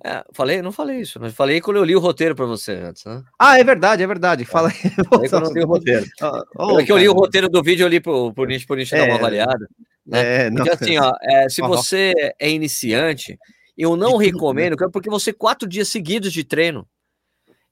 [0.04, 3.04] É, falei, não falei isso, mas falei quando eu li o roteiro para você antes,
[3.04, 3.22] né?
[3.38, 4.44] Ah, é verdade, é verdade.
[4.44, 4.92] Fala aí.
[5.24, 6.06] É, quando eu li o roteiro.
[6.56, 8.94] Oh, é que eu li o roteiro do vídeo ali pro, pro Nietzsche, pro Nietzsche
[8.94, 9.18] é, dar uma é.
[9.18, 9.68] avaliada.
[10.06, 10.46] Né?
[10.46, 13.38] É, Porque assim, ó, é, se você é iniciante,
[13.76, 16.86] eu não recomendo, porque você quatro dias seguidos de treino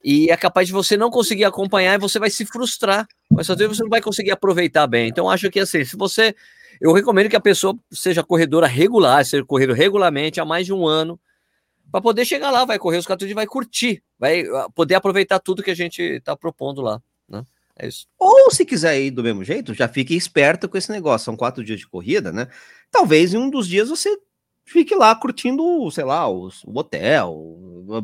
[0.05, 3.09] e é capaz de você não conseguir acompanhar e você vai se frustrar.
[3.31, 5.09] Mas às vezes você não vai conseguir aproveitar bem.
[5.09, 6.35] Então, acho que assim, se você
[6.81, 10.87] eu recomendo que a pessoa seja corredora regular, seja corrido regularmente há mais de um
[10.87, 11.19] ano,
[11.91, 15.39] para poder chegar lá, vai correr os quatro dias, vai curtir, vai ah, poder aproveitar
[15.39, 17.01] tudo que a gente está propondo lá.
[17.29, 17.45] Né?
[17.79, 18.07] É isso.
[18.19, 21.27] Ou se quiser ir do mesmo jeito, já fique esperto com esse negócio.
[21.27, 22.49] São quatro dias de corrida, né?
[22.91, 24.19] Talvez em um dos dias você
[24.67, 27.57] fique lá curtindo, sei lá, o, o hotel,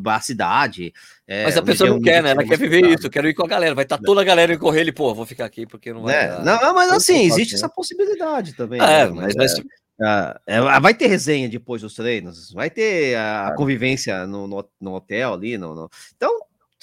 [0.07, 0.93] a cidade.
[1.27, 2.31] É, Mas a pessoa não quer, né?
[2.31, 3.75] Ela quer viver isso, quero ir com a galera.
[3.75, 6.03] Vai estar tá toda a galera em correr ele, pô, vou ficar aqui porque não
[6.03, 6.15] vai.
[6.15, 8.81] É, dar, não, mas assim, existe essa possibilidade também.
[8.81, 9.11] É, né?
[9.11, 14.27] mas, mas é, é, é, vai ter resenha depois dos treinos, vai ter a convivência
[14.27, 15.59] no, no, no hotel ali.
[15.59, 16.39] No, no, Então,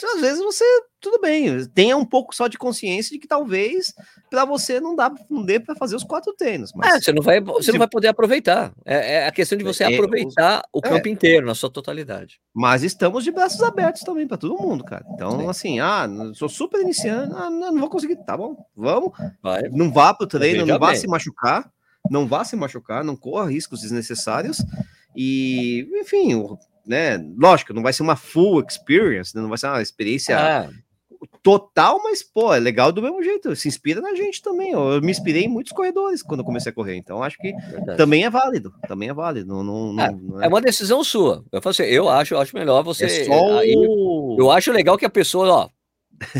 [0.05, 0.63] às vezes você,
[0.99, 3.93] tudo bem, tenha um pouco só de consciência de que talvez
[4.29, 6.71] para você não dá, não dê para fazer os quatro treinos.
[6.73, 6.93] Mas...
[6.93, 8.71] É, você não vai, você não vai poder aproveitar.
[8.85, 11.11] É, é a questão de você é, aproveitar o campo é.
[11.11, 12.39] inteiro na sua totalidade.
[12.53, 15.05] Mas estamos de braços abertos também para todo mundo, cara.
[15.13, 15.49] Então, Sim.
[15.49, 19.11] assim, ah, sou super iniciando, ah, não, não, vou conseguir, tá bom, vamos.
[19.41, 19.63] Vai.
[19.69, 20.95] Não vá pro treino, não vá bem.
[20.95, 21.69] se machucar,
[22.09, 24.63] não vá se machucar, não corra riscos desnecessários.
[25.15, 26.33] E, enfim,
[26.89, 27.23] né?
[27.37, 29.43] Lógico, não vai ser uma full experience, né?
[29.43, 30.69] não vai ser uma experiência ah.
[31.43, 33.55] total, mas, pô, é legal do mesmo jeito.
[33.55, 34.71] Se inspira na gente também.
[34.71, 37.95] Eu me inspirei em muitos corredores quando comecei a correr, então acho que Verdade.
[37.95, 38.73] também é válido.
[38.87, 39.47] Também é válido.
[39.53, 40.45] Não, não, é, não é...
[40.45, 41.45] é, uma decisão sua.
[41.51, 43.05] Eu falo assim, eu acho, eu acho melhor você.
[43.05, 43.63] É só...
[43.63, 45.69] eu, eu acho legal que a pessoa, ó,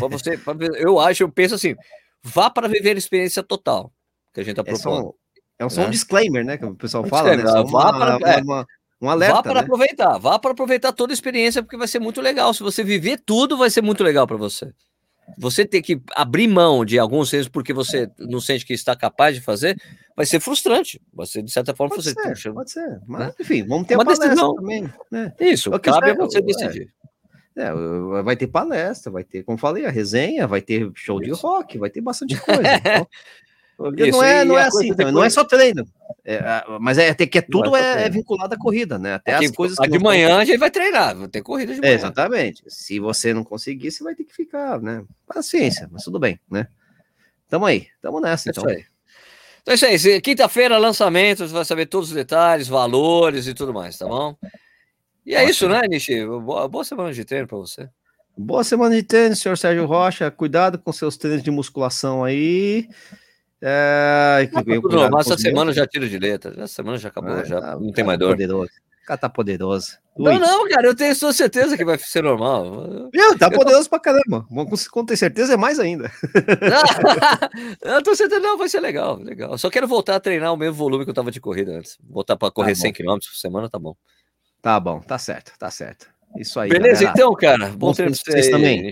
[0.00, 1.76] pra você, pra, eu acho, eu penso assim,
[2.24, 3.92] vá para viver a experiência total
[4.34, 5.14] que a gente tá propondo.
[5.60, 6.58] É só um, é um disclaimer, né?
[6.58, 7.44] Que o pessoal fala, né?
[7.44, 8.66] Vá uma, é, uma,
[9.00, 9.36] um alerta.
[9.36, 9.60] Vá para né?
[9.60, 12.52] aproveitar, vá para aproveitar toda a experiência, porque vai ser muito legal.
[12.52, 14.72] Se você viver tudo, vai ser muito legal para você.
[15.38, 19.34] Você ter que abrir mão de alguns vezes porque você não sente que está capaz
[19.34, 19.80] de fazer,
[20.16, 21.00] vai ser frustrante.
[21.14, 22.14] Você, de certa forma, pode você.
[22.14, 22.88] Ser, puxa, pode ser.
[22.88, 23.00] Né?
[23.06, 24.92] Mas, enfim, vamos ter uma decisão também.
[25.10, 25.32] Né?
[25.40, 26.92] Isso, cabe a você é, decidir.
[27.56, 27.72] É,
[28.22, 31.90] vai ter palestra, vai ter, como falei, a resenha, vai ter show de rock, vai
[31.90, 32.60] ter bastante coisa.
[32.80, 33.08] Então,
[33.80, 35.14] Porque não é, não é assim, depois...
[35.14, 35.88] não é só treino.
[36.22, 36.38] É,
[36.78, 39.14] mas é até que é tudo é, é, vinculado à corrida, né?
[39.14, 41.80] Até Aqui, as coisas que de manhã a gente vai treinar, vai ter corrida de
[41.80, 41.92] manhã.
[41.92, 42.62] É, exatamente.
[42.68, 45.02] Se você não conseguir, você vai ter que ficar, né?
[45.26, 46.68] Paciência, mas tudo bem, né?
[47.48, 48.68] Tamo aí, tamo nessa, então.
[48.68, 48.84] Isso.
[49.62, 50.20] Então é isso aí.
[50.20, 54.36] Quinta-feira, lançamento, você vai saber todos os detalhes, valores e tudo mais, tá bom?
[55.24, 56.26] E é isso, né, Nishi?
[56.26, 57.88] Boa, boa semana de treino para você.
[58.36, 60.30] Boa semana de treino, senhor Sérgio Rocha.
[60.30, 62.86] Cuidado com seus treinos de musculação aí.
[63.62, 66.52] É, que veio normal, essa semana eu já tiro de letra.
[66.56, 68.30] Essa semana já acabou, é, já tá, não tem mais dor.
[68.30, 68.70] Poderoso.
[69.02, 69.98] O cara tá poderoso.
[70.16, 73.10] Não, não, cara, eu tenho sua certeza que vai ser normal.
[73.12, 73.90] Meu, tá eu poderoso tô...
[73.90, 74.46] pra caramba.
[74.90, 76.10] Quando tem certeza, é mais ainda.
[77.82, 79.56] eu tô certeza, não, vai ser legal, legal.
[79.58, 81.98] Só quero voltar a treinar o mesmo volume que eu tava de corrida antes.
[82.08, 83.96] Voltar pra correr tá 100 km por semana, tá bom.
[84.62, 86.06] Tá bom, tá certo, tá certo.
[86.36, 86.68] Isso aí.
[86.68, 87.12] Beleza, galera.
[87.18, 87.68] então, cara.
[87.70, 88.90] Bom treino pra vocês também.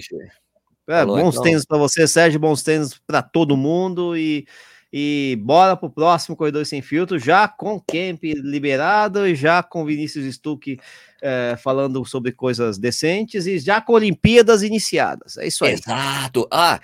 [0.88, 1.42] É, Falou, bons então.
[1.42, 4.46] tênis para você, Sérgio, bons tênis para todo mundo e,
[4.90, 10.80] e bora pro próximo Corredor Sem Filtro, já com Camp liberado, já com Vinícius Stuck
[11.20, 15.36] é, falando sobre coisas decentes e já com Olimpíadas iniciadas.
[15.36, 15.74] É isso aí.
[15.74, 16.48] Exato.
[16.50, 16.80] Ah,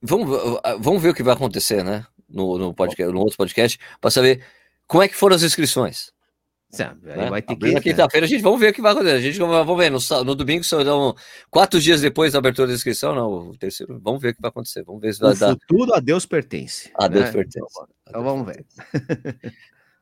[0.00, 0.28] vamos,
[0.78, 2.06] vamos ver o que vai acontecer, né?
[2.28, 4.44] No, no, podcast, no outro podcast, para saber
[4.86, 6.12] como é que foram as inscrições.
[7.02, 7.30] Né?
[7.30, 7.72] Vai ter que.
[7.72, 9.16] Na quinta-feira a gente vamos ver o que vai acontecer.
[9.16, 9.90] A gente vamos ver.
[9.90, 11.14] No, no domingo são
[11.50, 13.50] quatro dias depois da abertura da inscrição, não.
[13.50, 14.00] O terceiro.
[14.02, 14.82] Vamos ver o que vai acontecer.
[14.84, 15.50] Vamos ver se vai o dar.
[15.50, 16.90] Futuro a Deus pertence.
[16.94, 17.32] A Deus né?
[17.32, 17.66] pertence.
[17.70, 18.64] Então, então vamos ver.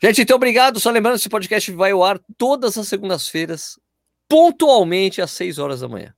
[0.03, 0.81] gente, então obrigado.
[0.81, 3.79] Só lembrando, esse podcast vai ao ar todas as segundas-feiras,
[4.29, 6.15] pontualmente às 6 horas da manhã.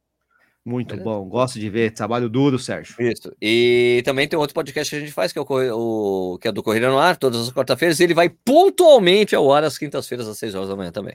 [0.66, 1.04] Muito Beleza?
[1.04, 2.96] bom, gosto de ver, trabalho duro, Sérgio.
[3.00, 3.32] Isso.
[3.40, 5.44] E também tem outro podcast que a gente faz, que é o,
[6.34, 9.54] o que é do Corrida no Ar, todas as quarta-feiras, e ele vai pontualmente ao
[9.54, 11.14] ar às quintas-feiras, às 6 horas da manhã também.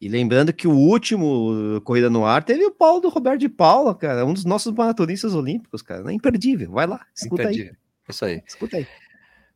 [0.00, 3.94] E lembrando que o último Corrida no Ar teve o Paulo do Roberto de Paula,
[3.94, 6.70] cara, um dos nossos maratonistas olímpicos, cara, é imperdível.
[6.72, 7.72] Vai lá, escuta imperdível.
[7.72, 7.78] aí.
[8.08, 8.42] Isso aí.
[8.46, 8.86] Escuta aí.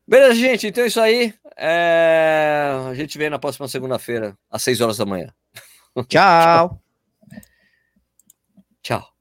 [0.07, 1.33] Beleza, gente, então é isso aí.
[1.57, 2.75] É...
[2.87, 5.33] A gente vem na próxima segunda-feira, às 6 horas da manhã.
[6.07, 6.79] Tchau.
[8.83, 9.09] Tchau.